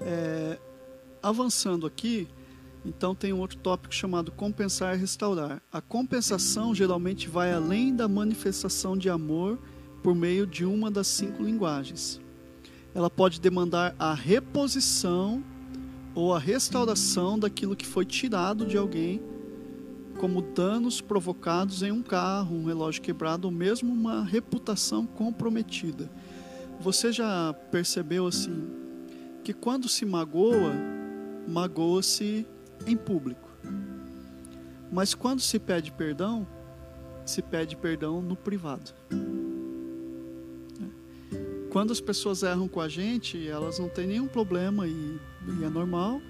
É, 0.00 0.58
avançando 1.22 1.86
aqui, 1.86 2.26
então 2.84 3.14
tem 3.14 3.32
um 3.32 3.40
outro 3.40 3.58
tópico 3.58 3.94
chamado 3.94 4.30
compensar 4.30 4.94
e 4.94 4.98
restaurar. 4.98 5.62
A 5.72 5.80
compensação 5.80 6.74
geralmente 6.74 7.28
vai 7.28 7.52
além 7.52 7.94
da 7.94 8.06
manifestação 8.06 8.96
de 8.96 9.08
amor 9.08 9.58
por 10.02 10.14
meio 10.14 10.46
de 10.46 10.64
uma 10.64 10.90
das 10.90 11.06
cinco 11.06 11.42
linguagens. 11.42 12.20
Ela 12.94 13.08
pode 13.08 13.40
demandar 13.40 13.94
a 13.98 14.12
reposição 14.12 15.42
ou 16.14 16.34
a 16.34 16.38
restauração 16.38 17.38
daquilo 17.38 17.74
que 17.74 17.86
foi 17.86 18.04
tirado 18.04 18.66
de 18.66 18.76
alguém, 18.76 19.20
como 20.18 20.42
danos 20.42 21.00
provocados 21.00 21.82
em 21.82 21.90
um 21.90 22.02
carro, 22.02 22.54
um 22.54 22.66
relógio 22.66 23.02
quebrado 23.02 23.48
ou 23.48 23.52
mesmo 23.52 23.92
uma 23.92 24.22
reputação 24.22 25.06
comprometida. 25.06 26.08
Você 26.80 27.10
já 27.10 27.52
percebeu 27.70 28.26
assim 28.26 28.64
que 29.42 29.52
quando 29.52 29.88
se 29.88 30.06
magoa, 30.06 30.72
magoa-se 31.48 32.46
em 32.86 32.96
público. 32.96 33.48
Mas 34.90 35.14
quando 35.14 35.40
se 35.40 35.58
pede 35.58 35.90
perdão, 35.90 36.46
se 37.24 37.42
pede 37.42 37.76
perdão 37.76 38.20
no 38.20 38.36
privado. 38.36 38.92
Quando 41.70 41.90
as 41.90 42.00
pessoas 42.00 42.42
erram 42.42 42.68
com 42.68 42.80
a 42.80 42.88
gente, 42.88 43.48
elas 43.48 43.78
não 43.78 43.88
têm 43.88 44.06
nenhum 44.06 44.28
problema 44.28 44.86
e, 44.86 45.18
e 45.60 45.64
é 45.64 45.68
normal 45.68 46.20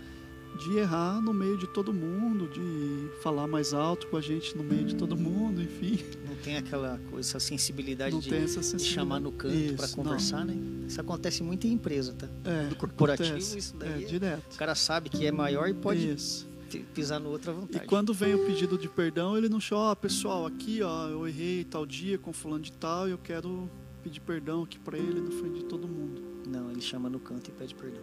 de 0.59 0.78
errar 0.78 1.20
no 1.20 1.34
meio 1.34 1.59
de 1.59 1.66
todo 1.66 1.92
mundo, 1.92 2.48
de 2.48 3.20
falar 3.22 3.46
mais 3.46 3.74
alto 3.74 4.07
com 4.07 4.16
a 4.16 4.20
gente 4.20 4.57
no 4.57 4.62
meio 4.62 4.84
de 4.84 4.94
todo 4.94 5.16
mundo, 5.16 5.61
enfim. 5.61 5.98
Tem 6.45 6.57
aquela 6.57 7.01
coisa, 7.11 7.28
essa 7.30 7.40
sensibilidade 7.40 8.18
de, 8.20 8.34
essa 8.34 8.61
de 8.61 8.66
sensibilidade. 8.66 8.90
chamar 8.95 9.20
no 9.20 9.32
canto 9.32 9.55
para 9.76 9.86
Isso, 9.86 9.97
não. 9.97 10.05
conversar, 10.05 10.45
né? 10.45 10.55
Isso 10.86 11.01
acontece 11.01 11.42
muito 11.42 11.66
em 11.66 11.72
empresa, 11.72 12.12
tá? 12.12 12.28
É, 12.45 12.66
Do 12.68 12.76
corporativo, 12.76 13.28
acontece. 13.30 13.59
isso 13.59 13.74
daí 13.76 14.03
é 14.03 14.05
é- 14.05 14.07
direto. 14.07 14.55
O 14.55 14.59
cara 14.59 14.74
sabe 14.74 15.09
que 15.09 15.24
é 15.26 15.32
maior 15.32 15.68
e 15.68 15.74
pode 15.74 16.07
Isso. 16.12 16.47
pi- 16.70 16.84
pisar 16.95 17.18
no 17.18 17.30
outro 17.30 17.51
à 17.51 17.55
E 17.55 17.57
vontade. 17.57 17.86
quando 17.86 18.12
vem 18.12 18.34
o 18.34 18.45
pedido 18.45 18.76
de 18.76 18.88
perdão, 18.88 19.36
ele 19.38 19.49
não 19.49 19.59
chama, 19.59 19.82
ó, 19.90 19.95
pessoal, 19.95 20.45
aqui, 20.47 20.82
ó, 20.82 21.09
eu 21.09 21.26
errei 21.26 21.64
tal 21.64 21.86
dia 21.86 22.18
com 22.18 22.32
fulano 22.32 22.62
de 22.62 22.72
tal 22.72 23.09
e 23.09 23.12
eu 23.12 23.18
quero 23.18 23.68
pedir 24.03 24.20
perdão 24.20 24.62
aqui 24.64 24.78
para 24.78 24.99
ele 24.99 25.20
na 25.20 25.30
frente 25.30 25.61
de 25.61 25.64
todo 25.64 25.88
mundo. 25.88 26.22
Não, 26.47 26.70
ele 26.70 26.82
chama 26.82 27.09
no 27.09 27.18
canto 27.18 27.49
e 27.49 27.53
pede 27.53 27.74
perdão. 27.74 28.03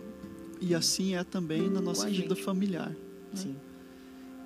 E 0.59 0.73
assim 0.73 1.15
é 1.15 1.23
também 1.23 1.69
na 1.69 1.79
nossa 1.79 2.09
vida 2.09 2.35
familiar. 2.35 2.91
Sim. 3.35 3.55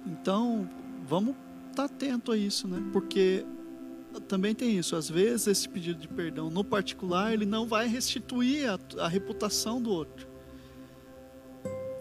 Então, 0.05 0.69
vamos 1.07 1.35
estar 1.69 1.85
atento 1.85 2.31
a 2.31 2.37
isso, 2.37 2.67
né? 2.67 2.81
Porque 2.93 3.45
também 4.21 4.53
tem 4.55 4.77
isso. 4.77 4.95
Às 4.95 5.09
vezes, 5.09 5.47
esse 5.47 5.67
pedido 5.69 5.99
de 5.99 6.07
perdão 6.07 6.49
no 6.49 6.63
particular, 6.63 7.33
ele 7.33 7.45
não 7.45 7.65
vai 7.67 7.87
restituir 7.87 8.69
a, 8.69 8.79
a 9.03 9.07
reputação 9.07 9.81
do 9.81 9.89
outro. 9.91 10.27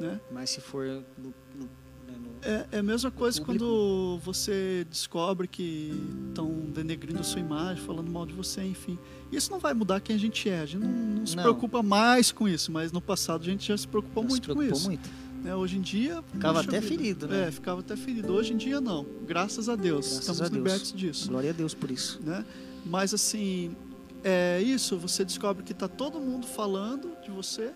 Né? 0.01 0.21
Mas 0.31 0.51
se 0.51 0.61
for 0.61 0.85
no, 1.17 1.33
no, 1.55 1.65
né, 2.07 2.15
no- 2.19 2.31
É, 2.43 2.67
é 2.73 2.79
a 2.79 2.83
mesma 2.83 3.11
coisa 3.11 3.41
público. 3.41 3.65
quando 3.65 4.19
você 4.25 4.85
descobre 4.91 5.47
que 5.47 5.93
estão 6.29 6.51
denegrindo 6.71 7.21
a 7.21 7.23
sua 7.23 7.41
imagem, 7.41 7.83
falando 7.85 8.11
mal 8.11 8.27
de 8.27 8.33
você, 8.35 8.63
enfim. 8.65 8.99
Isso 9.31 9.51
não 9.51 9.59
vai 9.61 9.73
mudar 9.73 10.01
quem 10.01 10.17
a 10.17 10.19
gente 10.19 10.49
é. 10.49 10.61
A 10.61 10.67
gente 10.67 10.83
não, 10.85 10.91
não 10.93 11.27
se 11.27 11.37
Não. 11.37 11.43
preocupa 11.45 11.83
mais 11.83 12.33
com 12.33 12.49
isso, 12.49 12.73
mas 12.73 12.91
no 12.93 13.01
passado 13.01 13.43
a 13.43 13.45
gente 13.45 13.67
já 13.69 13.77
se 13.77 13.87
preocupou 13.87 14.25
já 14.25 14.29
se 14.29 14.33
muito 14.35 14.49
com 14.49 14.55
preocupou 14.57 14.77
isso. 14.79 14.89
muito. 14.89 15.24
Né? 15.45 15.55
Hoje 15.55 15.77
em 15.77 15.83
dia. 15.83 16.23
Ficava 16.33 16.61
até 16.61 16.81
vida. 16.81 16.97
ferido, 16.97 17.29
né? 17.29 17.49
É, 17.49 17.51
ficava 17.51 17.81
até 17.81 17.95
ferido. 17.95 18.33
Hoje 18.33 18.55
em 18.55 18.57
dia 18.57 18.81
não. 18.81 19.07
Graças 19.27 19.69
a 19.69 19.77
Deus. 19.77 20.07
Graças 20.07 20.21
Estamos 20.21 20.41
a 20.41 20.49
Deus. 20.49 20.57
libertos 20.57 20.93
disso. 20.93 21.29
Glória 21.29 21.51
a 21.51 21.53
Deus 21.53 21.75
por 21.75 21.91
isso. 21.91 22.21
Né? 22.25 22.45
Mas 22.87 23.13
assim, 23.13 23.77
é 24.25 24.61
isso, 24.61 24.97
você 24.97 25.25
descobre 25.25 25.63
que 25.63 25.73
está 25.73 25.87
todo 25.87 26.19
mundo 26.19 26.47
falando 26.47 27.13
de 27.23 27.31
você. 27.31 27.73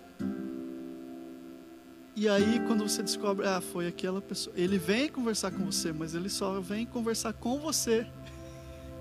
E 2.16 2.28
aí 2.28 2.60
quando 2.66 2.88
você 2.88 3.02
descobre, 3.02 3.46
ah, 3.46 3.60
foi 3.60 3.86
aquela 3.86 4.20
pessoa. 4.20 4.56
Ele 4.56 4.78
vem 4.78 5.08
conversar 5.08 5.50
com 5.50 5.64
você, 5.64 5.92
mas 5.92 6.14
ele 6.14 6.30
só 6.30 6.60
vem 6.60 6.86
conversar 6.86 7.34
com 7.34 7.58
você. 7.60 8.06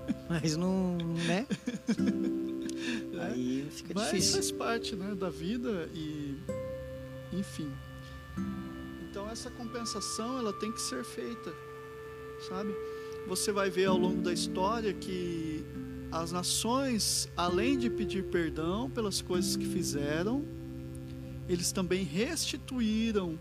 Mas 0.28 0.56
não, 0.56 0.96
né? 1.26 1.46
É. 3.12 3.26
Aí 3.26 3.66
fica 3.70 3.92
Mas 3.92 4.04
difícil. 4.06 4.34
faz 4.34 4.52
parte 4.52 4.94
né, 4.94 5.12
da 5.14 5.28
vida 5.28 5.90
e 5.92 6.38
enfim. 7.32 7.68
Então 9.28 9.34
essa 9.34 9.50
compensação 9.50 10.38
ela 10.38 10.54
tem 10.54 10.72
que 10.72 10.80
ser 10.80 11.04
feita, 11.04 11.52
sabe? 12.48 12.74
Você 13.26 13.52
vai 13.52 13.68
ver 13.68 13.84
ao 13.84 13.98
longo 13.98 14.22
da 14.22 14.32
história 14.32 14.90
que 14.94 15.62
as 16.10 16.32
nações, 16.32 17.28
além 17.36 17.76
de 17.76 17.90
pedir 17.90 18.24
perdão 18.24 18.88
pelas 18.88 19.20
coisas 19.20 19.54
que 19.54 19.66
fizeram, 19.66 20.42
eles 21.46 21.72
também 21.72 22.04
restituíram 22.04 23.38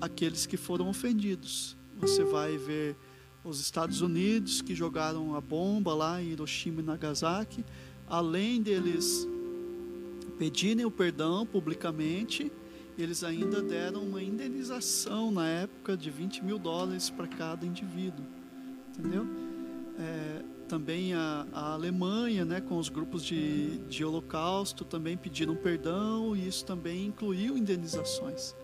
aqueles 0.00 0.46
que 0.46 0.56
foram 0.56 0.88
ofendidos. 0.88 1.76
Você 1.98 2.22
vai 2.22 2.56
ver 2.56 2.94
os 3.42 3.58
Estados 3.58 4.02
Unidos 4.02 4.62
que 4.62 4.72
jogaram 4.72 5.34
a 5.34 5.40
bomba 5.40 5.92
lá 5.94 6.22
em 6.22 6.28
Hiroshima 6.28 6.80
e 6.80 6.84
Nagasaki, 6.84 7.64
além 8.06 8.62
deles 8.62 9.26
pedirem 10.38 10.86
o 10.86 10.92
perdão 10.92 11.44
publicamente, 11.44 12.52
eles 13.02 13.24
ainda 13.24 13.62
deram 13.62 14.02
uma 14.02 14.22
indenização 14.22 15.30
na 15.30 15.46
época 15.46 15.96
de 15.96 16.10
20 16.10 16.44
mil 16.44 16.58
dólares 16.58 17.10
para 17.10 17.26
cada 17.26 17.66
indivíduo, 17.66 18.24
entendeu? 18.88 19.26
É, 19.98 20.42
também 20.68 21.14
a, 21.14 21.46
a 21.52 21.72
Alemanha, 21.72 22.44
né, 22.44 22.60
com 22.60 22.78
os 22.78 22.88
grupos 22.88 23.24
de, 23.24 23.78
de 23.88 24.04
holocausto, 24.04 24.84
também 24.84 25.16
pediram 25.16 25.56
perdão 25.56 26.36
e 26.36 26.46
isso 26.46 26.64
também 26.64 27.06
incluiu 27.06 27.56
indenizações. 27.56 28.54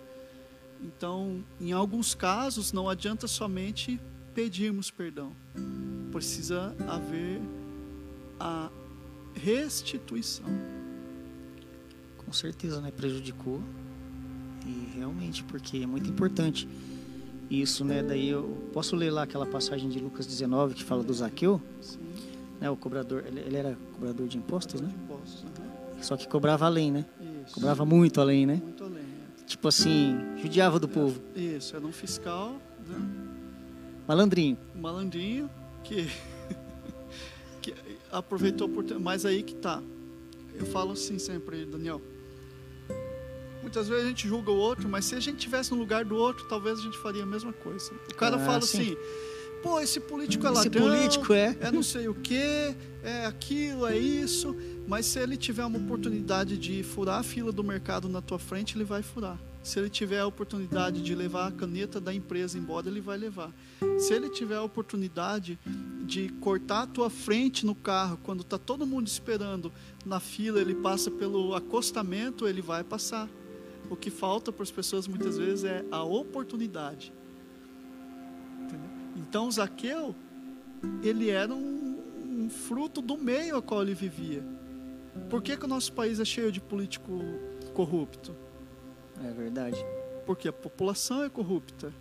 Então, 0.80 1.44
em 1.60 1.72
alguns 1.72 2.14
casos, 2.14 2.72
não 2.72 2.88
adianta 2.88 3.26
somente 3.26 4.00
pedirmos 4.34 4.90
perdão, 4.90 5.32
precisa 6.12 6.76
haver 6.86 7.40
a 8.38 8.70
restituição. 9.34 10.46
Com 12.18 12.32
certeza, 12.32 12.80
né? 12.80 12.90
Prejudicou. 12.90 13.62
E 14.66 14.98
realmente, 14.98 15.44
porque 15.44 15.78
é 15.78 15.86
muito 15.86 16.10
importante 16.10 16.68
isso, 17.50 17.84
né? 17.84 18.02
Daí 18.02 18.28
eu 18.28 18.68
posso 18.72 18.96
ler 18.96 19.10
lá 19.10 19.22
aquela 19.22 19.46
passagem 19.46 19.88
de 19.88 20.00
Lucas 20.00 20.26
19 20.26 20.74
que 20.74 20.84
fala 20.84 21.02
do 21.02 21.14
Zaqueu, 21.14 21.60
Sim. 21.80 21.98
né? 22.60 22.68
O 22.68 22.76
cobrador, 22.76 23.24
ele, 23.26 23.40
ele 23.40 23.56
era 23.56 23.78
cobrador 23.92 24.26
de 24.26 24.36
impostos, 24.36 24.80
né? 24.80 24.88
De 24.88 24.94
impostos, 24.94 25.44
aham. 25.44 26.02
Só 26.02 26.16
que 26.16 26.26
cobrava 26.28 26.66
além, 26.66 26.90
né? 26.90 27.06
Isso. 27.44 27.54
Cobrava 27.54 27.84
muito 27.84 28.20
além, 28.20 28.44
né? 28.46 28.60
Muito 28.62 28.84
além. 28.84 28.98
é. 28.98 29.44
Tipo 29.44 29.68
assim, 29.68 30.16
judiava 30.42 30.78
do 30.80 30.88
povo. 30.88 31.20
Isso, 31.34 31.76
era 31.76 31.86
um 31.86 31.92
fiscal, 31.92 32.60
né? 32.86 32.98
Malandrinho. 34.06 34.56
malandrinho 34.74 35.50
que, 35.82 36.08
que 37.60 37.74
aproveitou 38.10 38.68
por 38.68 38.84
mas 39.00 39.24
aí 39.26 39.42
que 39.42 39.54
tá 39.54 39.82
eu 40.54 40.64
falo 40.66 40.92
assim 40.92 41.18
sempre 41.18 41.64
Daniel 41.66 42.00
muitas 43.66 43.88
vezes 43.88 44.04
a 44.04 44.08
gente 44.08 44.28
julga 44.28 44.52
o 44.52 44.56
outro 44.56 44.88
mas 44.88 45.04
se 45.06 45.16
a 45.16 45.20
gente 45.20 45.38
tivesse 45.38 45.72
no 45.72 45.76
lugar 45.76 46.04
do 46.04 46.14
outro 46.14 46.46
talvez 46.46 46.78
a 46.78 46.82
gente 46.82 46.96
faria 46.98 47.24
a 47.24 47.26
mesma 47.26 47.52
coisa 47.52 47.90
o 48.08 48.14
cara 48.14 48.36
Ah, 48.36 48.38
fala 48.38 48.60
sim. 48.60 48.92
assim 48.92 48.96
pô 49.60 49.80
esse 49.80 49.98
político 49.98 50.46
é 50.46 50.52
Esse 50.52 50.58
ladrão 50.68 50.82
político 50.82 51.32
é. 51.32 51.56
é 51.60 51.72
não 51.72 51.82
sei 51.82 52.06
o 52.06 52.14
que 52.14 52.36
é 53.02 53.26
aquilo 53.26 53.84
é 53.86 53.98
isso 53.98 54.54
mas 54.86 55.04
se 55.06 55.18
ele 55.18 55.36
tiver 55.36 55.64
uma 55.64 55.78
oportunidade 55.78 56.56
de 56.56 56.84
furar 56.84 57.18
a 57.18 57.22
fila 57.24 57.50
do 57.50 57.64
mercado 57.64 58.08
na 58.08 58.22
tua 58.22 58.38
frente 58.38 58.76
ele 58.76 58.84
vai 58.84 59.02
furar 59.02 59.36
se 59.64 59.80
ele 59.80 59.90
tiver 59.90 60.20
a 60.20 60.26
oportunidade 60.26 61.02
de 61.02 61.12
levar 61.12 61.48
a 61.48 61.50
caneta 61.50 62.00
da 62.00 62.14
empresa 62.14 62.56
embora 62.56 62.88
ele 62.88 63.00
vai 63.00 63.18
levar 63.18 63.50
se 63.98 64.14
ele 64.14 64.28
tiver 64.28 64.54
a 64.56 64.62
oportunidade 64.62 65.58
de 66.04 66.28
cortar 66.40 66.82
a 66.82 66.86
tua 66.86 67.10
frente 67.10 67.66
no 67.66 67.74
carro 67.74 68.16
quando 68.22 68.42
está 68.42 68.56
todo 68.58 68.86
mundo 68.86 69.08
esperando 69.08 69.72
na 70.04 70.20
fila, 70.20 70.60
ele 70.60 70.72
passa 70.76 71.10
pelo 71.10 71.52
acostamento, 71.56 72.46
ele 72.46 72.62
vai 72.62 72.84
passar. 72.84 73.28
O 73.88 73.96
que 73.96 74.10
falta 74.10 74.52
para 74.52 74.62
as 74.62 74.70
pessoas 74.70 75.06
muitas 75.06 75.38
vezes 75.38 75.64
é 75.64 75.84
a 75.90 76.02
oportunidade. 76.02 77.12
Entendeu? 78.60 78.90
Então 79.16 79.50
Zaqueu, 79.50 80.14
ele 81.02 81.30
era 81.30 81.52
um, 81.54 82.02
um 82.24 82.50
fruto 82.50 83.00
do 83.00 83.16
meio 83.16 83.56
a 83.56 83.62
qual 83.62 83.82
ele 83.82 83.94
vivia. 83.94 84.42
Por 85.30 85.42
que, 85.42 85.56
que 85.56 85.64
o 85.64 85.68
nosso 85.68 85.92
país 85.92 86.20
é 86.20 86.24
cheio 86.24 86.52
de 86.52 86.60
político 86.60 87.20
corrupto? 87.74 88.34
É 89.24 89.30
verdade. 89.30 89.76
Porque 90.24 90.48
a 90.48 90.52
população 90.52 91.22
é 91.22 91.28
corrupta. 91.28 91.92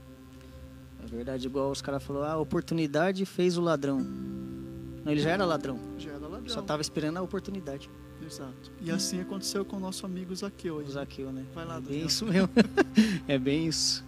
É 1.03 1.07
verdade, 1.07 1.45
igual 1.45 1.69
os 1.69 1.81
caras 1.81 2.03
falaram, 2.03 2.27
ah, 2.27 2.33
a 2.33 2.39
oportunidade 2.39 3.25
fez 3.25 3.57
o 3.57 3.61
ladrão. 3.61 3.99
Não, 3.99 5.11
ele 5.11 5.21
já 5.21 5.31
era 5.31 5.45
ladrão. 5.45 5.79
Já 5.97 6.11
era 6.11 6.27
ladrão. 6.27 6.49
Só 6.49 6.61
tava 6.61 6.81
esperando 6.81 7.17
a 7.17 7.21
oportunidade. 7.21 7.89
Exato. 8.23 8.71
E 8.81 8.91
assim 8.91 9.19
aconteceu 9.21 9.63
com 9.65 9.77
o 9.77 9.79
nosso 9.79 10.05
amigo 10.05 10.35
Zaqueu. 10.35 10.77
O. 10.77 10.89
Zaqueu, 10.89 11.31
né? 11.31 11.43
Vai 11.53 11.65
lá, 11.65 11.75
é 11.77 11.79
bem 11.79 11.87
Daniel. 11.89 12.07
isso 12.07 12.25
mesmo. 12.25 12.49
é 13.27 13.37
bem 13.37 13.67
isso. 13.67 14.03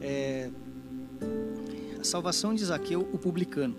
É, 0.00 0.50
A 2.00 2.04
salvação 2.04 2.54
de 2.54 2.64
Zaqueu, 2.64 3.08
o 3.12 3.18
publicano. 3.18 3.74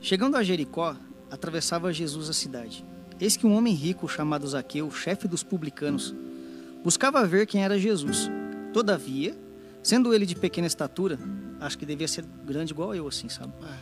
Chegando 0.00 0.36
a 0.36 0.42
Jericó, 0.42 0.96
atravessava 1.30 1.92
Jesus 1.92 2.28
a 2.28 2.32
cidade. 2.32 2.84
Eis 3.20 3.36
que 3.36 3.46
um 3.46 3.54
homem 3.54 3.74
rico 3.74 4.08
chamado 4.08 4.46
Zaqueu, 4.48 4.90
chefe 4.90 5.28
dos 5.28 5.42
publicanos, 5.42 6.14
buscava 6.82 7.24
ver 7.26 7.46
quem 7.46 7.62
era 7.62 7.78
Jesus. 7.78 8.30
Todavia, 8.72 9.36
sendo 9.82 10.12
ele 10.14 10.24
de 10.24 10.34
pequena 10.34 10.66
estatura, 10.66 11.18
acho 11.60 11.76
que 11.78 11.84
devia 11.86 12.08
ser 12.08 12.24
grande 12.46 12.72
igual 12.72 12.94
eu, 12.94 13.06
assim, 13.06 13.28
sabe? 13.28 13.52
É, 13.62 13.74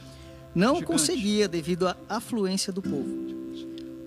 Não 0.55 0.75
Gigante. 0.77 0.87
conseguia 0.87 1.47
devido 1.49 1.87
à 1.87 1.97
afluência 2.09 2.73
do 2.73 2.83
povo. 2.83 3.38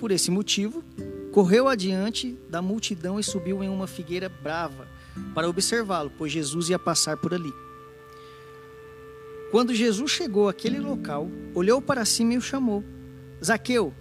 Por 0.02 0.10
esse 0.10 0.32
motivo, 0.32 0.84
correu 1.32 1.68
adiante 1.68 2.36
da 2.49 2.60
multidão 2.60 3.20
e 3.20 3.24
subiu 3.24 3.64
em 3.64 3.70
uma 3.70 3.86
figueira 3.86 4.28
brava 4.28 4.88
para 5.36 5.47
observá-lo, 5.47 6.12
pois 6.18 6.32
Jesus 6.32 6.70
ia 6.70 6.80
passar 6.80 7.18
por 7.18 7.36
ali. 7.36 7.54
Quando 9.52 9.76
Jesus 9.76 10.10
chegou 10.10 10.49
àquele 10.49 10.80
local, 10.80 11.30
olhou 11.54 11.80
para 11.80 12.04
cima 12.04 12.34
e 12.34 12.38
o 12.39 12.41
chamou: 12.41 12.84
Zaqueu, 13.45 13.93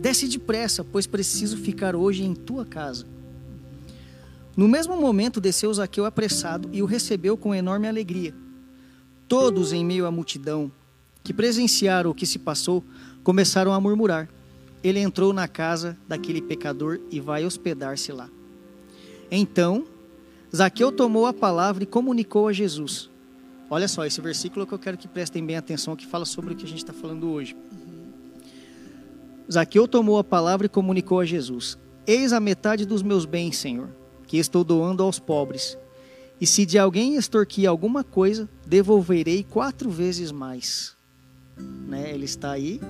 desce 0.00 0.26
depressa, 0.26 0.82
pois 0.82 1.06
preciso 1.06 1.56
ficar 1.56 1.94
hoje 1.94 2.24
em 2.24 2.34
tua 2.34 2.66
casa. 2.66 3.06
No 4.56 4.66
mesmo 4.66 5.00
momento 5.00 5.40
desceu 5.40 5.72
Zaqueu 5.72 6.04
apressado 6.04 6.68
e 6.72 6.82
o 6.82 6.84
recebeu 6.84 7.36
com 7.36 7.54
enorme 7.54 7.86
alegria. 7.86 8.34
Todos 9.28 9.72
em 9.72 9.84
meio 9.84 10.04
à 10.04 10.10
multidão 10.10 10.68
que 11.22 11.32
presenciaram 11.32 12.10
o 12.10 12.14
que 12.14 12.26
se 12.26 12.40
passou 12.40 12.84
começaram 13.22 13.72
a 13.72 13.80
murmurar. 13.80 14.28
Ele 14.82 14.98
entrou 14.98 15.32
na 15.32 15.46
casa 15.46 15.96
daquele 16.08 16.42
pecador 16.42 17.00
e 17.10 17.20
vai 17.20 17.44
hospedar-se 17.44 18.12
lá. 18.12 18.28
Então, 19.30 19.86
Zaqueu 20.54 20.92
tomou 20.92 21.24
a 21.26 21.32
palavra 21.32 21.84
e 21.84 21.86
comunicou 21.86 22.48
a 22.48 22.52
Jesus. 22.52 23.08
Olha 23.70 23.88
só, 23.88 24.04
esse 24.04 24.20
versículo 24.20 24.64
é 24.64 24.66
que 24.66 24.74
eu 24.74 24.78
quero 24.78 24.98
que 24.98 25.08
prestem 25.08 25.44
bem 25.44 25.56
atenção, 25.56 25.96
que 25.96 26.06
fala 26.06 26.26
sobre 26.26 26.52
o 26.52 26.56
que 26.56 26.64
a 26.64 26.68
gente 26.68 26.78
está 26.78 26.92
falando 26.92 27.30
hoje. 27.30 27.56
Zaqueu 29.50 29.88
tomou 29.88 30.18
a 30.18 30.24
palavra 30.24 30.66
e 30.66 30.68
comunicou 30.68 31.20
a 31.20 31.24
Jesus: 31.24 31.78
Eis 32.06 32.32
a 32.32 32.40
metade 32.40 32.84
dos 32.84 33.02
meus 33.02 33.24
bens, 33.24 33.56
Senhor, 33.56 33.88
que 34.26 34.36
estou 34.36 34.62
doando 34.62 35.02
aos 35.02 35.18
pobres. 35.18 35.78
E 36.40 36.46
se 36.46 36.66
de 36.66 36.78
alguém 36.78 37.16
extorquir 37.16 37.68
alguma 37.68 38.02
coisa, 38.02 38.48
devolverei 38.66 39.44
quatro 39.44 39.88
vezes 39.88 40.32
mais. 40.32 40.96
Né? 41.56 42.12
Ele 42.12 42.24
está 42.24 42.50
aí, 42.50 42.80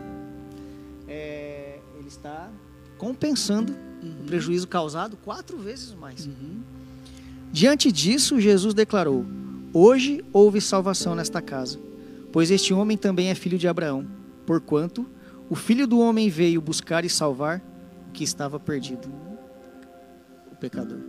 está 2.12 2.50
compensando 2.98 3.74
o 4.02 4.24
prejuízo 4.24 4.68
causado 4.68 5.16
quatro 5.16 5.58
vezes 5.58 5.92
mais. 5.94 6.26
Uhum. 6.26 6.60
Diante 7.50 7.90
disso, 7.90 8.40
Jesus 8.40 8.74
declarou: 8.74 9.24
Hoje 9.72 10.24
houve 10.32 10.60
salvação 10.60 11.14
nesta 11.14 11.40
casa, 11.40 11.78
pois 12.32 12.50
este 12.50 12.72
homem 12.74 12.96
também 12.96 13.28
é 13.28 13.34
filho 13.34 13.58
de 13.58 13.66
Abraão, 13.68 14.06
porquanto 14.46 15.06
o 15.48 15.54
filho 15.54 15.86
do 15.86 15.98
homem 15.98 16.28
veio 16.28 16.60
buscar 16.60 17.04
e 17.04 17.08
salvar 17.08 17.62
o 18.08 18.12
que 18.12 18.24
estava 18.24 18.58
perdido. 18.58 19.08
O 20.50 20.56
pecador, 20.56 21.00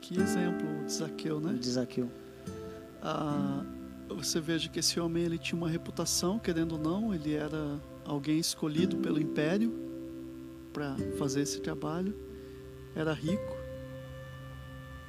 Que 0.00 0.20
exemplo 0.20 0.66
de 0.86 0.92
Zaqueu, 0.92 1.40
né? 1.40 1.56
diz 1.58 1.72
Zaqueu. 1.72 2.10
Ah, 3.02 3.64
você 4.08 4.40
veja 4.40 4.68
que 4.68 4.78
esse 4.78 4.98
homem 4.98 5.22
ele 5.24 5.38
tinha 5.38 5.58
uma 5.58 5.68
reputação, 5.68 6.38
querendo 6.38 6.72
ou 6.72 6.78
não, 6.78 7.14
ele 7.14 7.34
era 7.34 7.80
alguém 8.08 8.38
escolhido 8.38 8.96
pelo 8.96 9.20
império 9.20 9.70
para 10.72 10.96
fazer 11.18 11.42
esse 11.42 11.60
trabalho, 11.60 12.14
era 12.96 13.12
rico, 13.12 13.56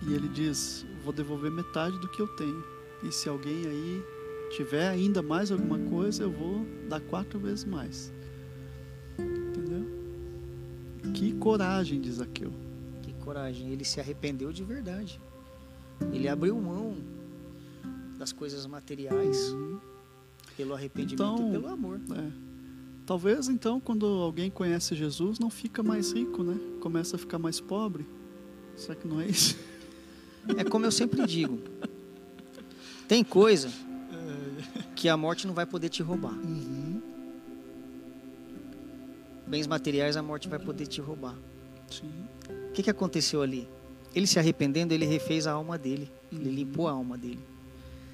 e 0.05 0.13
ele 0.13 0.27
diz: 0.27 0.85
Vou 1.03 1.13
devolver 1.13 1.49
metade 1.49 1.97
do 1.99 2.09
que 2.09 2.21
eu 2.21 2.27
tenho, 2.27 2.63
e 3.03 3.11
se 3.11 3.29
alguém 3.29 3.65
aí 3.65 4.03
tiver 4.51 4.89
ainda 4.89 5.21
mais 5.21 5.51
alguma 5.51 5.79
coisa, 5.89 6.23
eu 6.23 6.31
vou 6.31 6.65
dar 6.89 6.99
quatro 6.99 7.39
vezes 7.39 7.63
mais. 7.63 8.11
Entendeu? 9.17 9.85
Que 11.13 11.33
coragem 11.33 12.01
de 12.01 12.11
Zaqueu. 12.11 12.51
Que 13.01 13.13
coragem, 13.13 13.69
ele 13.71 13.85
se 13.85 13.99
arrependeu 13.99 14.51
de 14.51 14.63
verdade. 14.63 15.21
Ele 16.11 16.27
abriu 16.27 16.55
mão 16.59 16.97
das 18.17 18.33
coisas 18.33 18.65
materiais 18.65 19.55
pelo 20.57 20.73
arrependimento 20.73 21.33
Então, 21.33 21.49
e 21.49 21.51
pelo 21.51 21.67
amor. 21.67 22.01
É. 22.11 22.48
Talvez 23.09 23.49
então, 23.49 23.79
quando 23.79 24.05
alguém 24.05 24.51
conhece 24.51 24.93
Jesus, 24.93 25.39
não 25.39 25.49
fica 25.49 25.81
mais 25.81 26.11
rico, 26.11 26.43
né? 26.43 26.55
Começa 26.79 27.15
a 27.15 27.19
ficar 27.19 27.39
mais 27.39 27.59
pobre. 27.59 28.05
Será 28.77 28.93
que 28.93 29.07
não 29.07 29.19
é 29.19 29.25
isso? 29.25 29.57
É 30.55 30.63
como 30.63 30.85
eu 30.85 30.91
sempre 30.91 31.25
digo: 31.25 31.59
tem 33.07 33.23
coisa 33.23 33.71
que 34.95 35.09
a 35.09 35.17
morte 35.17 35.47
não 35.47 35.55
vai 35.55 35.65
poder 35.65 35.89
te 35.89 36.03
roubar. 36.03 36.33
Uhum. 36.33 37.01
Bens 39.47 39.65
materiais 39.65 40.15
a 40.15 40.21
morte 40.21 40.47
vai 40.47 40.59
poder 40.59 40.85
te 40.85 41.01
roubar. 41.01 41.35
Sim. 41.89 42.11
O 42.69 42.73
que, 42.73 42.83
que 42.83 42.91
aconteceu 42.91 43.41
ali? 43.41 43.67
Ele 44.13 44.27
se 44.27 44.37
arrependendo, 44.37 44.93
ele 44.93 45.07
refez 45.07 45.47
a 45.47 45.53
alma 45.53 45.79
dele. 45.79 46.11
Ele 46.31 46.49
Uhum. 46.49 46.55
limpou 46.55 46.87
a 46.87 46.91
alma 46.91 47.17
dele. 47.17 47.39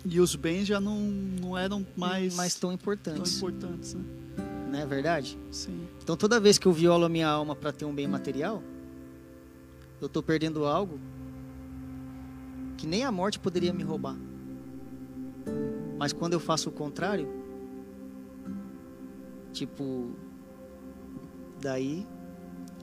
E 0.05 0.21
os 0.21 0.37
bens 0.37 0.65
já 0.65 0.79
não, 0.79 0.97
não 1.01 1.57
eram 1.57 1.85
mais 1.97 2.33
Mas 2.33 2.53
tão 2.55 2.69
tão 2.69 2.73
importantes. 2.73 3.35
importantes, 3.35 3.93
né? 3.93 4.24
Não 4.69 4.79
é 4.79 4.85
verdade? 4.85 5.37
Sim. 5.51 5.87
Então 6.01 6.17
toda 6.17 6.39
vez 6.39 6.57
que 6.57 6.67
eu 6.67 6.73
violo 6.73 7.05
a 7.05 7.09
minha 7.09 7.27
alma 7.27 7.55
para 7.55 7.71
ter 7.71 7.85
um 7.85 7.93
bem 7.93 8.07
material, 8.07 8.61
eu 10.01 10.07
estou 10.07 10.21
perdendo 10.21 10.65
algo 10.65 10.99
que 12.77 12.85
nem 12.85 13.03
a 13.03 13.11
morte 13.11 13.39
poderia 13.39 13.73
me 13.73 13.83
roubar. 13.83 14.15
Mas 15.97 16.11
quando 16.11 16.33
eu 16.33 16.39
faço 16.39 16.69
o 16.69 16.71
contrário, 16.71 17.27
tipo, 19.53 20.11
daí 21.61 22.05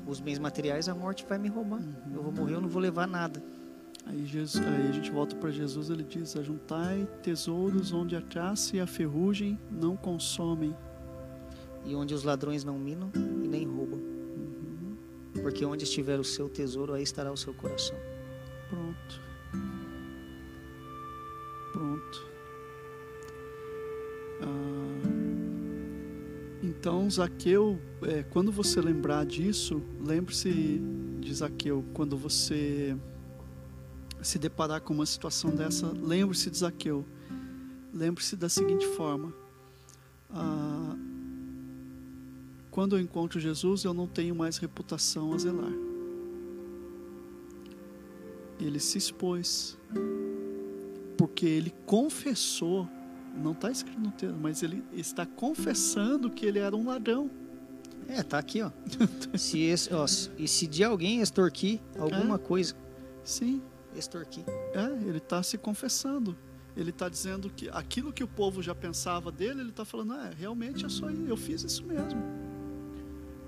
os 0.07 0.21
bens 0.21 0.39
materiais 0.39 0.89
a 0.89 0.95
morte 0.95 1.25
vai 1.29 1.39
me 1.39 1.49
roubar. 1.49 1.83
Eu 2.13 2.23
vou 2.23 2.33
morrer, 2.33 2.55
eu 2.55 2.61
não 2.61 2.69
vou 2.69 2.81
levar 2.81 3.07
nada. 3.07 3.43
Aí, 4.05 4.27
Jesus, 4.27 4.65
aí 4.67 4.89
a 4.89 4.93
gente 4.93 5.11
volta 5.11 5.37
para 5.37 5.51
Jesus, 5.51 5.89
ele 5.91 6.03
diz: 6.03 6.37
Ajuntai 6.37 7.07
tesouros 7.23 7.93
onde 7.93 8.17
a 8.17 8.21
traça 8.21 8.77
e 8.77 8.81
a 8.81 8.87
ferrugem 8.87 9.59
não 9.71 9.97
consomem. 9.97 10.75
E 11.85 11.95
onde 11.95 12.15
os 12.15 12.23
ladrões 12.23 12.65
não 12.65 12.79
minam 12.79 13.11
e 13.43 13.49
nem 13.49 13.67
roubam. 13.67 14.01
Porque 15.43 15.65
onde 15.65 15.85
estiver 15.85 16.21
o 16.21 16.25
seu 16.25 16.49
tesouro, 16.49 16.93
aí 16.93 17.03
estará 17.03 17.33
o 17.33 17.37
seu 17.37 17.53
coração. 17.55 17.97
Pronto. 18.69 19.21
Pronto. 21.73 22.27
Ah, 24.43 24.83
então, 26.63 27.11
Zaqueu, 27.11 27.81
é, 28.03 28.23
quando 28.23 28.53
você 28.53 28.81
lembrar 28.81 29.27
disso, 29.27 29.83
lembre-se 30.01 30.81
de 31.21 31.35
Zaqueu. 31.35 31.85
Quando 31.93 32.17
você 32.17 32.97
se 34.23 34.39
deparar 34.39 34.81
com 34.81 34.95
uma 34.95 35.07
situação 35.07 35.51
dessa, 35.51 35.89
lembre-se 35.89 36.51
de 36.51 36.59
Zaqueu. 36.59 37.05
Lembre-se 37.93 38.37
da 38.37 38.49
seguinte 38.49 38.87
forma: 38.87 39.33
ah, 40.31 40.92
quando 42.73 42.97
eu 42.97 43.01
encontro 43.01 43.39
Jesus, 43.39 43.85
eu 43.85 43.95
não 43.95 44.09
tenho 44.09 44.35
mais 44.35 44.57
reputação 44.59 45.33
a 45.33 45.39
zelar. 45.39 45.73
Ele 48.59 48.79
se 48.81 48.97
expôs, 48.99 49.79
porque 51.19 51.47
ele 51.47 51.73
confessou, 51.85 52.89
não 53.37 53.53
está 53.53 53.71
escrito 53.71 54.01
no 54.01 54.11
texto, 54.13 54.37
mas 54.41 54.63
ele 54.63 54.83
está 54.93 55.27
confessando 55.27 56.31
que 56.31 56.47
ele 56.47 56.59
era 56.59 56.75
um 56.75 56.87
ladrão. 56.87 57.31
É, 58.09 58.23
tá 58.23 58.39
aqui, 58.39 58.63
ó. 58.63 58.71
se 59.39 59.61
esse, 59.61 59.93
ó, 59.93 60.05
e 60.39 60.47
se 60.49 60.67
de 60.67 60.83
alguém 60.85 61.21
extorquir 61.21 61.81
alguma 61.99 62.35
É. 62.37 62.39
coisa, 62.39 62.75
Sim, 63.25 63.63
extorquir. 63.97 64.45
é, 64.75 65.09
ele 65.09 65.19
está 65.19 65.43
se 65.43 65.57
confessando. 65.59 66.37
Ele 66.75 66.89
está 66.91 67.07
dizendo 67.09 67.51
que 67.51 67.69
aquilo 67.69 68.13
que 68.13 68.25
o 68.25 68.29
povo 68.29 68.63
já 68.63 68.75
pensava 68.75 69.31
dele, 69.31 69.61
ele 69.61 69.69
está 69.71 69.85
falando, 69.85 70.15
é, 70.15 70.31
realmente 70.35 70.85
eu 70.85 70.91
sou 70.91 71.11
eu 71.11 71.37
fiz 71.37 71.63
isso 71.63 71.85
mesmo. 71.85 72.19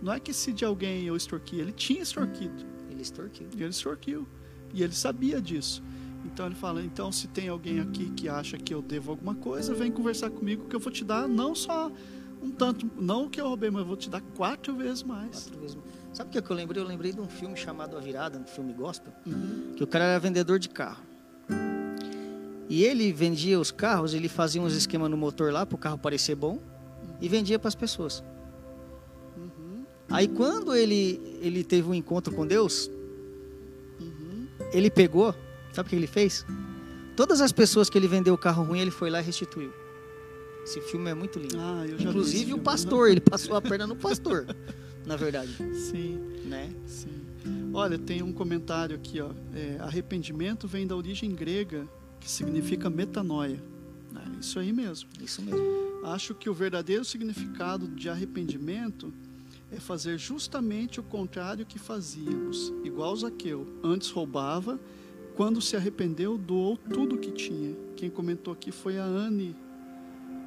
Não 0.04 0.12
é 0.12 0.20
que 0.20 0.34
se 0.34 0.52
de 0.52 0.66
alguém 0.66 1.04
eu 1.04 1.16
extorqui, 1.16 1.58
ele 1.58 1.72
tinha 1.72 2.02
extorquido. 2.02 2.62
Ele 2.90 3.00
extorquiu. 3.00 3.48
E 3.56 3.62
ele 3.62 3.70
extorquiu. 3.70 4.28
E 4.74 4.82
ele 4.82 4.92
sabia 4.92 5.40
disso. 5.40 5.82
Então 6.26 6.44
ele 6.44 6.54
fala: 6.54 6.82
então, 6.82 7.10
se 7.10 7.26
tem 7.26 7.48
alguém 7.48 7.80
aqui 7.80 8.10
que 8.10 8.28
acha 8.28 8.58
que 8.58 8.74
eu 8.74 8.82
devo 8.82 9.10
alguma 9.12 9.34
coisa, 9.34 9.72
vem 9.72 9.90
conversar 9.90 10.28
comigo 10.28 10.68
que 10.68 10.76
eu 10.76 10.80
vou 10.80 10.92
te 10.92 11.02
dar 11.04 11.26
não 11.26 11.54
só 11.54 11.90
um 12.42 12.50
tanto, 12.50 12.90
não 13.00 13.24
o 13.24 13.30
que 13.30 13.40
eu 13.40 13.48
roubei, 13.48 13.70
mas 13.70 13.80
eu 13.80 13.86
vou 13.86 13.96
te 13.96 14.10
dar 14.10 14.20
quatro 14.36 14.74
vezes 14.76 15.02
mais. 15.02 15.44
Quatro 15.44 15.60
vezes. 15.60 15.78
Sabe 16.12 16.28
o 16.28 16.32
que, 16.34 16.42
que 16.42 16.50
eu 16.50 16.54
lembrei? 16.56 16.82
Eu 16.82 16.86
lembrei 16.86 17.10
de 17.10 17.20
um 17.20 17.26
filme 17.28 17.56
chamado 17.56 17.96
A 17.96 18.00
Virada, 18.00 18.38
um 18.38 18.44
filme 18.46 18.74
gospel, 18.74 19.10
Uhum. 19.26 19.72
que 19.74 19.82
o 19.82 19.86
cara 19.86 20.04
era 20.04 20.20
vendedor 20.20 20.58
de 20.58 20.68
carro. 20.68 21.02
E 22.68 22.82
ele 22.84 23.10
vendia 23.12 23.58
os 23.58 23.70
carros, 23.70 24.12
ele 24.12 24.28
fazia 24.28 24.60
uns 24.60 24.74
esquemas 24.74 25.10
no 25.10 25.16
motor 25.16 25.50
lá 25.52 25.64
para 25.64 25.76
o 25.76 25.78
carro 25.78 25.96
parecer 25.98 26.34
bom 26.34 26.58
e 27.20 27.28
vendia 27.28 27.58
para 27.58 27.68
as 27.68 27.74
pessoas. 27.74 28.22
Aí 30.08 30.28
quando 30.28 30.74
ele, 30.74 31.20
ele 31.40 31.64
teve 31.64 31.88
um 31.88 31.94
encontro 31.94 32.32
com 32.34 32.46
Deus, 32.46 32.90
Uhum. 34.00 34.46
ele 34.72 34.90
pegou, 34.90 35.34
sabe 35.72 35.86
o 35.86 35.90
que 35.90 35.96
ele 35.96 36.06
fez? 36.06 36.44
Todas 37.16 37.40
as 37.40 37.52
pessoas 37.52 37.88
que 37.88 37.96
ele 37.96 38.08
vendeu 38.08 38.34
o 38.34 38.38
carro 38.38 38.64
ruim, 38.64 38.80
ele 38.80 38.90
foi 38.90 39.08
lá 39.10 39.20
e 39.20 39.24
restituiu. 39.24 39.72
Esse 40.64 40.80
filme 40.80 41.10
é 41.10 41.14
muito 41.14 41.38
lindo. 41.38 41.56
Ah, 41.58 41.84
Inclusive 41.98 42.54
o 42.54 42.58
pastor, 42.58 43.10
ele 43.10 43.20
passou 43.20 43.54
a 43.56 43.62
perna 43.62 43.86
no 43.86 43.94
pastor, 43.96 44.46
na 45.06 45.14
verdade, 45.16 45.54
Sim, 45.74 46.18
né? 46.46 46.70
sim. 46.86 47.10
Olha, 47.74 47.98
tem 47.98 48.22
um 48.22 48.32
comentário 48.32 48.96
aqui, 48.96 49.20
ó. 49.20 49.30
É, 49.54 49.76
arrependimento 49.80 50.66
vem 50.66 50.86
da 50.86 50.96
origem 50.96 51.30
grega, 51.34 51.86
que 52.18 52.30
significa 52.30 52.88
metanoia. 52.88 53.60
É 54.16 54.40
isso 54.40 54.58
aí 54.58 54.72
mesmo. 54.72 55.10
Isso 55.20 55.42
mesmo. 55.42 55.60
Acho 56.04 56.34
que 56.34 56.48
o 56.48 56.54
verdadeiro 56.54 57.04
significado 57.04 57.86
de 57.88 58.08
arrependimento 58.08 59.12
é 59.72 59.76
fazer 59.80 60.18
justamente 60.18 61.00
o 61.00 61.02
contrário 61.02 61.66
que 61.66 61.78
fazíamos. 61.78 62.72
Igual 62.84 63.16
Zaqueu, 63.16 63.66
antes 63.82 64.10
roubava, 64.10 64.78
quando 65.34 65.60
se 65.60 65.76
arrependeu, 65.76 66.38
doou 66.38 66.76
tudo 66.76 67.18
que 67.18 67.32
tinha. 67.32 67.74
Quem 67.96 68.08
comentou 68.08 68.52
aqui 68.52 68.70
foi 68.70 68.98
a 68.98 69.04
Anne. 69.04 69.56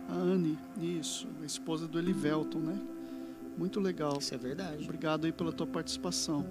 A 0.07 0.13
Anne, 0.13 0.57
isso, 0.79 1.27
a 1.41 1.45
esposa 1.45 1.87
do 1.87 1.99
Elivelton, 1.99 2.59
né? 2.59 2.79
Muito 3.57 3.79
legal. 3.79 4.17
Isso 4.19 4.33
é 4.33 4.37
verdade. 4.37 4.83
Obrigado 4.83 5.25
aí 5.25 5.31
pela 5.31 5.51
tua 5.51 5.67
participação. 5.67 6.45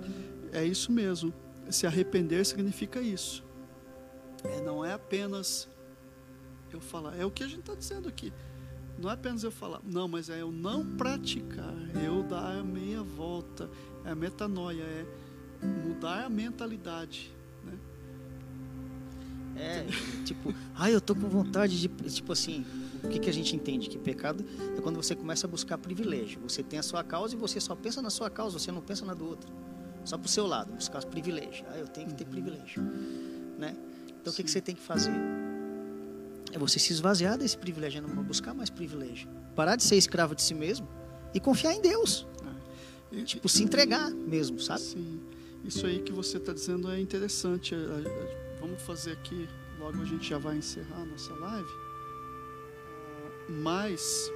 É 0.52 0.64
isso 0.64 0.92
mesmo. 0.92 1.32
Se 1.70 1.86
arrepender 1.86 2.44
significa 2.44 3.00
isso. 3.00 3.44
É, 4.44 4.60
não 4.60 4.84
é 4.84 4.92
apenas 4.92 5.68
eu 6.72 6.80
falar. 6.80 7.16
É 7.16 7.24
o 7.24 7.30
que 7.30 7.42
a 7.42 7.46
gente 7.46 7.60
está 7.60 7.74
dizendo 7.74 8.08
aqui. 8.08 8.32
Não 8.98 9.10
é 9.10 9.12
apenas 9.12 9.42
eu 9.42 9.50
falar. 9.50 9.80
Não, 9.84 10.08
mas 10.08 10.30
é 10.30 10.40
eu 10.40 10.50
não 10.50 10.84
praticar. 10.96 11.74
Eu 12.02 12.22
dar 12.22 12.58
a 12.58 12.62
meia 12.62 13.02
volta. 13.02 13.68
É 14.04 14.10
a 14.10 14.14
metanoia. 14.14 14.82
É 14.82 15.06
mudar 15.62 16.24
a 16.24 16.28
mentalidade. 16.28 17.34
Né? 17.64 17.78
É, 19.56 19.86
tipo, 20.24 20.54
ah, 20.74 20.90
eu 20.90 21.00
tô 21.00 21.14
com 21.14 21.28
vontade 21.28 21.80
de. 21.80 21.88
Tipo 21.88 22.32
assim, 22.32 22.64
o 23.02 23.08
que, 23.08 23.18
que 23.18 23.30
a 23.30 23.32
gente 23.32 23.54
entende? 23.54 23.88
Que 23.88 23.98
pecado 23.98 24.44
é 24.76 24.80
quando 24.80 24.96
você 24.96 25.14
começa 25.14 25.46
a 25.46 25.50
buscar 25.50 25.78
privilégio. 25.78 26.40
Você 26.42 26.62
tem 26.62 26.78
a 26.78 26.82
sua 26.82 27.04
causa 27.04 27.34
e 27.34 27.38
você 27.38 27.60
só 27.60 27.74
pensa 27.74 28.00
na 28.02 28.10
sua 28.10 28.30
causa, 28.30 28.58
você 28.58 28.72
não 28.72 28.80
pensa 28.82 29.04
na 29.04 29.14
do 29.14 29.26
outro. 29.26 29.52
Só 30.04 30.16
pro 30.16 30.28
seu 30.28 30.46
lado, 30.46 30.72
buscar 30.72 30.98
os 30.98 31.04
privilégios. 31.04 31.64
Ah, 31.68 31.78
eu 31.78 31.88
tenho 31.88 32.08
que 32.08 32.14
ter 32.14 32.24
privilégio. 32.24 32.82
Né? 33.58 33.76
Então 34.20 34.32
o 34.32 34.36
que, 34.36 34.44
que 34.44 34.50
você 34.50 34.60
tem 34.60 34.74
que 34.74 34.82
fazer? 34.82 35.12
É 36.52 36.58
você 36.58 36.78
se 36.78 36.92
esvaziar 36.92 37.36
desse 37.36 37.56
privilégio, 37.58 38.00
não 38.02 38.22
buscar 38.22 38.54
mais 38.54 38.70
privilégio. 38.70 39.28
Parar 39.54 39.76
de 39.76 39.82
ser 39.82 39.96
escravo 39.96 40.34
de 40.34 40.42
si 40.42 40.54
mesmo 40.54 40.88
e 41.34 41.40
confiar 41.40 41.74
em 41.74 41.80
Deus. 41.82 42.26
E- 43.12 43.22
Tipo, 43.24 43.48
se 43.48 43.62
entregar 43.62 44.10
mesmo, 44.10 44.58
sabe? 44.58 44.80
Sim, 44.80 45.20
isso 45.64 45.86
aí 45.86 46.00
que 46.02 46.12
você 46.12 46.36
está 46.38 46.52
dizendo 46.52 46.90
é 46.90 47.00
interessante. 47.00 47.74
A- 47.74 47.78
a- 47.78 47.80
a- 47.82 48.46
Vamos 48.60 48.80
fazer 48.82 49.12
aqui, 49.12 49.46
logo 49.78 50.00
a 50.00 50.04
gente 50.04 50.28
já 50.28 50.38
vai 50.38 50.56
encerrar 50.56 51.02
a 51.02 51.04
nossa 51.04 51.32
live. 51.34 51.68
Mas 53.48 54.30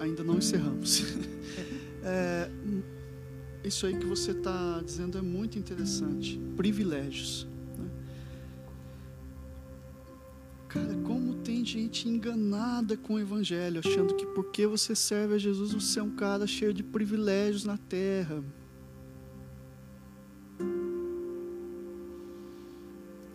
ainda 0.00 0.22
não 0.24 0.38
encerramos. 0.38 1.02
É, 2.06 2.50
isso 3.64 3.86
aí 3.86 3.96
que 3.96 4.04
você 4.04 4.32
está 4.32 4.82
dizendo 4.84 5.16
é 5.16 5.22
muito 5.22 5.58
interessante. 5.58 6.38
Privilégios. 6.54 7.46
né? 7.78 7.88
Cara, 10.68 10.94
como 11.02 11.23
tem 11.64 11.80
gente 11.80 12.06
enganada 12.06 12.94
com 12.94 13.14
o 13.14 13.18
evangelho, 13.18 13.80
achando 13.82 14.14
que 14.14 14.26
porque 14.26 14.66
você 14.66 14.94
serve 14.94 15.36
a 15.36 15.38
Jesus, 15.38 15.72
você 15.72 15.98
é 15.98 16.02
um 16.02 16.10
cara 16.10 16.46
cheio 16.46 16.74
de 16.74 16.82
privilégios 16.82 17.64
na 17.64 17.78
terra. 17.78 18.44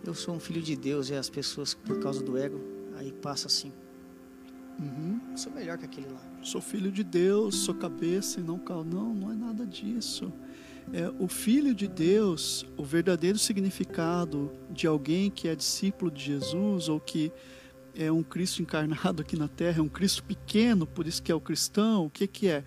Eu 0.06 0.14
sou 0.14 0.36
um 0.36 0.38
filho 0.38 0.62
de 0.62 0.76
Deus 0.76 1.10
e 1.10 1.14
as 1.14 1.28
pessoas, 1.28 1.74
por 1.74 1.98
causa 1.98 2.22
do 2.22 2.38
ego, 2.38 2.60
aí 2.96 3.10
passa 3.10 3.48
assim. 3.48 3.72
Uhum. 4.78 5.20
Eu 5.32 5.36
sou 5.36 5.52
melhor 5.52 5.76
que 5.76 5.86
aquele 5.86 6.06
lá. 6.06 6.22
Sou 6.40 6.60
filho 6.60 6.92
de 6.92 7.02
Deus, 7.02 7.56
sou 7.56 7.74
cabeça 7.74 8.38
e 8.38 8.44
não 8.44 8.60
cal. 8.60 8.84
Não, 8.84 9.12
não 9.12 9.32
é 9.32 9.34
nada 9.34 9.66
disso. 9.66 10.32
É, 10.92 11.12
o 11.18 11.26
filho 11.26 11.74
de 11.74 11.88
Deus, 11.88 12.64
o 12.76 12.84
verdadeiro 12.84 13.38
significado 13.38 14.52
de 14.70 14.86
alguém 14.86 15.30
que 15.30 15.48
é 15.48 15.56
discípulo 15.56 16.12
de 16.12 16.22
Jesus 16.22 16.88
ou 16.88 17.00
que 17.00 17.32
é 17.94 18.10
um 18.10 18.22
Cristo 18.22 18.62
encarnado 18.62 19.22
aqui 19.22 19.36
na 19.36 19.48
Terra, 19.48 19.78
é 19.78 19.82
um 19.82 19.88
Cristo 19.88 20.22
pequeno, 20.24 20.86
por 20.86 21.06
isso 21.06 21.22
que 21.22 21.30
é 21.30 21.34
o 21.34 21.40
cristão. 21.40 22.06
O 22.06 22.10
que 22.10 22.26
que 22.26 22.48
é? 22.48 22.64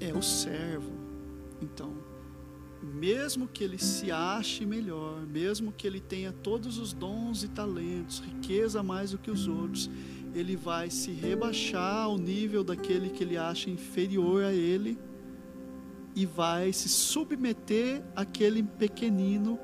É 0.00 0.12
o 0.12 0.22
servo. 0.22 0.92
Então, 1.60 1.92
mesmo 2.82 3.46
que 3.46 3.62
ele 3.64 3.78
se 3.78 4.10
ache 4.10 4.66
melhor, 4.66 5.26
mesmo 5.26 5.72
que 5.72 5.86
ele 5.86 6.00
tenha 6.00 6.32
todos 6.32 6.78
os 6.78 6.92
dons 6.92 7.42
e 7.44 7.48
talentos, 7.48 8.20
riqueza 8.20 8.82
mais 8.82 9.12
do 9.12 9.18
que 9.18 9.30
os 9.30 9.46
outros, 9.46 9.90
ele 10.34 10.56
vai 10.56 10.90
se 10.90 11.10
rebaixar 11.12 12.04
ao 12.04 12.18
nível 12.18 12.64
daquele 12.64 13.10
que 13.10 13.22
ele 13.22 13.36
acha 13.36 13.70
inferior 13.70 14.44
a 14.44 14.52
ele 14.52 14.98
e 16.14 16.26
vai 16.26 16.72
se 16.72 16.88
submeter 16.88 18.02
àquele 18.14 18.62
pequenino 18.62 19.58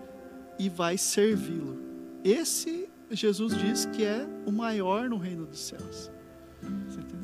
e 0.58 0.68
vai 0.68 0.96
servi-lo. 0.98 1.78
Esse 2.24 2.88
Jesus 3.10 3.56
diz 3.56 3.86
que 3.86 4.04
é 4.04 4.26
o 4.46 4.52
maior 4.52 5.08
no 5.08 5.16
reino 5.16 5.46
dos 5.46 5.60
céus. 5.60 6.10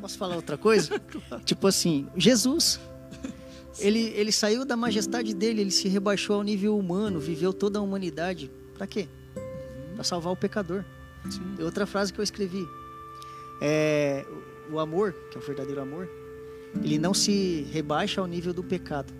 Posso 0.00 0.16
falar 0.18 0.36
outra 0.36 0.56
coisa? 0.56 1.00
tipo 1.44 1.66
assim, 1.66 2.08
Jesus. 2.16 2.80
Ele, 3.80 4.12
ele 4.14 4.30
saiu 4.30 4.64
da 4.64 4.76
majestade 4.76 5.34
dele, 5.34 5.60
ele 5.60 5.70
se 5.72 5.88
rebaixou 5.88 6.36
ao 6.36 6.44
nível 6.44 6.78
humano, 6.78 7.18
viveu 7.18 7.52
toda 7.52 7.80
a 7.80 7.82
humanidade. 7.82 8.48
Pra 8.78 8.86
quê? 8.86 9.08
Pra 9.96 10.04
salvar 10.04 10.32
o 10.32 10.36
pecador. 10.36 10.84
Sim. 11.28 11.40
Outra 11.60 11.84
frase 11.84 12.12
que 12.12 12.20
eu 12.20 12.22
escrevi. 12.22 12.64
É, 13.60 14.24
o 14.70 14.78
amor, 14.78 15.12
que 15.28 15.36
é 15.36 15.40
o 15.40 15.44
verdadeiro 15.44 15.80
amor, 15.80 16.08
ele 16.84 16.98
não 16.98 17.12
se 17.12 17.66
rebaixa 17.72 18.20
ao 18.20 18.28
nível 18.28 18.52
do 18.54 18.62
pecado, 18.62 19.12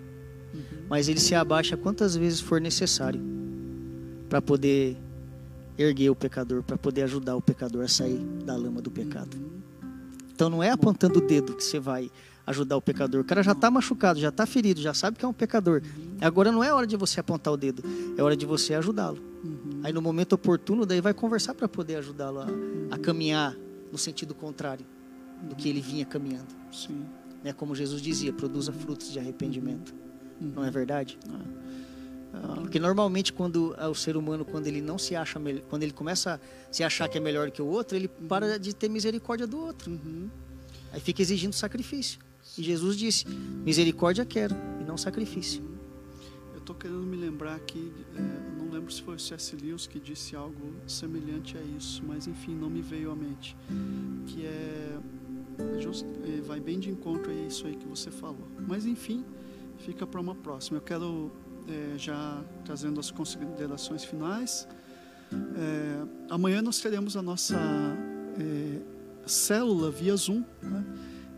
Uhum. 0.53 0.85
mas 0.89 1.09
ele 1.09 1.19
se 1.19 1.35
abaixa 1.35 1.75
quantas 1.75 2.15
vezes 2.15 2.39
for 2.39 2.61
necessário 2.61 3.19
para 4.29 4.41
poder 4.41 4.95
erguer 5.77 6.09
o 6.09 6.15
pecador, 6.15 6.63
para 6.63 6.77
poder 6.77 7.03
ajudar 7.03 7.35
o 7.35 7.41
pecador 7.41 7.83
a 7.83 7.87
sair 7.87 8.17
da 8.45 8.55
lama 8.55 8.81
do 8.81 8.91
pecado. 8.91 9.35
Uhum. 9.35 9.61
Então 10.33 10.49
não 10.49 10.61
é 10.61 10.69
apontando 10.69 11.19
o 11.19 11.21
dedo 11.21 11.55
que 11.55 11.63
você 11.63 11.79
vai 11.79 12.11
ajudar 12.45 12.77
o 12.77 12.81
pecador. 12.81 13.21
O 13.21 13.23
cara 13.23 13.41
já 13.41 13.53
está 13.53 13.71
machucado, 13.71 14.19
já 14.19 14.29
está 14.29 14.45
ferido, 14.45 14.81
já 14.81 14.93
sabe 14.93 15.17
que 15.17 15.25
é 15.25 15.27
um 15.27 15.33
pecador. 15.33 15.81
Agora 16.21 16.51
não 16.51 16.63
é 16.63 16.73
hora 16.73 16.85
de 16.85 16.95
você 16.95 17.19
apontar 17.19 17.53
o 17.53 17.57
dedo, 17.57 17.83
é 18.17 18.21
hora 18.21 18.35
de 18.35 18.45
você 18.45 18.73
ajudá-lo. 18.75 19.17
Aí 19.83 19.93
no 19.93 20.01
momento 20.01 20.33
oportuno, 20.33 20.85
daí 20.85 21.01
vai 21.01 21.13
conversar 21.13 21.53
para 21.53 21.67
poder 21.67 21.97
ajudá-lo 21.97 22.39
a, 22.39 22.47
a 22.91 22.97
caminhar 22.97 23.55
no 23.91 23.97
sentido 23.97 24.33
contrário 24.33 24.85
do 25.43 25.55
que 25.55 25.69
ele 25.69 25.81
vinha 25.81 26.05
caminhando. 26.05 26.53
Sim. 26.71 27.05
Né? 27.43 27.53
Como 27.53 27.75
Jesus 27.75 28.01
dizia, 28.01 28.33
produza 28.33 28.71
frutos 28.71 29.11
de 29.11 29.19
arrependimento. 29.19 29.93
Não 30.39 30.65
é 30.65 30.71
verdade? 30.71 31.17
Ah, 31.29 31.39
Porque 32.61 32.79
normalmente 32.79 33.31
quando 33.33 33.75
ah, 33.77 33.89
o 33.89 33.95
ser 33.95 34.17
humano, 34.17 34.43
quando 34.45 34.67
ele 34.67 34.81
não 34.81 34.97
se 34.97 35.15
acha, 35.15 35.39
quando 35.69 35.83
ele 35.83 35.93
começa 35.93 36.35
a 36.35 36.73
se 36.73 36.83
achar 36.83 37.07
que 37.07 37.17
é 37.17 37.21
melhor 37.21 37.51
que 37.51 37.61
o 37.61 37.65
outro, 37.65 37.95
ele 37.97 38.07
para 38.07 38.57
de 38.59 38.73
ter 38.75 38.89
misericórdia 38.89 39.45
do 39.47 39.57
outro. 39.59 39.91
uhum. 39.91 40.29
Aí 40.91 40.99
fica 40.99 41.21
exigindo 41.21 41.53
sacrifício. 41.53 42.19
E 42.57 42.63
Jesus 42.63 42.95
disse: 42.97 43.27
misericórdia 43.27 44.25
quero 44.25 44.55
e 44.79 44.83
não 44.83 44.97
sacrifício. 44.97 45.61
Eu 46.53 46.59
estou 46.59 46.75
querendo 46.75 47.03
me 47.03 47.17
lembrar 47.17 47.55
aqui, 47.55 47.91
é, 48.15 48.21
não 48.57 48.71
lembro 48.71 48.91
se 48.91 49.01
foi 49.01 49.15
o 49.15 49.19
C.S. 49.19 49.55
Lewis 49.55 49.85
que 49.87 49.99
disse 49.99 50.35
algo 50.35 50.73
semelhante 50.87 51.57
a 51.57 51.61
isso, 51.61 52.01
mas 52.07 52.25
enfim, 52.27 52.55
não 52.55 52.69
me 52.69 52.81
veio 52.81 53.11
à 53.11 53.15
mente. 53.15 53.55
Que 54.27 54.45
é, 54.45 54.97
é 55.77 55.79
just- 55.81 56.05
é, 56.23 56.41
vai 56.41 56.59
bem 56.59 56.79
de 56.79 56.89
encontro 56.89 57.29
a 57.31 57.33
isso 57.35 57.67
aí 57.67 57.75
que 57.75 57.85
você 57.85 58.09
falou. 58.09 58.47
Mas 58.67 58.85
enfim, 58.85 59.23
fica 59.79 60.07
para 60.07 60.19
uma 60.21 60.33
próxima. 60.33 60.77
Eu 60.77 60.81
quero 60.81 61.31
é, 61.67 61.97
já 61.97 62.41
trazendo 62.63 62.99
as 62.99 63.11
considerações 63.11 64.03
finais. 64.03 64.67
É, 65.31 66.07
amanhã 66.29 66.61
nós 66.61 66.79
teremos 66.79 67.17
a 67.17 67.21
nossa 67.21 67.57
é, 68.39 68.81
célula 69.25 69.91
via 69.91 70.15
Zoom. 70.15 70.43
né? 70.61 70.85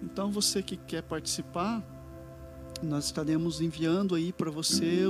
Então 0.03 0.31
você 0.31 0.61
que 0.61 0.77
quer 0.77 1.03
participar, 1.03 1.83
nós 2.83 3.05
estaremos 3.05 3.61
enviando 3.61 4.15
aí 4.15 4.31
para 4.31 4.51
você 4.51 5.05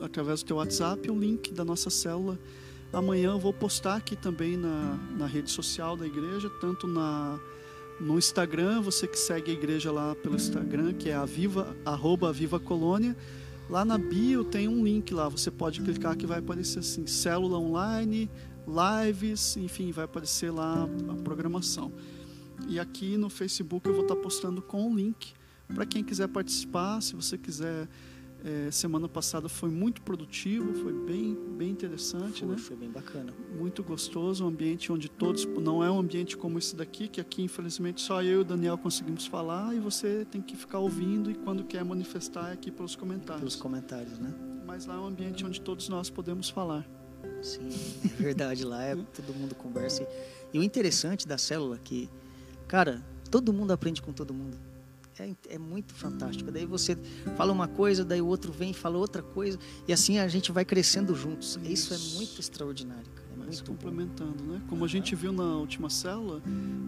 através 0.00 0.42
do 0.42 0.46
teu 0.46 0.56
WhatsApp 0.56 1.10
o 1.10 1.18
link 1.18 1.52
da 1.52 1.64
nossa 1.64 1.90
célula. 1.90 2.38
Amanhã 2.92 3.32
eu 3.32 3.38
vou 3.38 3.52
postar 3.52 3.96
aqui 3.96 4.16
também 4.16 4.56
na, 4.56 4.98
na 5.18 5.26
rede 5.26 5.50
social 5.50 5.96
da 5.96 6.06
igreja, 6.06 6.48
tanto 6.60 6.86
na 6.86 7.38
no 8.00 8.16
Instagram, 8.16 8.80
você 8.80 9.08
que 9.08 9.18
segue 9.18 9.50
a 9.50 9.54
igreja 9.54 9.90
lá 9.90 10.14
pelo 10.14 10.36
Instagram, 10.36 10.92
que 10.92 11.10
é 11.10 11.14
a 11.14 11.24
Viva, 11.24 11.76
arroba 11.84 12.32
Colônia. 12.62 13.16
Lá 13.68 13.84
na 13.84 13.98
bio 13.98 14.44
tem 14.44 14.66
um 14.66 14.82
link 14.82 15.12
lá, 15.12 15.28
você 15.28 15.50
pode 15.50 15.82
clicar 15.82 16.16
que 16.16 16.26
vai 16.26 16.38
aparecer 16.38 16.78
assim, 16.78 17.06
célula 17.06 17.58
online, 17.58 18.30
lives, 18.66 19.58
enfim, 19.58 19.92
vai 19.92 20.06
aparecer 20.06 20.50
lá 20.50 20.88
a 21.08 21.14
programação. 21.22 21.92
E 22.66 22.80
aqui 22.80 23.18
no 23.18 23.28
Facebook 23.28 23.86
eu 23.86 23.94
vou 23.94 24.02
estar 24.02 24.16
postando 24.16 24.62
com 24.62 24.90
o 24.90 24.94
link 24.94 25.34
para 25.74 25.84
quem 25.84 26.02
quiser 26.02 26.28
participar. 26.28 27.02
Se 27.02 27.14
você 27.14 27.36
quiser, 27.36 27.86
eh, 28.44 28.70
semana 28.70 29.08
passada 29.08 29.48
foi 29.48 29.68
muito 29.70 30.00
produtivo, 30.02 30.72
foi 30.74 30.92
bem, 30.92 31.36
bem 31.56 31.70
interessante, 31.70 32.40
Foi, 32.40 32.48
né? 32.48 32.56
foi 32.58 32.76
bem 32.76 32.90
bacana. 32.90 33.32
Muito 33.56 33.82
gostoso, 33.82 34.44
um 34.44 34.48
ambiente 34.48 34.92
onde 34.92 35.08
todos, 35.08 35.44
não 35.44 35.82
é 35.82 35.90
um 35.90 35.98
ambiente 35.98 36.36
como 36.36 36.58
esse 36.58 36.76
daqui, 36.76 37.08
que 37.08 37.20
aqui 37.20 37.42
infelizmente 37.42 38.00
só 38.00 38.22
eu 38.22 38.38
e 38.38 38.42
o 38.42 38.44
Daniel 38.44 38.78
conseguimos 38.78 39.26
falar 39.26 39.74
e 39.74 39.80
você 39.80 40.24
tem 40.30 40.40
que 40.40 40.56
ficar 40.56 40.78
ouvindo 40.78 41.30
e 41.30 41.34
quando 41.34 41.64
quer 41.64 41.84
manifestar 41.84 42.50
é 42.50 42.52
aqui 42.52 42.70
pelos 42.70 42.94
Pelos 42.94 42.96
comentários. 42.96 43.56
comentários, 43.56 44.18
né? 44.18 44.32
Mas 44.66 44.86
lá 44.86 44.94
é 44.94 44.98
um 44.98 45.06
ambiente 45.06 45.44
onde 45.44 45.60
todos 45.60 45.88
nós 45.88 46.10
podemos 46.10 46.48
falar. 46.48 46.86
Sim, 47.42 47.68
é 48.04 48.22
verdade. 48.22 48.64
Lá 48.64 48.82
é 48.82 48.94
todo 48.96 49.34
mundo 49.34 49.54
conversa. 49.54 50.06
E 50.52 50.58
o 50.58 50.62
interessante 50.62 51.26
da 51.26 51.38
célula 51.38 51.76
é 51.76 51.78
que, 51.82 52.08
cara, 52.66 53.04
todo 53.30 53.52
mundo 53.52 53.72
aprende 53.72 54.02
com 54.02 54.12
todo 54.12 54.32
mundo. 54.34 54.56
É, 55.18 55.54
é 55.54 55.58
muito 55.58 55.92
fantástico. 55.94 56.50
Daí 56.50 56.66
você 56.66 56.96
fala 57.36 57.52
uma 57.52 57.68
coisa, 57.68 58.04
daí 58.04 58.20
o 58.20 58.26
outro 58.26 58.52
vem 58.52 58.70
e 58.70 58.74
fala 58.74 58.98
outra 58.98 59.22
coisa. 59.22 59.58
E 59.86 59.92
assim 59.92 60.18
a 60.18 60.28
gente 60.28 60.52
vai 60.52 60.64
crescendo 60.64 61.14
juntos. 61.14 61.58
Isso, 61.64 61.92
Isso. 61.92 61.94
é 61.94 62.16
muito 62.16 62.40
extraordinário, 62.40 63.10
cara. 63.14 63.28
É 63.32 63.36
Mas 63.36 63.46
muito 63.46 63.64
bom. 63.64 63.72
complementando, 63.74 64.44
né? 64.44 64.62
Como 64.68 64.84
a 64.84 64.88
gente 64.88 65.14
viu 65.14 65.32
na 65.32 65.56
última 65.56 65.90
célula, 65.90 66.42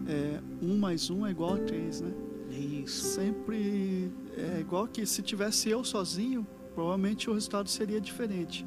é, 0.07 0.39
um 0.61 0.77
mais 0.77 1.09
um 1.09 1.25
é 1.25 1.31
igual 1.31 1.55
a 1.55 1.57
três, 1.57 2.01
né? 2.01 2.11
Isso. 2.49 3.15
Sempre 3.15 4.11
é 4.37 4.59
igual 4.59 4.87
que 4.87 5.05
se 5.05 5.21
tivesse 5.21 5.69
eu 5.69 5.83
sozinho, 5.83 6.45
provavelmente 6.73 7.29
o 7.29 7.33
resultado 7.33 7.69
seria 7.69 7.99
diferente. 7.99 8.65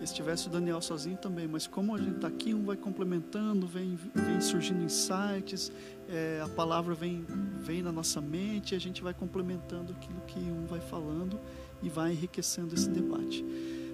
E 0.00 0.06
se 0.06 0.14
tivesse 0.14 0.46
o 0.46 0.50
Daniel 0.50 0.80
sozinho 0.80 1.16
também, 1.16 1.48
mas 1.48 1.66
como 1.66 1.94
a 1.94 1.98
gente 1.98 2.16
está 2.16 2.28
aqui, 2.28 2.54
um 2.54 2.64
vai 2.64 2.76
complementando, 2.76 3.66
vem, 3.66 3.98
vem 4.14 4.40
surgindo 4.40 4.82
insights, 4.84 5.72
é, 6.08 6.40
a 6.42 6.48
palavra 6.48 6.94
vem, 6.94 7.24
vem 7.60 7.82
na 7.82 7.92
nossa 7.92 8.20
mente, 8.20 8.74
a 8.74 8.78
gente 8.78 9.02
vai 9.02 9.12
complementando 9.12 9.92
aquilo 9.92 10.20
que 10.26 10.38
um 10.38 10.66
vai 10.66 10.80
falando 10.80 11.38
e 11.82 11.88
vai 11.88 12.12
enriquecendo 12.12 12.74
esse 12.74 12.88
debate. 12.88 13.44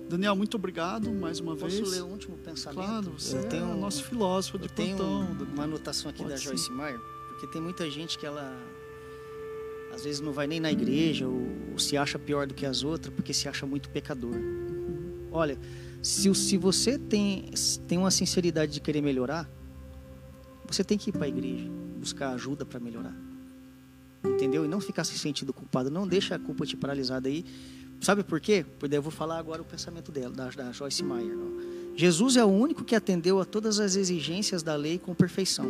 Daniel, 0.09 0.37
muito 0.37 0.57
obrigado 0.57 1.11
mais 1.13 1.41
uma 1.41 1.57
Posso 1.57 1.77
vez. 1.77 1.91
ler 1.91 2.03
o 2.03 2.07
último 2.07 2.37
pensamento? 2.39 2.87
Claro, 2.87 3.13
você 3.19 3.39
eu 3.39 3.49
tenho 3.49 3.65
é 3.65 3.75
o 3.75 3.77
nosso 3.77 4.05
filósofo 4.05 4.59
de 4.59 4.69
tenho 4.69 4.97
plantão. 4.97 5.37
uma 5.55 5.65
anotação 5.65 6.11
aqui 6.11 6.19
Pode 6.19 6.31
da 6.31 6.39
sim. 6.39 6.45
Joyce 6.45 6.71
Meyer, 6.71 7.01
porque 7.29 7.47
tem 7.47 7.61
muita 7.61 7.91
gente 7.91 8.19
que 8.19 8.27
ela 8.27 8.55
às 9.95 10.05
vezes 10.05 10.21
não 10.21 10.33
vai 10.33 10.47
nem 10.47 10.61
na 10.61 10.71
igreja 10.71 11.27
ou, 11.27 11.47
ou 11.73 11.79
se 11.79 11.97
acha 11.97 12.19
pior 12.19 12.47
do 12.47 12.55
que 12.55 12.67
as 12.67 12.83
outras 12.83 13.15
porque 13.15 13.33
se 13.33 13.49
acha 13.49 13.65
muito 13.65 13.89
pecador. 13.89 14.35
Olha, 15.33 15.59
se, 16.03 16.33
se 16.35 16.57
você 16.59 16.99
tem, 16.99 17.51
tem 17.89 17.97
uma 17.97 18.11
sinceridade 18.11 18.73
de 18.73 18.81
querer 18.81 19.01
melhorar, 19.01 19.49
você 20.67 20.85
tem 20.85 20.99
que 20.99 21.11
ir 21.11 21.13
para 21.13 21.25
a 21.25 21.29
igreja, 21.29 21.71
buscar 22.05 22.35
ajuda 22.35 22.67
para 22.67 22.79
melhorar. 22.79 23.17
Entendeu? 24.23 24.65
E 24.65 24.69
não 24.69 24.81
ficar 24.81 25.05
se 25.05 25.19
sentindo 25.19 25.53
culpado. 25.53 25.91
Não 25.91 26.07
deixa 26.07 26.35
a 26.35 26.39
culpa 26.39 26.67
te 26.67 26.77
paralisar 26.77 27.21
daí. 27.21 27.45
Sabe 28.01 28.23
por 28.23 28.41
quê? 28.41 28.65
Porque 28.79 28.95
eu 28.95 29.03
vou 29.03 29.11
falar 29.11 29.39
agora 29.39 29.63
o 29.63 29.65
pensamento 29.65 30.13
dela, 30.13 30.35
da, 30.35 30.51
da 30.51 30.73
Joyce 30.73 31.03
Meyer. 31.03 31.37
Jesus 31.97 32.37
é 32.37 32.45
o 32.45 32.49
único 32.49 32.85
que 32.85 32.95
atendeu 32.95 33.41
a 33.41 33.45
todas 33.45 33.81
as 33.81 33.97
exigências 33.97 34.63
da 34.63 34.75
lei 34.75 34.99
com 34.99 35.15
perfeição. 35.15 35.67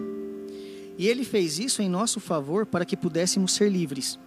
E 0.98 1.06
ele 1.06 1.24
fez 1.24 1.58
isso 1.58 1.82
em 1.82 1.88
nosso 1.88 2.18
favor 2.18 2.66
para 2.66 2.84
que 2.84 2.96
pudéssemos 2.96 3.52
ser 3.52 3.70
livres. 3.70 4.18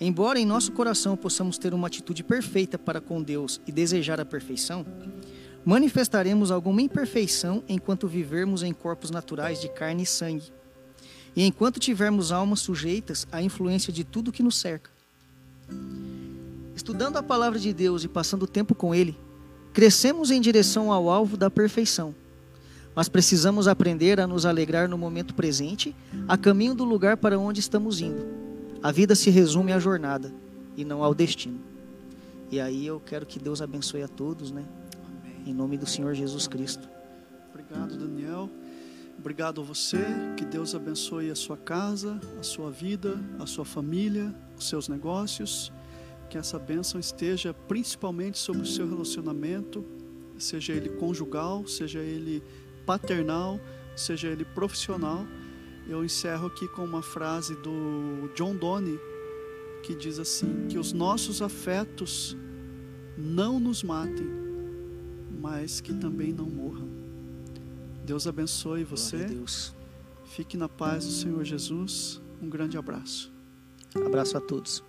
Embora 0.00 0.38
em 0.38 0.44
nosso 0.44 0.72
coração 0.72 1.16
possamos 1.16 1.56
ter 1.58 1.72
uma 1.72 1.86
atitude 1.86 2.24
perfeita 2.24 2.78
para 2.78 3.00
com 3.00 3.22
Deus 3.22 3.60
e 3.66 3.72
desejar 3.72 4.20
a 4.20 4.24
perfeição, 4.24 4.84
manifestaremos 5.64 6.50
alguma 6.50 6.82
imperfeição 6.82 7.62
enquanto 7.68 8.08
vivermos 8.08 8.62
em 8.62 8.72
corpos 8.72 9.10
naturais 9.10 9.60
de 9.60 9.68
carne 9.68 10.02
e 10.02 10.06
sangue, 10.06 10.52
e 11.34 11.44
enquanto 11.44 11.80
tivermos 11.80 12.30
almas 12.30 12.60
sujeitas 12.60 13.26
à 13.32 13.42
influência 13.42 13.92
de 13.92 14.04
tudo 14.04 14.32
que 14.32 14.42
nos 14.42 14.58
cerca. 14.58 14.90
Estudando 16.74 17.16
a 17.16 17.22
palavra 17.22 17.58
de 17.58 17.72
Deus 17.72 18.04
e 18.04 18.08
passando 18.08 18.46
tempo 18.46 18.74
com 18.74 18.94
Ele, 18.94 19.16
crescemos 19.72 20.30
em 20.30 20.40
direção 20.40 20.92
ao 20.92 21.08
alvo 21.08 21.36
da 21.36 21.50
perfeição. 21.50 22.14
Mas 22.94 23.08
precisamos 23.08 23.66
aprender 23.66 24.20
a 24.20 24.26
nos 24.26 24.44
alegrar 24.44 24.88
no 24.88 24.98
momento 24.98 25.34
presente, 25.34 25.96
a 26.28 26.36
caminho 26.36 26.74
do 26.74 26.84
lugar 26.84 27.16
para 27.16 27.38
onde 27.38 27.60
estamos 27.60 28.00
indo. 28.00 28.26
A 28.82 28.92
vida 28.92 29.14
se 29.14 29.30
resume 29.30 29.72
à 29.72 29.78
jornada 29.78 30.32
e 30.76 30.84
não 30.84 31.02
ao 31.02 31.14
destino. 31.14 31.60
E 32.50 32.60
aí 32.60 32.86
eu 32.86 33.00
quero 33.00 33.24
que 33.24 33.38
Deus 33.38 33.62
abençoe 33.62 34.02
a 34.02 34.08
todos, 34.08 34.50
né? 34.50 34.64
Amém. 35.06 35.42
Em 35.46 35.54
nome 35.54 35.78
do 35.78 35.86
Senhor 35.86 36.12
Jesus 36.14 36.46
Cristo. 36.46 36.86
Obrigado, 37.50 37.96
Daniel. 37.96 38.50
Obrigado 39.22 39.60
a 39.60 39.64
você. 39.64 40.04
Que 40.36 40.44
Deus 40.44 40.74
abençoe 40.74 41.30
a 41.30 41.36
sua 41.36 41.56
casa, 41.56 42.20
a 42.40 42.42
sua 42.42 42.72
vida, 42.72 43.20
a 43.38 43.46
sua 43.46 43.64
família, 43.64 44.34
os 44.58 44.68
seus 44.68 44.88
negócios. 44.88 45.72
Que 46.28 46.36
essa 46.36 46.58
bênção 46.58 46.98
esteja 46.98 47.54
principalmente 47.54 48.36
sobre 48.36 48.62
o 48.62 48.66
seu 48.66 48.84
relacionamento, 48.84 49.84
seja 50.36 50.72
ele 50.72 50.88
conjugal, 50.88 51.64
seja 51.68 52.00
ele 52.00 52.42
paternal, 52.84 53.60
seja 53.94 54.26
ele 54.26 54.44
profissional. 54.44 55.24
Eu 55.86 56.04
encerro 56.04 56.48
aqui 56.48 56.66
com 56.66 56.82
uma 56.84 57.00
frase 57.00 57.54
do 57.54 58.28
John 58.34 58.56
Donne 58.56 58.98
que 59.84 59.94
diz 59.94 60.18
assim: 60.18 60.66
que 60.68 60.78
os 60.78 60.92
nossos 60.92 61.40
afetos 61.40 62.36
não 63.16 63.60
nos 63.60 63.84
matem, 63.84 64.26
mas 65.40 65.80
que 65.80 65.94
também 65.94 66.32
não 66.32 66.46
morram. 66.46 66.91
Deus 68.04 68.26
abençoe 68.26 68.84
você. 68.84 69.24
Deus. 69.24 69.74
Fique 70.24 70.56
na 70.56 70.68
paz 70.68 71.04
do 71.04 71.12
Senhor 71.12 71.44
Jesus. 71.44 72.20
Um 72.40 72.48
grande 72.48 72.76
abraço. 72.76 73.32
Abraço 73.94 74.36
a 74.36 74.40
todos. 74.40 74.82